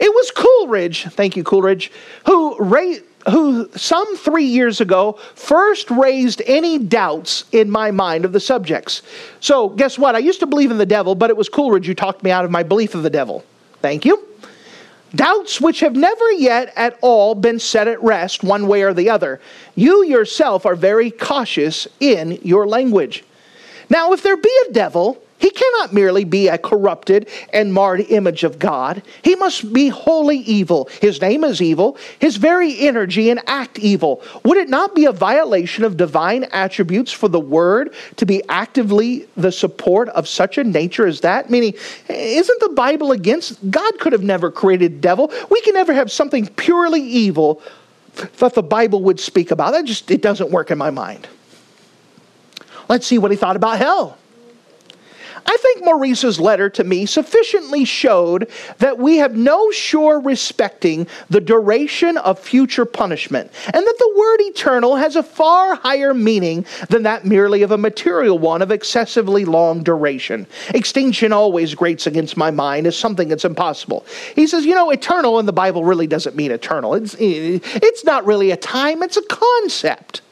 It 0.00 0.12
was 0.12 0.32
Coleridge, 0.32 1.04
thank 1.10 1.36
you, 1.36 1.44
Coleridge, 1.44 1.92
who 2.26 2.56
raised 2.58 3.04
who 3.30 3.70
some 3.74 4.16
three 4.18 4.44
years 4.44 4.80
ago 4.82 5.12
first 5.34 5.90
raised 5.90 6.42
any 6.46 6.78
doubts 6.78 7.44
in 7.52 7.70
my 7.70 7.90
mind 7.90 8.24
of 8.24 8.32
the 8.32 8.40
subjects. 8.40 9.02
So, 9.40 9.70
guess 9.70 9.98
what? 9.98 10.14
I 10.14 10.18
used 10.18 10.40
to 10.40 10.46
believe 10.46 10.70
in 10.70 10.78
the 10.78 10.84
devil, 10.84 11.14
but 11.14 11.30
it 11.30 11.36
was 11.36 11.48
Coleridge 11.48 11.86
who 11.86 11.94
talked 11.94 12.22
me 12.22 12.30
out 12.30 12.44
of 12.44 12.50
my 12.50 12.62
belief 12.62 12.94
of 12.94 13.02
the 13.02 13.08
devil. 13.08 13.44
Thank 13.80 14.04
you. 14.04 14.33
Doubts 15.14 15.60
which 15.60 15.80
have 15.80 15.94
never 15.94 16.32
yet 16.32 16.72
at 16.76 16.98
all 17.00 17.34
been 17.34 17.58
set 17.58 17.88
at 17.88 18.02
rest, 18.02 18.42
one 18.42 18.66
way 18.66 18.82
or 18.82 18.92
the 18.92 19.10
other. 19.10 19.40
You 19.74 20.04
yourself 20.04 20.66
are 20.66 20.74
very 20.74 21.10
cautious 21.10 21.86
in 22.00 22.38
your 22.42 22.66
language. 22.66 23.24
Now, 23.90 24.12
if 24.12 24.22
there 24.22 24.36
be 24.36 24.52
a 24.68 24.72
devil, 24.72 25.22
he 25.44 25.50
cannot 25.50 25.92
merely 25.92 26.24
be 26.24 26.48
a 26.48 26.56
corrupted 26.56 27.28
and 27.52 27.70
marred 27.70 28.00
image 28.08 28.44
of 28.44 28.58
God. 28.58 29.02
He 29.20 29.34
must 29.34 29.74
be 29.74 29.90
wholly 29.90 30.38
evil. 30.38 30.88
His 31.02 31.20
name 31.20 31.44
is 31.44 31.60
evil, 31.60 31.98
his 32.18 32.36
very 32.36 32.78
energy 32.78 33.28
and 33.28 33.42
act 33.46 33.78
evil. 33.78 34.22
Would 34.44 34.56
it 34.56 34.70
not 34.70 34.94
be 34.94 35.04
a 35.04 35.12
violation 35.12 35.84
of 35.84 35.98
divine 35.98 36.44
attributes 36.44 37.12
for 37.12 37.28
the 37.28 37.38
word 37.38 37.92
to 38.16 38.24
be 38.24 38.42
actively 38.48 39.28
the 39.36 39.52
support 39.52 40.08
of 40.08 40.26
such 40.26 40.56
a 40.56 40.64
nature 40.64 41.06
as 41.06 41.20
that? 41.20 41.50
Meaning, 41.50 41.74
isn't 42.08 42.60
the 42.60 42.70
Bible 42.70 43.12
against 43.12 43.70
God 43.70 43.98
could 43.98 44.14
have 44.14 44.22
never 44.22 44.50
created 44.50 45.02
devil? 45.02 45.30
We 45.50 45.60
can 45.60 45.74
never 45.74 45.92
have 45.92 46.10
something 46.10 46.46
purely 46.46 47.02
evil 47.02 47.60
that 48.38 48.54
the 48.54 48.62
Bible 48.62 49.02
would 49.02 49.20
speak 49.20 49.50
about. 49.50 49.72
That 49.72 49.84
just 49.84 50.10
it 50.10 50.22
doesn't 50.22 50.50
work 50.50 50.70
in 50.70 50.78
my 50.78 50.88
mind. 50.88 51.28
Let's 52.88 53.06
see 53.06 53.18
what 53.18 53.30
he 53.30 53.36
thought 53.36 53.56
about 53.56 53.76
hell. 53.76 54.16
I 55.46 55.56
think 55.58 55.84
Maurice's 55.84 56.40
letter 56.40 56.70
to 56.70 56.84
me 56.84 57.06
sufficiently 57.06 57.84
showed 57.84 58.50
that 58.78 58.98
we 58.98 59.18
have 59.18 59.36
no 59.36 59.70
sure 59.70 60.20
respecting 60.20 61.06
the 61.30 61.40
duration 61.40 62.16
of 62.18 62.38
future 62.38 62.84
punishment, 62.84 63.50
and 63.66 63.74
that 63.74 63.98
the 63.98 64.14
word 64.16 64.40
eternal 64.40 64.96
has 64.96 65.16
a 65.16 65.22
far 65.22 65.74
higher 65.74 66.14
meaning 66.14 66.64
than 66.88 67.02
that 67.02 67.24
merely 67.24 67.62
of 67.62 67.70
a 67.70 67.78
material 67.78 68.38
one 68.38 68.62
of 68.62 68.70
excessively 68.70 69.44
long 69.44 69.82
duration. 69.82 70.46
Extinction 70.70 71.32
always 71.32 71.74
grates 71.74 72.06
against 72.06 72.36
my 72.36 72.50
mind 72.50 72.86
as 72.86 72.96
something 72.96 73.28
that's 73.28 73.44
impossible. 73.44 74.04
He 74.34 74.46
says, 74.46 74.64
you 74.64 74.74
know, 74.74 74.90
eternal 74.90 75.38
in 75.38 75.46
the 75.46 75.52
Bible 75.52 75.84
really 75.84 76.06
doesn't 76.06 76.36
mean 76.36 76.50
eternal. 76.50 76.94
It's, 76.94 77.16
it's 77.18 78.04
not 78.04 78.24
really 78.26 78.50
a 78.50 78.56
time, 78.56 79.02
it's 79.02 79.16
a 79.16 79.22
concept. 79.22 80.22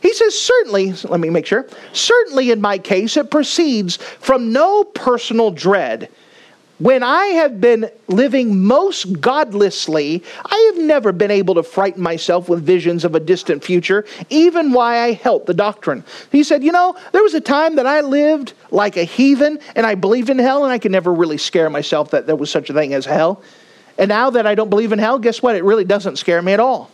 He 0.00 0.12
says, 0.14 0.38
certainly, 0.38 0.92
let 1.04 1.20
me 1.20 1.30
make 1.30 1.46
sure, 1.46 1.66
certainly 1.92 2.50
in 2.50 2.60
my 2.60 2.78
case, 2.78 3.16
it 3.16 3.30
proceeds 3.30 3.96
from 3.96 4.52
no 4.52 4.84
personal 4.84 5.50
dread. 5.50 6.08
When 6.80 7.02
I 7.02 7.26
have 7.26 7.60
been 7.60 7.90
living 8.08 8.64
most 8.64 9.20
godlessly, 9.20 10.24
I 10.46 10.72
have 10.72 10.82
never 10.82 11.12
been 11.12 11.30
able 11.30 11.54
to 11.56 11.62
frighten 11.62 12.02
myself 12.02 12.48
with 12.48 12.64
visions 12.64 13.04
of 13.04 13.14
a 13.14 13.20
distant 13.20 13.62
future, 13.62 14.06
even 14.30 14.72
while 14.72 14.98
I 14.98 15.12
held 15.12 15.46
the 15.46 15.52
doctrine. 15.52 16.04
He 16.32 16.42
said, 16.42 16.64
You 16.64 16.72
know, 16.72 16.96
there 17.12 17.22
was 17.22 17.34
a 17.34 17.40
time 17.40 17.76
that 17.76 17.86
I 17.86 18.00
lived 18.00 18.54
like 18.70 18.96
a 18.96 19.04
heathen 19.04 19.58
and 19.76 19.84
I 19.84 19.94
believed 19.94 20.30
in 20.30 20.38
hell, 20.38 20.64
and 20.64 20.72
I 20.72 20.78
could 20.78 20.92
never 20.92 21.12
really 21.12 21.36
scare 21.36 21.68
myself 21.68 22.12
that 22.12 22.26
there 22.26 22.36
was 22.36 22.50
such 22.50 22.70
a 22.70 22.72
thing 22.72 22.94
as 22.94 23.04
hell. 23.04 23.42
And 23.98 24.08
now 24.08 24.30
that 24.30 24.46
I 24.46 24.54
don't 24.54 24.70
believe 24.70 24.92
in 24.92 24.98
hell, 24.98 25.18
guess 25.18 25.42
what? 25.42 25.56
It 25.56 25.64
really 25.64 25.84
doesn't 25.84 26.16
scare 26.16 26.40
me 26.40 26.54
at 26.54 26.60
all. 26.60 26.90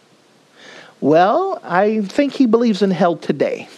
Well, 1.01 1.61
I 1.63 2.01
think 2.03 2.33
he 2.33 2.47
believes 2.47 2.83
in 2.83 2.91
hell 2.91 3.17
today. 3.17 3.69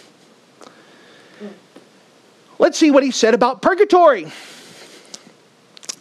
Let's 2.57 2.77
see 2.77 2.91
what 2.91 3.03
he 3.03 3.11
said 3.11 3.33
about 3.33 3.61
purgatory. 3.61 4.31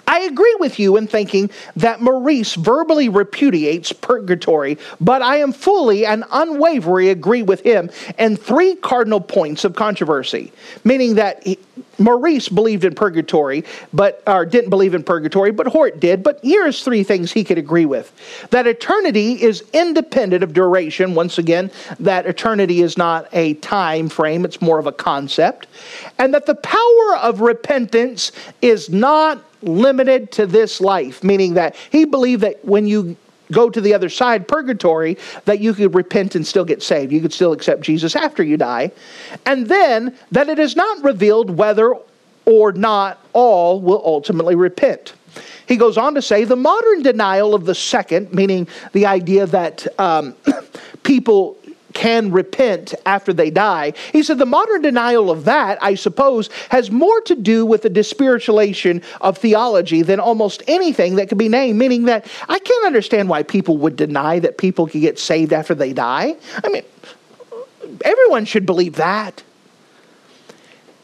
I 0.09 0.20
agree 0.20 0.56
with 0.59 0.78
you 0.78 0.96
in 0.96 1.06
thinking 1.06 1.50
that 1.76 2.00
Maurice 2.00 2.54
verbally 2.54 3.11
repudiates 3.11 3.92
purgatory, 3.92 4.78
but 5.00 5.20
I 5.20 5.36
am 5.36 5.52
fully 5.52 6.06
and 6.06 6.24
unwaveringly 6.32 7.11
agree 7.11 7.42
with 7.42 7.61
him 7.61 7.90
in 8.18 8.36
three 8.36 8.74
cardinal 8.76 9.20
points 9.20 9.64
of 9.64 9.76
controversy, 9.76 10.50
meaning 10.82 11.16
that 11.16 11.46
he, 11.46 11.59
Maurice 11.98 12.48
believed 12.48 12.84
in 12.84 12.94
purgatory, 12.94 13.64
but 13.92 14.22
or 14.26 14.46
didn't 14.46 14.70
believe 14.70 14.94
in 14.94 15.02
purgatory, 15.02 15.50
but 15.50 15.66
Hort 15.66 16.00
did. 16.00 16.22
But 16.22 16.40
here's 16.42 16.82
three 16.82 17.02
things 17.02 17.32
he 17.32 17.44
could 17.44 17.59
agree 17.59 17.84
with: 17.84 18.11
that 18.50 18.66
eternity 18.66 19.42
is 19.42 19.62
independent 19.74 20.42
of 20.42 20.54
duration. 20.54 21.14
Once 21.14 21.36
again, 21.36 21.70
that 22.00 22.26
eternity 22.26 22.80
is 22.80 22.96
not 22.96 23.28
a 23.32 23.54
time 23.54 24.09
frame; 24.09 24.44
it's 24.44 24.62
more 24.62 24.78
of 24.78 24.86
a 24.86 24.92
concept, 24.92 25.66
and 26.18 26.32
that 26.32 26.46
the 26.46 26.54
power 26.54 27.16
of 27.20 27.40
repentance 27.40 28.32
is 28.62 28.88
not 28.88 29.44
limited 29.62 30.32
to 30.32 30.46
this 30.46 30.80
life, 30.80 31.22
meaning 31.24 31.54
that 31.54 31.76
he 31.90 32.04
believed 32.04 32.42
that 32.42 32.64
when 32.64 32.86
you 32.86 33.16
go 33.52 33.70
to 33.70 33.80
the 33.80 33.94
other 33.94 34.09
side, 34.09 34.46
purgatory, 34.46 35.16
that 35.44 35.61
you 35.61 35.74
could 35.74 35.94
repent 35.94 36.34
and 36.34 36.46
still 36.46 36.64
get 36.64 36.82
saved. 36.82 37.12
You 37.12 37.20
could 37.20 37.32
still 37.32 37.52
accept 37.52 37.80
Jesus 37.80 38.14
after 38.14 38.42
you 38.42 38.56
die. 38.56 38.92
And 39.46 39.66
then 39.66 40.16
that 40.32 40.48
it 40.48 40.59
is 40.59 40.76
not 40.76 41.02
revealed 41.02 41.50
whether 41.50 41.94
or 42.44 42.72
not 42.72 43.24
all 43.32 43.80
will 43.80 44.02
ultimately 44.04 44.54
repent. 44.54 45.14
He 45.66 45.76
goes 45.76 45.98
on 45.98 46.14
to 46.14 46.22
say 46.22 46.44
the 46.44 46.56
modern 46.56 47.02
denial 47.02 47.54
of 47.54 47.66
the 47.66 47.74
second, 47.74 48.32
meaning 48.32 48.66
the 48.92 49.04
idea 49.04 49.46
that 49.46 49.86
um, 50.00 50.34
people 51.02 51.57
can 51.95 52.30
repent 52.30 52.95
after 53.07 53.32
they 53.32 53.51
die. 53.51 53.93
He 54.12 54.22
said 54.22 54.39
the 54.39 54.47
modern 54.47 54.82
denial 54.82 55.30
of 55.30 55.45
that, 55.45 55.82
I 55.82 55.95
suppose, 55.95 56.51
has 56.70 56.91
more 56.91 57.20
to 57.22 57.34
do 57.34 57.64
with 57.64 57.82
the 57.82 57.91
despiritualization 57.91 59.03
of 59.20 59.39
theology 59.39 60.03
than 60.03 60.20
almost 60.20 60.62
anything 60.66 61.16
that 61.16 61.28
could 61.28 61.39
be 61.39 61.49
named, 61.49 61.78
meaning 61.78 62.05
that 62.05 62.26
I 62.49 62.59
can't 62.59 62.86
understand 62.86 63.28
why 63.28 63.43
people 63.43 63.76
would 63.78 63.97
deny 63.97 64.39
that 64.39 64.59
people 64.59 64.86
can 64.86 65.01
get 65.01 65.18
saved 65.18 65.53
after 65.53 65.74
they 65.74 65.93
die. 65.93 66.36
I 66.62 66.68
mean, 66.68 66.82
everyone 68.05 68.45
should 68.45 68.66
believe 68.66 68.97
that. 68.97 69.43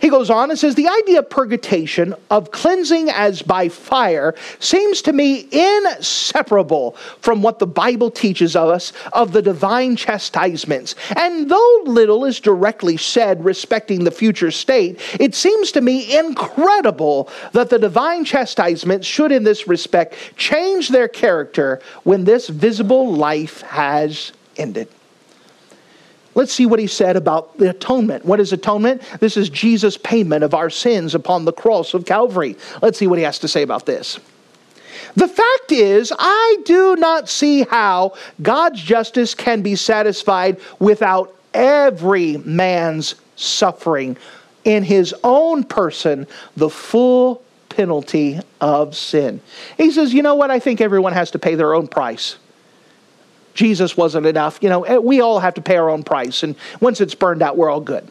He 0.04 0.10
goes 0.10 0.28
on 0.28 0.50
and 0.50 0.58
says 0.58 0.74
the 0.74 0.86
idea 0.86 1.20
of 1.20 1.30
purgation, 1.30 2.14
of 2.30 2.50
cleansing 2.50 3.08
as 3.08 3.40
by 3.40 3.70
fire, 3.70 4.34
seems 4.58 5.00
to 5.00 5.14
me 5.14 5.48
inseparable 5.50 6.94
from 7.22 7.40
what 7.40 7.58
the 7.58 7.66
Bible 7.66 8.10
teaches 8.10 8.54
of 8.54 8.68
us 8.68 8.92
of 9.14 9.32
the 9.32 9.40
divine 9.40 9.96
chastisements. 9.96 10.94
And 11.16 11.50
though 11.50 11.82
little 11.86 12.26
is 12.26 12.38
directly 12.38 12.98
said 12.98 13.42
respecting 13.42 14.04
the 14.04 14.10
future 14.10 14.50
state, 14.50 15.00
it 15.18 15.34
seems 15.34 15.72
to 15.72 15.80
me 15.80 16.18
incredible 16.18 17.30
that 17.52 17.70
the 17.70 17.78
divine 17.78 18.26
chastisements 18.26 19.06
should, 19.06 19.32
in 19.32 19.44
this 19.44 19.66
respect, 19.66 20.16
change 20.36 20.90
their 20.90 21.08
character 21.08 21.80
when 22.02 22.24
this 22.24 22.48
visible 22.48 23.10
life 23.10 23.62
has 23.62 24.32
ended. 24.58 24.88
Let's 26.34 26.52
see 26.52 26.66
what 26.66 26.80
he 26.80 26.86
said 26.86 27.16
about 27.16 27.56
the 27.58 27.70
atonement. 27.70 28.24
What 28.24 28.40
is 28.40 28.52
atonement? 28.52 29.02
This 29.20 29.36
is 29.36 29.48
Jesus' 29.48 29.96
payment 29.96 30.44
of 30.44 30.54
our 30.54 30.70
sins 30.70 31.14
upon 31.14 31.44
the 31.44 31.52
cross 31.52 31.94
of 31.94 32.04
Calvary. 32.04 32.56
Let's 32.82 32.98
see 32.98 33.06
what 33.06 33.18
he 33.18 33.24
has 33.24 33.38
to 33.40 33.48
say 33.48 33.62
about 33.62 33.86
this. 33.86 34.18
The 35.16 35.28
fact 35.28 35.70
is, 35.70 36.12
I 36.18 36.58
do 36.64 36.96
not 36.96 37.28
see 37.28 37.62
how 37.62 38.14
God's 38.42 38.82
justice 38.82 39.34
can 39.34 39.62
be 39.62 39.76
satisfied 39.76 40.60
without 40.78 41.34
every 41.52 42.38
man's 42.38 43.14
suffering 43.36 44.16
in 44.64 44.82
his 44.82 45.14
own 45.22 45.62
person 45.62 46.26
the 46.56 46.70
full 46.70 47.42
penalty 47.68 48.40
of 48.60 48.96
sin. 48.96 49.40
He 49.76 49.90
says, 49.90 50.12
You 50.12 50.22
know 50.22 50.34
what? 50.34 50.50
I 50.50 50.58
think 50.58 50.80
everyone 50.80 51.12
has 51.12 51.30
to 51.32 51.38
pay 51.38 51.54
their 51.54 51.74
own 51.74 51.86
price. 51.86 52.36
Jesus 53.54 53.96
wasn't 53.96 54.26
enough. 54.26 54.58
You 54.60 54.68
know, 54.68 54.84
eh, 54.84 54.98
we 54.98 55.20
all 55.20 55.38
have 55.38 55.54
to 55.54 55.62
pay 55.62 55.76
our 55.76 55.88
own 55.88 56.02
price, 56.02 56.42
and 56.42 56.56
once 56.80 57.00
it's 57.00 57.14
burned 57.14 57.42
out, 57.42 57.56
we're 57.56 57.70
all 57.70 57.80
good. 57.80 58.08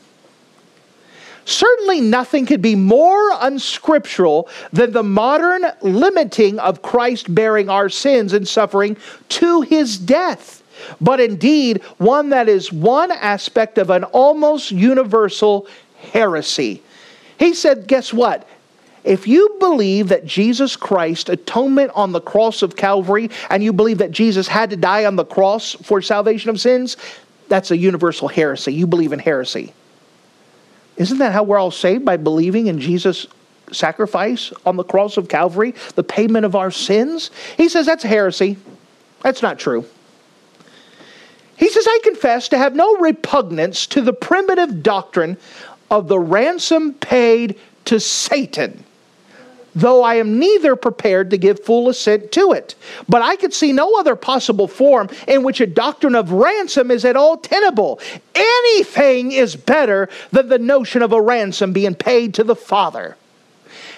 Certainly, 1.46 2.02
nothing 2.02 2.46
could 2.46 2.62
be 2.62 2.76
more 2.76 3.32
unscriptural 3.42 4.48
than 4.72 4.94
the 4.94 5.04
modern 5.04 5.66
limiting 5.82 6.58
of 6.60 6.82
Christ 6.82 7.34
bearing 7.36 7.70
our 7.70 7.90
sins 7.90 8.32
and 8.32 8.48
suffering 8.48 8.96
to 9.30 9.62
his 9.62 9.98
death, 9.98 10.64
but 11.02 11.20
indeed 11.20 11.84
one 11.98 12.30
that 12.30 12.48
is 12.48 12.72
one 12.72 13.12
aspect 13.12 13.78
of 13.78 13.90
an 13.90 14.06
almost 14.06 14.72
universal 14.72 15.68
heresy. 16.12 16.82
He 17.38 17.54
said, 17.54 17.88
Guess 17.88 18.14
what? 18.14 18.48
If 19.04 19.28
you 19.28 19.58
believe 19.60 20.10
that 20.10 20.26
Jesus 20.26 20.76
Christ 20.76 21.28
atonement 21.28 21.92
on 21.94 22.14
the 22.14 22.22
cross 22.22 22.62
of 22.62 22.76
Calvary 22.76 23.30
and 23.50 23.64
you 23.64 23.74
believe 23.74 23.98
that 23.98 24.12
Jesus 24.12 24.48
had 24.48 24.70
to 24.70 24.78
die 24.78 25.06
on 25.06 25.18
the 25.18 25.26
cross 25.26 25.74
for 25.74 26.02
salvation 26.02 26.50
of 26.50 26.60
sins, 26.60 26.96
that's 27.50 27.72
a 27.72 27.78
universal 27.78 28.30
heresy. 28.30 28.74
You 28.74 28.88
believe 28.88 29.12
in 29.12 29.20
heresy. 29.20 29.74
Isn't 30.96 31.18
that 31.18 31.34
how 31.34 31.44
we're 31.44 31.58
all 31.58 31.72
saved? 31.72 32.06
By 32.06 32.18
believing 32.18 32.68
in 32.68 32.80
Jesus' 32.80 33.28
sacrifice 33.72 34.54
on 34.66 34.78
the 34.78 34.84
cross 34.84 35.18
of 35.18 35.28
Calvary, 35.28 35.74
the 35.96 36.04
payment 36.04 36.46
of 36.46 36.56
our 36.56 36.72
sins? 36.72 37.30
He 37.58 37.68
says 37.68 37.86
that's 37.86 38.04
heresy. 38.04 38.58
That's 39.22 39.42
not 39.42 39.60
true. 39.60 39.86
He 41.58 41.70
says, 41.70 41.86
I 41.88 42.00
confess 42.04 42.50
to 42.50 42.58
have 42.58 42.76
no 42.76 42.98
repugnance 42.98 43.86
to 43.88 44.02
the 44.02 44.14
primitive 44.14 44.82
doctrine 44.82 45.38
of 45.92 46.08
the 46.08 46.20
ransom 46.20 46.94
paid 46.94 47.60
to 47.86 48.00
Satan 48.00 48.84
though 49.76 50.04
I 50.04 50.16
am 50.16 50.40
neither 50.40 50.76
prepared 50.76 51.30
to 51.32 51.38
give 51.38 51.64
full 51.64 51.90
assent 51.90 52.32
to 52.34 52.52
it. 52.52 52.76
But 53.10 53.22
I 53.22 53.36
could 53.36 53.54
see 53.54 53.72
no 53.72 53.96
other 53.96 54.16
possible 54.16 54.68
form 54.68 55.10
in 55.28 55.44
which 55.44 55.62
a 55.62 55.68
doctrine 55.68 56.16
of 56.16 56.32
ransom 56.32 56.92
is 56.92 57.06
at 57.06 57.16
all 57.16 57.38
tenable. 57.38 58.00
Anything 58.36 59.32
is 59.32 59.56
better 59.56 60.10
than 60.32 60.50
the 60.50 60.60
notion 60.60 61.02
of 61.02 61.12
a 61.12 61.22
ransom 61.22 61.74
being 61.74 61.96
paid 61.96 62.34
to 62.36 62.44
the 62.44 62.56
Father. 62.56 63.18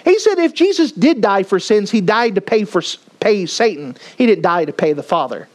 He 0.04 0.18
said 0.18 0.38
if 0.38 0.54
Jesus 0.54 0.92
did 0.92 1.20
die 1.20 1.42
for 1.42 1.58
sins, 1.58 1.90
he 1.90 2.00
died 2.00 2.36
to 2.36 2.40
pay 2.40 2.64
for 2.64 2.82
pay 3.18 3.46
Satan. 3.46 3.96
He 4.16 4.26
didn't 4.26 4.42
die 4.42 4.64
to 4.64 4.72
pay 4.72 4.92
the 4.92 5.02
Father. 5.02 5.48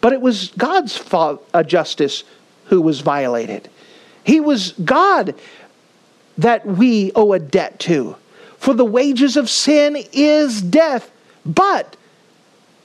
But 0.00 0.12
it 0.12 0.20
was 0.20 0.48
God's 0.58 1.02
uh, 1.12 1.62
justice 1.62 2.24
who 2.66 2.80
was 2.80 3.00
violated. 3.00 3.70
He 4.24 4.40
was 4.40 4.72
God 4.72 5.34
that 6.38 6.66
we 6.66 7.12
owe 7.14 7.32
a 7.32 7.38
debt 7.38 7.78
to. 7.80 8.16
For 8.64 8.72
the 8.72 8.82
wages 8.82 9.36
of 9.36 9.50
sin 9.50 9.94
is 10.14 10.62
death. 10.62 11.10
But 11.44 11.98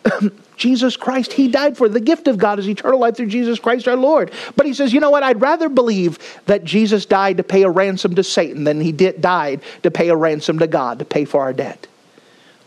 Jesus 0.57 0.97
Christ, 0.97 1.31
He 1.31 1.47
died 1.47 1.77
for. 1.77 1.87
The 1.87 2.01
gift 2.01 2.27
of 2.27 2.37
God 2.37 2.59
is 2.59 2.67
eternal 2.67 2.99
life 2.99 3.15
through 3.15 3.27
Jesus 3.27 3.59
Christ 3.59 3.87
our 3.87 3.95
Lord. 3.95 4.33
But 4.57 4.65
He 4.65 4.73
says, 4.73 4.91
you 4.91 4.99
know 4.99 5.09
what? 5.09 5.23
I'd 5.23 5.39
rather 5.39 5.69
believe 5.69 6.19
that 6.47 6.65
Jesus 6.65 7.05
died 7.05 7.37
to 7.37 7.43
pay 7.43 7.63
a 7.63 7.69
ransom 7.69 8.13
to 8.15 8.25
Satan 8.25 8.65
than 8.65 8.81
He 8.81 8.91
did, 8.91 9.21
died 9.21 9.61
to 9.83 9.89
pay 9.89 10.09
a 10.09 10.17
ransom 10.17 10.59
to 10.59 10.67
God, 10.67 10.99
to 10.99 11.05
pay 11.05 11.23
for 11.23 11.39
our 11.43 11.53
debt. 11.53 11.87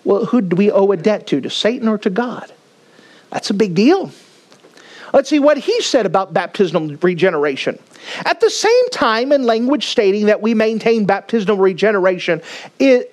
Well, 0.05 0.25
who 0.25 0.41
do 0.41 0.57
we 0.57 0.71
owe 0.71 0.91
a 0.91 0.97
debt 0.97 1.27
to? 1.27 1.43
To 1.43 1.51
Satan 1.51 1.89
or 1.89 1.99
to 1.99 2.09
God? 2.09 2.51
That's 3.29 3.51
a 3.51 3.55
big 3.55 3.75
deal. 3.75 4.11
Let's 5.13 5.29
see 5.29 5.39
what 5.39 5.59
he 5.59 5.83
said 5.83 6.07
about 6.07 6.33
baptismal 6.33 6.97
regeneration. 7.03 7.79
At 8.25 8.41
the 8.41 8.51
same 8.51 8.89
time, 8.91 9.33
in 9.33 9.45
language 9.45 9.87
stating 9.87 10.27
that 10.27 10.43
we 10.43 10.55
maintain 10.55 11.05
baptismal 11.05 11.57
regeneration 11.57 12.43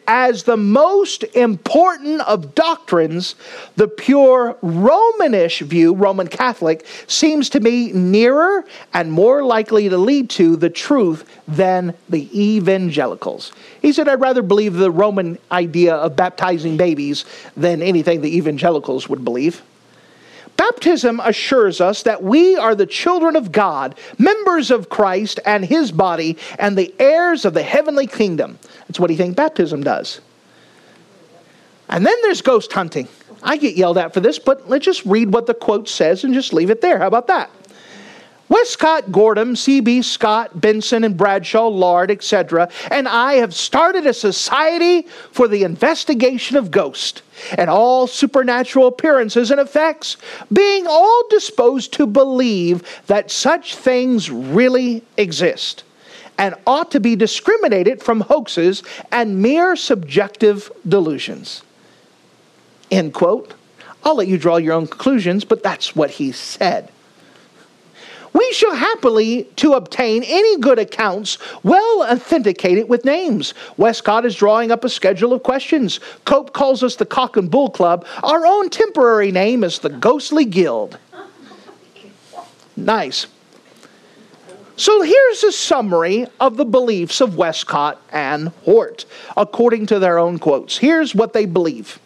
as 0.08 0.44
the 0.44 0.58
most 0.58 1.24
important 1.36 2.22
of 2.22 2.56
doctrines, 2.56 3.36
the 3.76 3.88
pure 3.88 4.58
Romanish 4.62 5.62
view, 5.62 5.94
Roman 5.94 6.28
Catholic, 6.28 6.86
seems 7.08 7.50
to 7.50 7.60
me 7.60 7.92
nearer 7.92 8.66
and 8.94 9.12
more 9.12 9.44
likely 9.44 9.90
to 9.90 9.98
lead 9.98 10.30
to 10.32 10.56
the 10.56 10.70
truth 10.70 11.26
than 11.48 11.94
the 12.08 12.30
evangelicals. 12.40 13.52
He 13.82 13.94
said, 13.94 14.08
I'd 14.08 14.22
rather 14.22 14.42
believe 14.42 14.74
the 14.74 14.92
Roman 14.92 15.38
idea 15.52 15.96
of 15.96 16.16
baptizing 16.16 16.78
babies 16.78 17.26
than 17.56 17.82
anything 17.82 18.22
the 18.22 18.36
evangelicals 18.36 19.08
would 19.10 19.24
believe. 19.24 19.62
Baptism 20.60 21.22
assures 21.24 21.80
us 21.80 22.04
that 22.04 22.22
we 22.22 22.58
are 22.58 22.76
the 22.76 22.86
children 22.86 23.38
of 23.38 23.54
God, 23.54 23.98
members 24.18 24.72
of 24.72 24.90
Christ 24.90 25.40
and 25.46 25.64
his 25.64 25.90
body, 25.90 26.38
and 26.60 26.78
the 26.78 26.94
heirs 27.00 27.46
of 27.46 27.54
the 27.54 27.64
heavenly 27.64 28.08
kingdom. 28.08 28.60
That's 28.86 29.00
what 29.00 29.08
do 29.08 29.14
you 29.14 29.18
think 29.18 29.38
baptism 29.38 29.84
does? 29.84 30.20
And 31.88 32.06
then 32.06 32.16
there's 32.24 32.42
ghost 32.42 32.74
hunting. 32.74 33.08
I 33.42 33.56
get 33.56 33.78
yelled 33.78 33.98
at 33.98 34.14
for 34.14 34.20
this, 34.20 34.38
but 34.38 34.68
let's 34.68 34.84
just 34.84 35.06
read 35.06 35.32
what 35.32 35.46
the 35.46 35.54
quote 35.54 35.88
says 35.88 36.26
and 36.26 36.34
just 36.34 36.52
leave 36.52 36.70
it 36.70 36.82
there. 36.82 37.00
How 37.00 37.08
about 37.08 37.28
that? 37.28 37.50
Westcott, 38.50 39.12
Gorham, 39.12 39.56
C.B. 39.56 40.02
Scott, 40.02 40.60
Benson, 40.60 41.04
and 41.04 41.16
Bradshaw, 41.16 41.70
Luard, 41.70 42.10
etc., 42.10 42.70
and 42.90 43.08
I 43.08 43.36
have 43.36 43.54
started 43.54 44.08
a 44.08 44.14
society 44.14 45.04
for 45.32 45.48
the 45.48 45.64
investigation 45.64 46.58
of 46.58 46.72
ghosts 46.72 47.22
and 47.58 47.70
all 47.70 48.08
supernatural 48.08 48.88
appearances 48.88 49.52
and 49.52 49.62
effects, 49.62 50.18
being 50.52 50.88
all 50.88 51.24
disposed 51.30 51.94
to 51.94 52.08
believe 52.08 52.84
that 53.06 53.30
such 53.30 53.76
things 53.76 54.32
really 54.32 55.04
exist 55.16 55.84
and 56.40 56.56
ought 56.66 56.90
to 56.90 57.00
be 57.00 57.16
discriminated 57.16 58.02
from 58.02 58.22
hoaxes 58.22 58.82
and 59.12 59.42
mere 59.42 59.76
subjective 59.76 60.72
delusions. 60.88 61.62
End 62.90 63.14
quote. 63.14 63.54
I'll 64.04 64.16
let 64.16 64.28
you 64.28 64.38
draw 64.38 64.58
your 64.58 64.74
own 64.74 64.88
conclusions, 64.88 65.46
but 65.46 65.62
that's 65.62 65.96
what 65.96 66.10
he 66.12 66.32
said 66.32 66.92
we 68.34 68.54
shall 68.54 68.76
happily 68.76 69.44
to 69.58 69.74
obtain 69.74 70.24
any 70.24 70.58
good 70.58 70.80
accounts 70.80 71.38
well 71.64 72.04
authenticated 72.04 72.90
with 72.90 73.06
names. 73.06 73.54
Westcott 73.78 74.26
is 74.26 74.36
drawing 74.36 74.72
up 74.72 74.84
a 74.84 74.90
schedule 74.90 75.34
of 75.34 75.44
questions. 75.44 76.00
Cope 76.26 76.54
calls 76.54 76.84
us 76.84 76.96
the 76.96 77.06
Cock 77.06 77.38
and 77.38 77.50
Bull 77.50 77.70
Club. 77.70 78.06
Our 78.24 78.46
own 78.46 78.70
temporary 78.70 79.32
name 79.32 79.64
is 79.64 79.80
the 79.80 79.90
Ghostly 79.90 80.46
Guild. 80.46 80.98
Nice. 82.76 83.28
So 84.78 85.02
here's 85.02 85.44
a 85.44 85.52
summary 85.52 86.26
of 86.40 86.56
the 86.56 86.64
beliefs 86.64 87.20
of 87.20 87.36
Westcott 87.36 88.02
and 88.14 88.48
Hort, 88.64 89.06
according 89.36 89.88
to 89.88 90.00
their 90.00 90.18
own 90.18 90.40
quotes. 90.40 90.78
Here's 90.78 91.14
what 91.14 91.34
they 91.34 91.46
believe 91.46 92.00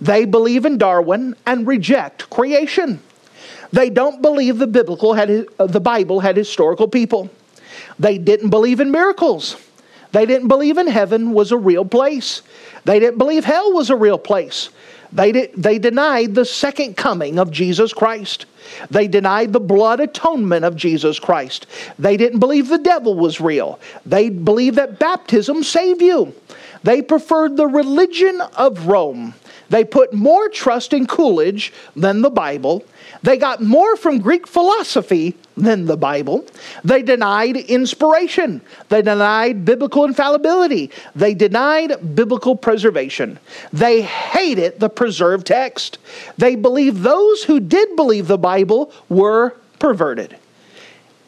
they 0.00 0.26
believe 0.26 0.66
in 0.66 0.76
Darwin 0.76 1.34
and 1.46 1.66
reject 1.66 2.28
creation. 2.28 3.00
They 3.72 3.90
don't 3.90 4.20
believe 4.20 4.58
the 4.58 4.66
biblical 4.66 5.14
had 5.14 5.46
uh, 5.58 5.66
the 5.66 5.80
Bible 5.80 6.20
had 6.20 6.36
historical 6.36 6.88
people. 6.88 7.30
They 7.98 8.18
didn't 8.18 8.50
believe 8.50 8.80
in 8.80 8.90
miracles. 8.90 9.56
They 10.12 10.26
didn't 10.26 10.48
believe 10.48 10.76
in 10.78 10.88
heaven 10.88 11.32
was 11.32 11.52
a 11.52 11.56
real 11.56 11.84
place. 11.84 12.42
They 12.84 12.98
didn't 12.98 13.18
believe 13.18 13.44
hell 13.44 13.72
was 13.72 13.90
a 13.90 13.96
real 13.96 14.18
place. 14.18 14.70
They, 15.12 15.32
did, 15.32 15.54
they 15.56 15.78
denied 15.78 16.34
the 16.34 16.44
second 16.44 16.96
coming 16.96 17.38
of 17.38 17.50
Jesus 17.50 17.92
Christ. 17.92 18.46
They 18.90 19.08
denied 19.08 19.52
the 19.52 19.60
blood 19.60 19.98
atonement 20.00 20.64
of 20.64 20.76
Jesus 20.76 21.18
Christ. 21.18 21.66
They 21.98 22.16
didn't 22.16 22.38
believe 22.38 22.68
the 22.68 22.78
devil 22.78 23.14
was 23.14 23.40
real. 23.40 23.80
They 24.06 24.30
believed 24.30 24.76
that 24.76 24.98
baptism 24.98 25.64
saved 25.64 26.00
you. 26.00 26.34
They 26.82 27.02
preferred 27.02 27.56
the 27.56 27.66
religion 27.66 28.40
of 28.56 28.86
Rome 28.86 29.34
They 29.68 29.84
put 29.84 30.12
more 30.12 30.48
trust 30.48 30.92
in 30.92 31.06
Coleridge 31.06 31.72
than 31.94 32.22
the 32.22 32.30
Bible. 32.30 32.84
They 33.22 33.36
got 33.36 33.60
more 33.60 33.96
from 33.96 34.18
Greek 34.18 34.46
philosophy 34.46 35.36
than 35.56 35.84
the 35.84 35.96
Bible. 35.96 36.46
They 36.84 37.02
denied 37.02 37.56
inspiration. 37.56 38.62
They 38.88 39.02
denied 39.02 39.64
biblical 39.64 40.04
infallibility. 40.04 40.90
They 41.14 41.34
denied 41.34 42.14
biblical 42.14 42.56
preservation. 42.56 43.38
They 43.72 44.02
hated 44.02 44.80
the 44.80 44.88
preserved 44.88 45.46
text. 45.46 45.98
They 46.38 46.56
believed 46.56 47.02
those 47.02 47.44
who 47.44 47.60
did 47.60 47.94
believe 47.94 48.26
the 48.26 48.38
Bible 48.38 48.92
were 49.08 49.54
perverted. 49.78 50.36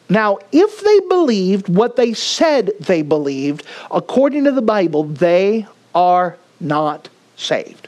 Now, 0.09 0.39
if 0.51 0.81
they 0.81 0.99
believed 1.07 1.69
what 1.69 1.95
they 1.95 2.13
said 2.13 2.71
they 2.79 3.01
believed, 3.01 3.65
according 3.91 4.43
to 4.45 4.51
the 4.51 4.61
Bible, 4.61 5.03
they 5.03 5.67
are 5.95 6.37
not 6.59 7.09
saved. 7.35 7.87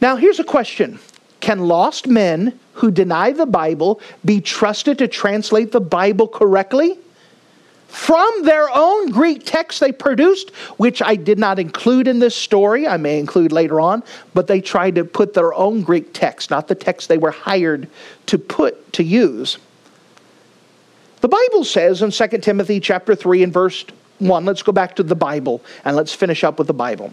Now, 0.00 0.16
here's 0.16 0.38
a 0.38 0.44
question 0.44 1.00
Can 1.40 1.68
lost 1.68 2.06
men 2.06 2.58
who 2.74 2.90
deny 2.90 3.32
the 3.32 3.46
Bible 3.46 4.00
be 4.24 4.40
trusted 4.40 4.98
to 4.98 5.08
translate 5.08 5.72
the 5.72 5.80
Bible 5.80 6.28
correctly? 6.28 6.98
From 7.88 8.42
their 8.42 8.68
own 8.70 9.10
Greek 9.10 9.42
text 9.46 9.80
they 9.80 9.92
produced, 9.92 10.50
which 10.76 11.00
I 11.00 11.16
did 11.16 11.38
not 11.38 11.58
include 11.58 12.06
in 12.06 12.18
this 12.18 12.36
story, 12.36 12.86
I 12.86 12.98
may 12.98 13.18
include 13.18 13.50
later 13.50 13.80
on, 13.80 14.02
but 14.34 14.46
they 14.46 14.60
tried 14.60 14.96
to 14.96 15.04
put 15.04 15.32
their 15.32 15.54
own 15.54 15.82
Greek 15.82 16.12
text, 16.12 16.50
not 16.50 16.68
the 16.68 16.74
text 16.74 17.08
they 17.08 17.16
were 17.16 17.30
hired 17.30 17.88
to 18.26 18.36
put 18.36 18.92
to 18.92 19.02
use. 19.02 19.56
The 21.22 21.28
Bible 21.28 21.64
says 21.64 22.02
in 22.02 22.10
2 22.10 22.38
Timothy 22.38 22.78
chapter 22.78 23.14
3 23.14 23.42
and 23.42 23.52
verse 23.52 23.86
1, 24.18 24.44
let's 24.44 24.62
go 24.62 24.72
back 24.72 24.96
to 24.96 25.02
the 25.02 25.14
Bible 25.14 25.62
and 25.84 25.96
let's 25.96 26.12
finish 26.12 26.44
up 26.44 26.58
with 26.58 26.66
the 26.66 26.74
Bible. 26.74 27.12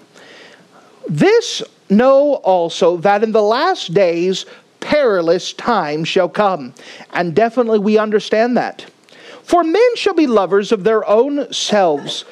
This 1.07 1.61
know 1.89 2.35
also 2.35 2.97
that 2.97 3.23
in 3.23 3.31
the 3.31 3.41
last 3.41 3.93
days 3.93 4.45
perilous 4.79 5.53
times 5.53 6.07
shall 6.07 6.29
come. 6.29 6.73
And 7.13 7.35
definitely 7.35 7.79
we 7.79 7.97
understand 7.97 8.57
that. 8.57 8.85
For 9.43 9.63
men 9.63 9.95
shall 9.95 10.13
be 10.13 10.27
lovers 10.27 10.71
of 10.71 10.83
their 10.83 11.07
own 11.07 11.51
selves, 11.53 12.25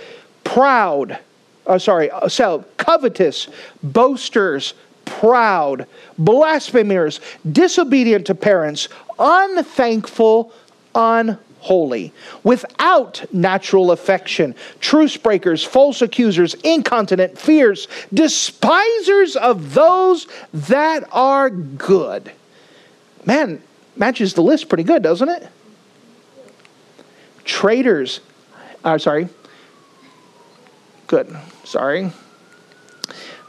proud, 0.43 1.19
uh, 1.67 1.77
sorry, 1.77 2.09
uh, 2.09 2.27
self, 2.27 2.65
covetous, 2.77 3.47
boasters, 3.83 4.73
proud, 5.05 5.85
blasphemers, 6.17 7.19
disobedient 7.51 8.25
to 8.27 8.35
parents, 8.35 8.87
unthankful, 9.19 10.51
unholy 10.95 11.39
holy, 11.63 12.11
without 12.43 13.23
natural 13.33 13.91
affection, 13.91 14.53
truce 14.81 15.15
breakers, 15.15 15.63
false 15.63 16.01
accusers, 16.01 16.55
incontinent, 16.55 17.37
fierce, 17.37 17.87
despisers 18.13 19.37
of 19.37 19.73
those 19.73 20.27
that 20.53 21.07
are 21.13 21.49
good. 21.49 22.31
Man, 23.25 23.63
matches 23.95 24.33
the 24.33 24.43
list 24.43 24.67
pretty 24.67 24.83
good, 24.83 25.01
doesn't 25.01 25.29
it? 25.29 25.47
Traitors, 27.45 28.19
uh, 28.83 28.97
sorry. 28.97 29.29
Good, 31.07 31.33
sorry. 31.63 32.11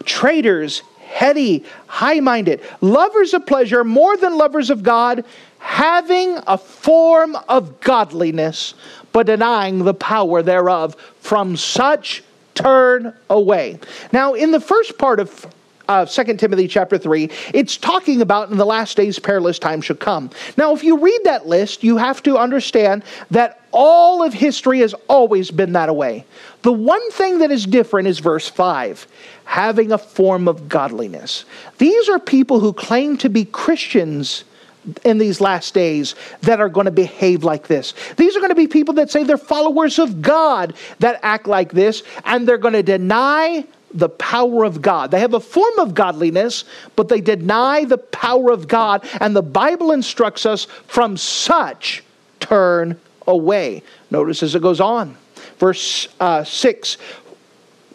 Traitors, 0.04 0.82
heady, 1.00 1.64
high 1.88 2.20
minded, 2.20 2.60
lovers 2.80 3.34
of 3.34 3.44
pleasure 3.44 3.82
more 3.82 4.16
than 4.16 4.38
lovers 4.38 4.70
of 4.70 4.84
God, 4.84 5.24
having 5.64 6.38
a 6.46 6.58
form 6.58 7.34
of 7.48 7.80
godliness, 7.80 8.74
but 9.12 9.26
denying 9.26 9.78
the 9.78 9.94
power 9.94 10.42
thereof. 10.42 10.94
From 11.20 11.56
such 11.56 12.22
turn 12.54 13.14
away. 13.30 13.80
Now, 14.12 14.34
in 14.34 14.50
the 14.50 14.60
first 14.60 14.98
part 14.98 15.20
of 15.20 15.46
uh, 15.88 16.04
2 16.04 16.36
Timothy 16.36 16.68
chapter 16.68 16.98
3, 16.98 17.30
it's 17.54 17.78
talking 17.78 18.20
about 18.20 18.50
in 18.50 18.58
the 18.58 18.66
last 18.66 18.98
days 18.98 19.18
perilous 19.18 19.58
times 19.58 19.86
shall 19.86 19.96
come. 19.96 20.28
Now, 20.58 20.74
if 20.74 20.84
you 20.84 20.98
read 20.98 21.20
that 21.24 21.46
list, 21.46 21.82
you 21.82 21.96
have 21.96 22.22
to 22.24 22.36
understand 22.36 23.02
that 23.30 23.62
all 23.72 24.22
of 24.22 24.34
history 24.34 24.80
has 24.80 24.94
always 25.08 25.50
been 25.50 25.72
that 25.72 25.96
way. 25.96 26.26
The 26.60 26.72
one 26.72 27.10
thing 27.10 27.38
that 27.38 27.50
is 27.50 27.64
different 27.64 28.06
is 28.06 28.18
verse 28.18 28.48
5 28.48 29.06
having 29.46 29.92
a 29.92 29.98
form 29.98 30.46
of 30.46 30.68
godliness. 30.68 31.46
These 31.78 32.08
are 32.10 32.18
people 32.18 32.60
who 32.60 32.72
claim 32.74 33.16
to 33.18 33.30
be 33.30 33.46
Christians 33.46 34.44
in 35.04 35.18
these 35.18 35.40
last 35.40 35.74
days 35.74 36.14
that 36.42 36.60
are 36.60 36.68
going 36.68 36.86
to 36.86 36.90
behave 36.90 37.44
like 37.44 37.66
this. 37.66 37.94
These 38.16 38.36
are 38.36 38.40
going 38.40 38.50
to 38.50 38.54
be 38.54 38.66
people 38.66 38.94
that 38.94 39.10
say 39.10 39.24
they're 39.24 39.36
followers 39.36 39.98
of 39.98 40.22
God 40.22 40.74
that 40.98 41.20
act 41.22 41.46
like 41.46 41.72
this, 41.72 42.02
and 42.24 42.46
they're 42.46 42.58
going 42.58 42.74
to 42.74 42.82
deny 42.82 43.66
the 43.92 44.08
power 44.08 44.64
of 44.64 44.82
God. 44.82 45.10
They 45.10 45.20
have 45.20 45.34
a 45.34 45.40
form 45.40 45.78
of 45.78 45.94
godliness, 45.94 46.64
but 46.96 47.08
they 47.08 47.20
deny 47.20 47.84
the 47.84 47.98
power 47.98 48.50
of 48.50 48.68
God, 48.68 49.08
and 49.20 49.34
the 49.34 49.42
Bible 49.42 49.92
instructs 49.92 50.44
us 50.44 50.64
from 50.86 51.16
such 51.16 52.02
turn 52.40 53.00
away. 53.26 53.82
Notice 54.10 54.42
as 54.42 54.54
it 54.54 54.62
goes 54.62 54.80
on. 54.80 55.16
Verse 55.58 56.08
uh, 56.20 56.44
6 56.44 56.98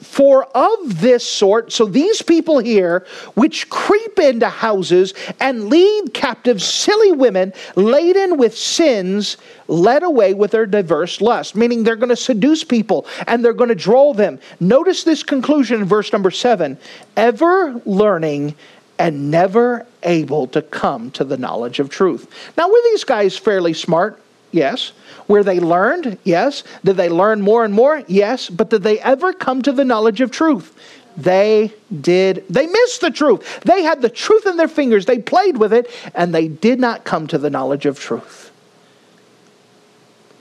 for 0.02 0.45
of 0.56 1.02
this 1.02 1.28
sort, 1.28 1.72
so 1.72 1.86
these 1.86 2.22
people 2.22 2.60
here, 2.60 3.06
which 3.36 3.70
creep 3.70 4.18
into 4.20 4.47
houses 4.47 5.14
and 5.39 5.70
lead 5.70 6.14
captive 6.14 6.62
silly 6.62 7.12
women 7.12 7.54
laden 7.76 8.38
with 8.38 8.58
sins, 8.58 9.38
led 9.68 10.04
away 10.04 10.34
with 10.34 10.52
their 10.52 10.66
diverse 10.66 11.22
lust, 11.22 11.56
meaning 11.56 11.84
they're 11.84 11.95
going 11.95 12.10
to 12.10 12.16
seduce 12.16 12.64
people 12.64 13.06
and 13.28 13.43
they're 13.43 13.54
going 13.54 13.70
to 13.70 13.76
draw 13.76 14.14
them. 14.14 14.39
Notice 14.60 15.04
this 15.04 15.24
conclusion 15.24 15.82
in 15.82 15.86
verse 15.86 16.12
number 16.14 16.32
seven 16.32 16.78
ever 17.18 17.82
learning 17.86 18.56
and 18.97 19.32
never 19.32 19.86
able 20.04 20.47
to 20.47 20.62
come 20.62 21.10
to 21.12 21.24
the 21.24 21.38
knowledge 21.38 21.80
of 21.80 21.89
truth. 21.89 22.54
Now, 22.58 22.70
were 22.70 22.82
these 22.91 23.04
guys 23.04 23.38
fairly 23.38 23.74
smart? 23.74 24.22
Yes. 24.52 24.91
Where 25.28 25.43
they 25.43 25.60
learned? 25.60 26.18
Yes. 26.24 26.64
Did 26.84 26.97
they 26.97 27.10
learn 27.10 27.41
more 27.41 27.64
and 27.64 27.74
more? 27.74 28.04
Yes. 28.08 28.50
But 28.50 28.70
did 28.70 28.84
they 28.84 29.00
ever 29.00 29.34
come 29.34 29.62
to 29.62 29.72
the 29.72 29.86
knowledge 29.86 30.22
of 30.22 30.32
truth? 30.32 30.76
They 31.18 31.74
did. 32.02 32.45
They 32.50 32.66
missed 32.68 33.02
the 33.02 33.12
truth. 33.12 33.62
They 33.62 33.84
had 33.84 34.02
the 34.02 34.10
truth 34.10 34.45
in 34.45 34.58
their 34.58 34.68
fingers. 34.68 35.06
They 35.06 35.20
played 35.20 35.58
with 35.58 35.74
it, 35.74 35.89
and 36.16 36.34
they 36.34 36.47
did 36.47 36.80
not 36.80 37.04
come 37.04 37.28
to 37.28 37.38
the 37.38 37.50
knowledge 37.50 37.86
of 37.86 38.00
truth. 38.00 38.49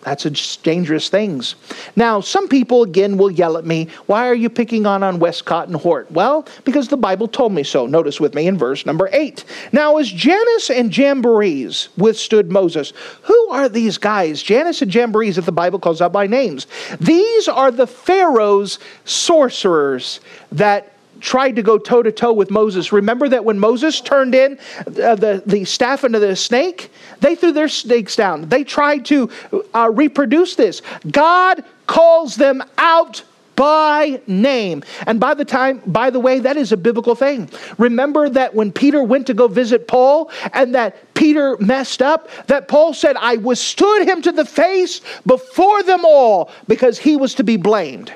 That's 0.09 0.25
a 0.25 0.63
dangerous 0.63 1.11
things. 1.11 1.55
Now, 1.95 2.23
some 2.23 2.49
people 2.49 2.83
again 2.83 3.19
will 3.19 3.31
yell 3.31 3.59
at 3.59 3.67
me, 3.67 3.89
why 4.07 4.27
are 4.27 4.35
you 4.35 4.49
picking 4.49 4.87
on 4.87 5.03
on 5.03 5.19
Westcott 5.19 5.69
and 5.69 5.77
Hort? 5.77 6.11
Well, 6.11 6.49
because 6.65 6.89
the 6.89 6.97
Bible 6.97 7.29
told 7.29 7.53
me 7.53 7.63
so. 7.63 7.85
Notice 7.85 8.19
with 8.19 8.35
me 8.35 8.47
in 8.47 8.57
verse 8.57 8.87
number 8.87 9.11
8. 9.13 9.45
Now, 9.71 9.99
as 9.99 10.11
Jannes 10.11 10.71
and 10.71 10.91
Jambres 10.91 11.91
withstood 11.99 12.51
Moses, 12.51 12.95
who 13.21 13.49
are 13.51 13.69
these 13.69 13.99
guys? 13.99 14.43
Jannes 14.43 14.81
and 14.81 14.91
Jambres 14.91 15.37
that 15.37 15.45
the 15.45 15.53
Bible 15.53 15.79
calls 15.79 16.01
out 16.01 16.13
by 16.13 16.27
names. 16.27 16.67
These 16.99 17.47
are 17.47 17.71
the 17.71 17.87
Pharaoh's 17.87 18.79
sorcerers 19.05 20.21
that 20.53 20.91
tried 21.21 21.57
to 21.57 21.63
go 21.63 21.79
toe 21.79 22.03
to 22.03 22.13
toe 22.13 22.33
with 22.33 22.51
Moses. 22.51 22.93
Remember 22.93 23.29
that 23.29 23.45
when 23.45 23.59
Moses 23.59 24.01
turned 24.01 24.35
in 24.35 24.59
uh, 24.87 25.15
the, 25.15 25.43
the 25.47 25.65
staff 25.65 26.05
into 26.05 26.19
the 26.19 26.37
snake, 26.37 26.91
they 27.21 27.35
threw 27.35 27.53
their 27.53 27.69
snakes 27.69 28.17
down. 28.17 28.49
They 28.49 28.65
tried 28.65 29.05
to 29.07 29.31
uh, 29.75 29.91
reproduce 29.93 30.55
this. 30.55 30.83
God 31.11 31.65
calls 31.87 32.37
them 32.37 32.63
out 32.77 33.23
by 33.59 34.21
name. 34.29 34.85
And 35.09 35.19
by 35.19 35.35
the 35.35 35.45
time, 35.45 35.83
by 35.85 36.11
the 36.11 36.21
way, 36.21 36.39
that 36.39 36.57
is 36.57 36.71
a 36.71 36.77
biblical 36.77 37.17
thing. 37.17 37.51
Remember 37.77 38.29
that 38.29 38.55
when 38.55 38.71
Peter 38.71 39.03
went 39.03 39.27
to 39.27 39.35
go 39.35 39.49
visit 39.49 39.89
Paul 39.89 40.31
and 40.53 40.77
that 40.77 41.13
Peter 41.15 41.57
messed 41.59 42.01
up, 42.01 42.29
that 42.47 42.69
Paul 42.69 42.95
said, 42.95 43.17
I 43.17 43.35
withstood 43.37 44.07
him 44.07 44.23
to 44.23 44.31
the 44.31 44.45
face 44.45 45.01
before 45.27 45.83
them 45.83 46.05
all 46.05 46.53
because 46.69 47.01
he 47.01 47.17
was 47.17 47.35
to 47.35 47.43
be 47.43 47.57
blamed. 47.57 48.13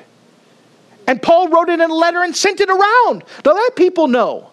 And 1.07 1.21
Paul 1.21 1.49
wrote 1.49 1.69
it 1.69 1.79
in 1.79 1.89
a 1.89 1.93
letter 1.93 2.23
and 2.23 2.35
sent 2.35 2.61
it 2.61 2.69
around 2.69 3.23
to 3.43 3.53
let 3.53 3.75
people 3.75 4.07
know. 4.07 4.49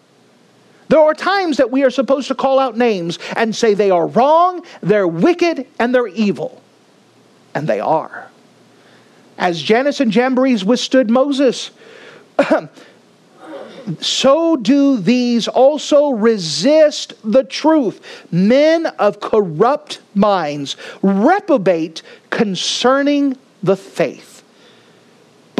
There 0.88 0.98
are 0.98 1.14
times 1.14 1.58
that 1.58 1.70
we 1.70 1.84
are 1.84 1.90
supposed 1.90 2.28
to 2.28 2.34
call 2.34 2.58
out 2.58 2.76
names 2.76 3.20
and 3.36 3.54
say 3.54 3.74
they 3.74 3.92
are 3.92 4.08
wrong, 4.08 4.64
they're 4.80 5.06
wicked, 5.06 5.66
and 5.78 5.94
they're 5.94 6.08
evil. 6.08 6.60
And 7.54 7.68
they 7.68 7.78
are. 7.78 8.28
As 9.38 9.62
Jannes 9.62 10.00
and 10.00 10.10
Jambres 10.10 10.64
withstood 10.64 11.08
Moses, 11.08 11.70
so 14.00 14.56
do 14.56 14.96
these 14.96 15.46
also 15.46 16.10
resist 16.10 17.14
the 17.22 17.44
truth. 17.44 18.26
Men 18.32 18.86
of 18.86 19.20
corrupt 19.20 20.00
minds 20.14 20.76
reprobate 21.02 22.02
concerning 22.30 23.36
the 23.62 23.76
faith 23.76 24.39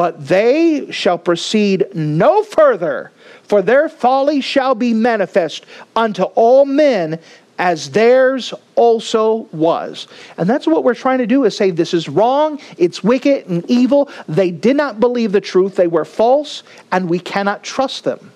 but 0.01 0.29
they 0.29 0.91
shall 0.91 1.19
proceed 1.19 1.85
no 1.95 2.43
further, 2.43 3.13
for 3.43 3.61
their 3.61 3.87
folly 3.87 4.41
shall 4.41 4.75
be 4.75 4.95
manifest 4.95 5.67
unto 5.95 6.23
all 6.23 6.65
men 6.65 7.21
as 7.59 7.91
theirs 7.91 8.55
also 8.77 9.47
was. 9.53 10.09
And 10.39 10.49
that's 10.49 10.67
what 10.67 10.85
we're 10.85 10.95
trying 10.95 11.19
to 11.19 11.27
do 11.27 11.45
is 11.45 11.55
say 11.55 11.71
this 11.71 11.93
is 11.93 12.09
wrong, 12.09 12.59
it's 12.79 13.05
wicked 13.05 13.47
and 13.47 13.63
evil. 13.71 14.09
They 14.27 14.51
did 14.51 14.75
not 14.75 15.01
believe 15.01 15.33
the 15.33 15.41
truth, 15.43 15.77
they 15.77 15.87
were 15.87 16.07
false, 16.07 16.63
and 16.91 17.07
we 17.07 17.19
cannot 17.19 17.63
trust 17.63 18.05
them. 18.05 18.33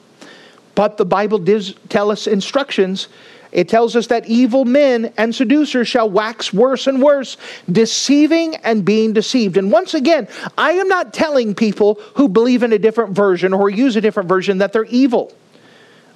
But 0.75 0.99
the 0.99 1.07
Bible 1.07 1.39
does 1.39 1.75
tell 1.89 2.11
us 2.11 2.27
instructions. 2.27 3.09
It 3.55 3.69
tells 3.69 3.95
us 3.95 4.09
that 4.09 4.27
evil 4.27 4.65
men 4.65 5.15
and 5.17 5.33
seducers 5.33 5.87
shall 5.87 6.11
wax 6.11 6.53
worse 6.53 6.89
and 6.89 7.01
worse, 7.01 7.37
deceiving 7.71 8.57
and 8.57 8.85
being 8.85 9.13
deceived. 9.13 9.57
And 9.57 9.71
once 9.71 9.95
again, 9.95 10.27
I 10.59 10.73
am 10.73 10.89
not 10.89 11.15
telling 11.15 11.55
people 11.55 12.01
who 12.17 12.29
believe 12.29 12.65
in 12.65 12.73
a 12.73 12.79
different 12.79 13.15
version 13.15 13.55
or 13.55 13.71
use 13.71 13.95
a 13.95 14.01
different 14.01 14.29
version 14.29 14.59
that 14.59 14.73
they're 14.73 14.85
evil. 14.87 15.33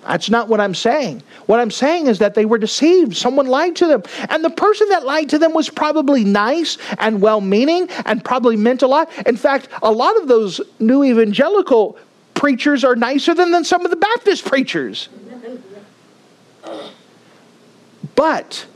That's 0.03 0.29
not 0.31 0.49
what 0.49 0.61
I'm 0.61 0.75
saying. 0.75 1.23
What 1.47 1.61
I'm 1.61 1.71
saying 1.71 2.09
is 2.09 2.19
that 2.19 2.35
they 2.35 2.45
were 2.45 2.59
deceived. 2.59 3.17
Someone 3.17 3.47
lied 3.47 3.77
to 3.77 3.87
them. 3.87 4.03
And 4.31 4.45
the 4.45 4.51
person 4.51 4.89
that 4.89 5.05
lied 5.05 5.29
to 5.29 5.39
them 5.39 5.53
was 5.53 5.71
probably 5.71 6.25
nice 6.25 6.77
and 6.99 7.21
well 7.21 7.41
meaning 7.41 7.89
and 8.05 8.25
probably 8.25 8.57
meant 8.57 8.83
a 8.83 8.89
lot. 8.89 9.11
In 9.29 9.37
fact, 9.37 9.69
a 9.81 9.93
lot 9.93 10.17
of 10.21 10.27
those 10.27 10.61
new 10.81 11.05
evangelical 11.05 11.99
preachers 12.35 12.83
are 12.83 12.97
nicer 12.97 13.33
than, 13.33 13.53
than 13.53 13.65
some 13.65 13.85
of 13.85 13.93
the 13.93 13.97
Baptist 13.97 14.45
preachers. 14.45 15.09
But 18.19 18.67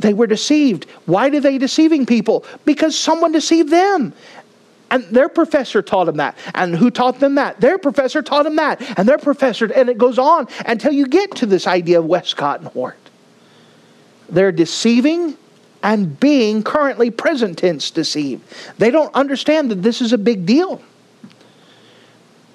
they 0.00 0.12
were 0.12 0.26
deceived. 0.26 0.84
Why 1.06 1.28
are 1.28 1.40
they 1.40 1.56
deceiving 1.56 2.04
people? 2.04 2.44
Because 2.66 2.94
someone 2.94 3.32
deceived 3.32 3.70
them. 3.70 4.12
And 4.90 5.04
their 5.04 5.30
professor 5.30 5.80
taught 5.80 6.04
them 6.04 6.18
that. 6.18 6.36
And 6.54 6.76
who 6.76 6.90
taught 6.90 7.20
them 7.20 7.36
that? 7.36 7.58
Their 7.58 7.78
professor 7.78 8.20
taught 8.20 8.42
them 8.42 8.56
that. 8.56 8.82
And 8.98 9.08
their 9.08 9.16
professor, 9.16 9.72
and 9.72 9.88
it 9.88 9.96
goes 9.96 10.18
on 10.18 10.46
until 10.66 10.92
you 10.92 11.06
get 11.06 11.36
to 11.36 11.46
this 11.46 11.66
idea 11.66 12.00
of 12.00 12.04
Westcott 12.04 12.60
and 12.60 12.68
Hort. 12.68 12.98
They're 14.28 14.52
deceiving 14.52 15.38
and 15.82 16.20
being 16.20 16.62
currently 16.62 17.10
present 17.10 17.56
tense 17.56 17.90
deceived. 17.90 18.42
They 18.76 18.90
don't 18.90 19.14
understand 19.14 19.70
that 19.70 19.82
this 19.82 20.02
is 20.02 20.12
a 20.12 20.18
big 20.18 20.44
deal. 20.44 20.82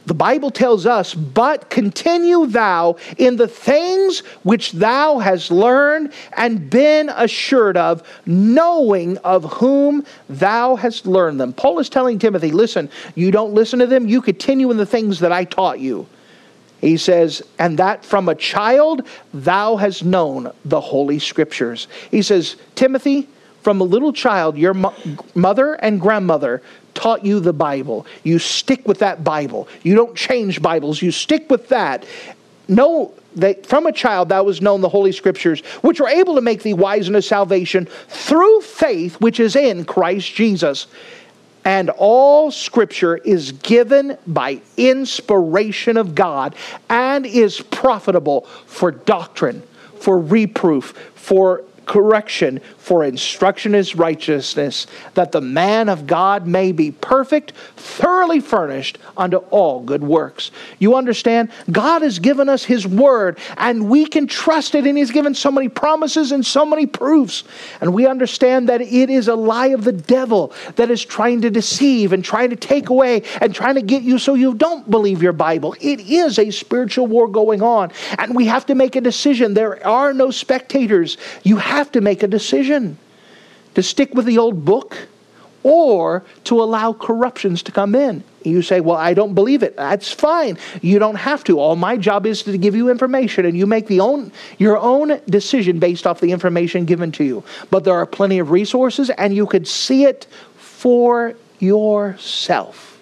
The 0.05 0.13
Bible 0.13 0.51
tells 0.51 0.85
us, 0.85 1.13
but 1.13 1.69
continue 1.69 2.45
thou 2.45 2.97
in 3.17 3.37
the 3.37 3.47
things 3.47 4.19
which 4.43 4.71
thou 4.73 5.17
hast 5.17 5.49
learned 5.49 6.13
and 6.37 6.69
been 6.69 7.09
assured 7.09 7.75
of, 7.75 8.03
knowing 8.25 9.17
of 9.19 9.45
whom 9.53 10.05
thou 10.29 10.75
hast 10.75 11.07
learned 11.07 11.39
them. 11.39 11.53
Paul 11.53 11.79
is 11.79 11.89
telling 11.89 12.19
Timothy, 12.19 12.51
listen, 12.51 12.89
you 13.15 13.31
don't 13.31 13.53
listen 13.53 13.79
to 13.79 13.87
them, 13.87 14.07
you 14.07 14.21
continue 14.21 14.69
in 14.69 14.77
the 14.77 14.85
things 14.85 15.19
that 15.21 15.31
I 15.31 15.43
taught 15.43 15.79
you. 15.79 16.05
He 16.81 16.97
says, 16.97 17.41
and 17.57 17.79
that 17.79 18.05
from 18.05 18.29
a 18.29 18.35
child 18.35 19.07
thou 19.33 19.75
hast 19.75 20.05
known 20.05 20.51
the 20.65 20.81
Holy 20.81 21.17
Scriptures. 21.17 21.87
He 22.11 22.21
says, 22.21 22.57
Timothy, 22.75 23.27
from 23.63 23.81
a 23.81 23.85
little 23.85 24.13
child, 24.13 24.55
your 24.55 24.75
mo- 24.75 24.93
mother 25.33 25.73
and 25.73 25.99
grandmother 25.99 26.61
taught 26.95 27.23
you 27.23 27.39
the 27.39 27.53
Bible. 27.53 28.07
You 28.23 28.39
stick 28.39 28.87
with 28.87 28.99
that 28.99 29.23
Bible. 29.23 29.67
You 29.83 29.95
don't 29.95 30.15
change 30.15 30.61
Bibles. 30.61 31.01
You 31.01 31.11
stick 31.11 31.49
with 31.49 31.69
that. 31.69 32.05
Know 32.67 33.13
that 33.35 33.65
from 33.65 33.85
a 33.85 33.91
child 33.91 34.29
thou 34.29 34.43
was 34.43 34.61
known 34.61 34.81
the 34.81 34.89
Holy 34.89 35.11
Scriptures, 35.11 35.59
which 35.81 35.99
are 35.99 36.07
able 36.07 36.35
to 36.35 36.41
make 36.41 36.63
thee 36.63 36.73
wise 36.73 37.07
unto 37.07 37.21
salvation 37.21 37.87
through 38.07 38.61
faith 38.61 39.19
which 39.21 39.39
is 39.39 39.55
in 39.55 39.85
Christ 39.85 40.33
Jesus. 40.33 40.87
And 41.65 41.89
all 41.89 42.51
Scripture 42.51 43.17
is 43.17 43.51
given 43.51 44.17
by 44.27 44.61
inspiration 44.77 45.97
of 45.97 46.15
God 46.15 46.55
and 46.89 47.25
is 47.25 47.59
profitable 47.59 48.41
for 48.67 48.91
doctrine, 48.91 49.63
for 49.99 50.19
reproof, 50.19 50.91
for 51.15 51.63
correction, 51.85 52.61
for 52.85 53.03
instruction 53.03 53.73
is 53.73 53.95
righteousness, 53.95 54.85
that 55.15 55.31
the 55.31 55.41
man 55.41 55.89
of 55.89 56.05
God 56.05 56.45
may 56.45 56.71
be 56.71 56.91
perfect, 56.91 57.53
thoroughly 57.75 58.39
furnished 58.39 58.99
unto 59.17 59.37
all 59.37 59.79
good 59.81 60.03
works. 60.03 60.51
You 60.77 60.95
understand? 60.95 61.49
God 61.71 62.03
has 62.03 62.19
given 62.19 62.47
us 62.47 62.63
His 62.63 62.85
Word, 62.85 63.39
and 63.57 63.89
we 63.89 64.05
can 64.05 64.27
trust 64.27 64.75
it, 64.75 64.85
and 64.85 64.99
He's 64.99 65.09
given 65.09 65.33
so 65.33 65.49
many 65.49 65.67
promises 65.67 66.31
and 66.31 66.45
so 66.45 66.63
many 66.63 66.85
proofs. 66.85 67.43
And 67.81 67.91
we 67.91 68.05
understand 68.05 68.69
that 68.69 68.81
it 68.81 69.09
is 69.09 69.29
a 69.29 69.35
lie 69.35 69.69
of 69.69 69.83
the 69.83 69.91
devil 69.91 70.53
that 70.75 70.91
is 70.91 71.03
trying 71.03 71.41
to 71.41 71.49
deceive 71.49 72.13
and 72.13 72.23
trying 72.23 72.51
to 72.51 72.55
take 72.55 72.89
away 72.89 73.23
and 73.41 73.55
trying 73.55 73.75
to 73.75 73.81
get 73.81 74.03
you 74.03 74.19
so 74.19 74.35
you 74.35 74.53
don't 74.53 74.91
believe 74.91 75.23
your 75.23 75.33
Bible. 75.33 75.75
It 75.81 76.01
is 76.01 76.37
a 76.37 76.51
spiritual 76.51 77.07
war 77.07 77.27
going 77.27 77.63
on, 77.63 77.91
and 78.19 78.35
we 78.35 78.45
have 78.45 78.67
to 78.67 78.75
make 78.75 78.95
a 78.95 79.01
decision. 79.01 79.55
There 79.55 79.83
are 79.87 80.13
no 80.13 80.29
spectators. 80.29 81.17
You 81.41 81.57
have 81.57 81.91
to 81.93 82.01
make 82.01 82.21
a 82.21 82.27
decision 82.75 82.97
to 83.73 83.83
stick 83.83 84.13
with 84.13 84.25
the 84.25 84.37
old 84.37 84.63
book 84.63 85.07
or 85.63 86.23
to 86.43 86.61
allow 86.61 86.93
corruptions 86.93 87.63
to 87.63 87.71
come 87.71 87.95
in. 87.95 88.23
You 88.43 88.61
say, 88.61 88.79
Well, 88.79 88.97
I 88.97 89.13
don't 89.13 89.33
believe 89.33 89.63
it. 89.63 89.75
That's 89.75 90.11
fine. 90.11 90.57
You 90.81 90.99
don't 90.99 91.15
have 91.15 91.43
to. 91.45 91.59
All 91.59 91.75
my 91.75 91.97
job 91.97 92.25
is 92.25 92.43
to 92.43 92.57
give 92.57 92.75
you 92.75 92.89
information, 92.89 93.45
and 93.45 93.57
you 93.57 93.65
make 93.65 93.87
the 93.87 93.99
own, 93.99 94.31
your 94.59 94.77
own 94.77 95.19
decision 95.27 95.79
based 95.79 96.05
off 96.05 96.21
the 96.21 96.31
information 96.31 96.85
given 96.85 97.11
to 97.13 97.23
you. 97.23 97.43
But 97.71 97.83
there 97.83 97.95
are 97.95 98.05
plenty 98.05 98.39
of 98.39 98.51
resources, 98.51 99.09
and 99.09 99.35
you 99.35 99.47
could 99.47 99.67
see 99.67 100.05
it 100.05 100.27
for 100.55 101.33
yourself 101.59 102.94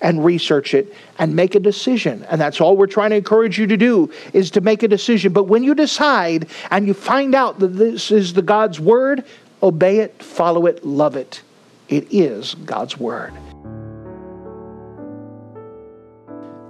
and 0.00 0.24
research 0.24 0.74
it 0.74 0.94
and 1.18 1.34
make 1.34 1.54
a 1.54 1.60
decision. 1.60 2.24
And 2.30 2.40
that's 2.40 2.60
all 2.60 2.76
we're 2.76 2.86
trying 2.86 3.10
to 3.10 3.16
encourage 3.16 3.58
you 3.58 3.66
to 3.66 3.76
do 3.76 4.10
is 4.32 4.50
to 4.52 4.60
make 4.60 4.82
a 4.82 4.88
decision. 4.88 5.32
But 5.32 5.44
when 5.44 5.62
you 5.62 5.74
decide 5.74 6.48
and 6.70 6.86
you 6.86 6.94
find 6.94 7.34
out 7.34 7.58
that 7.60 7.68
this 7.68 8.10
is 8.10 8.34
the 8.34 8.42
god's 8.42 8.78
word 8.78 9.24
obey 9.62 10.00
it 10.00 10.22
follow 10.22 10.66
it 10.66 10.84
love 10.84 11.16
it. 11.16 11.42
It 11.88 12.08
is 12.10 12.54
god's 12.54 12.98
word 12.98 13.32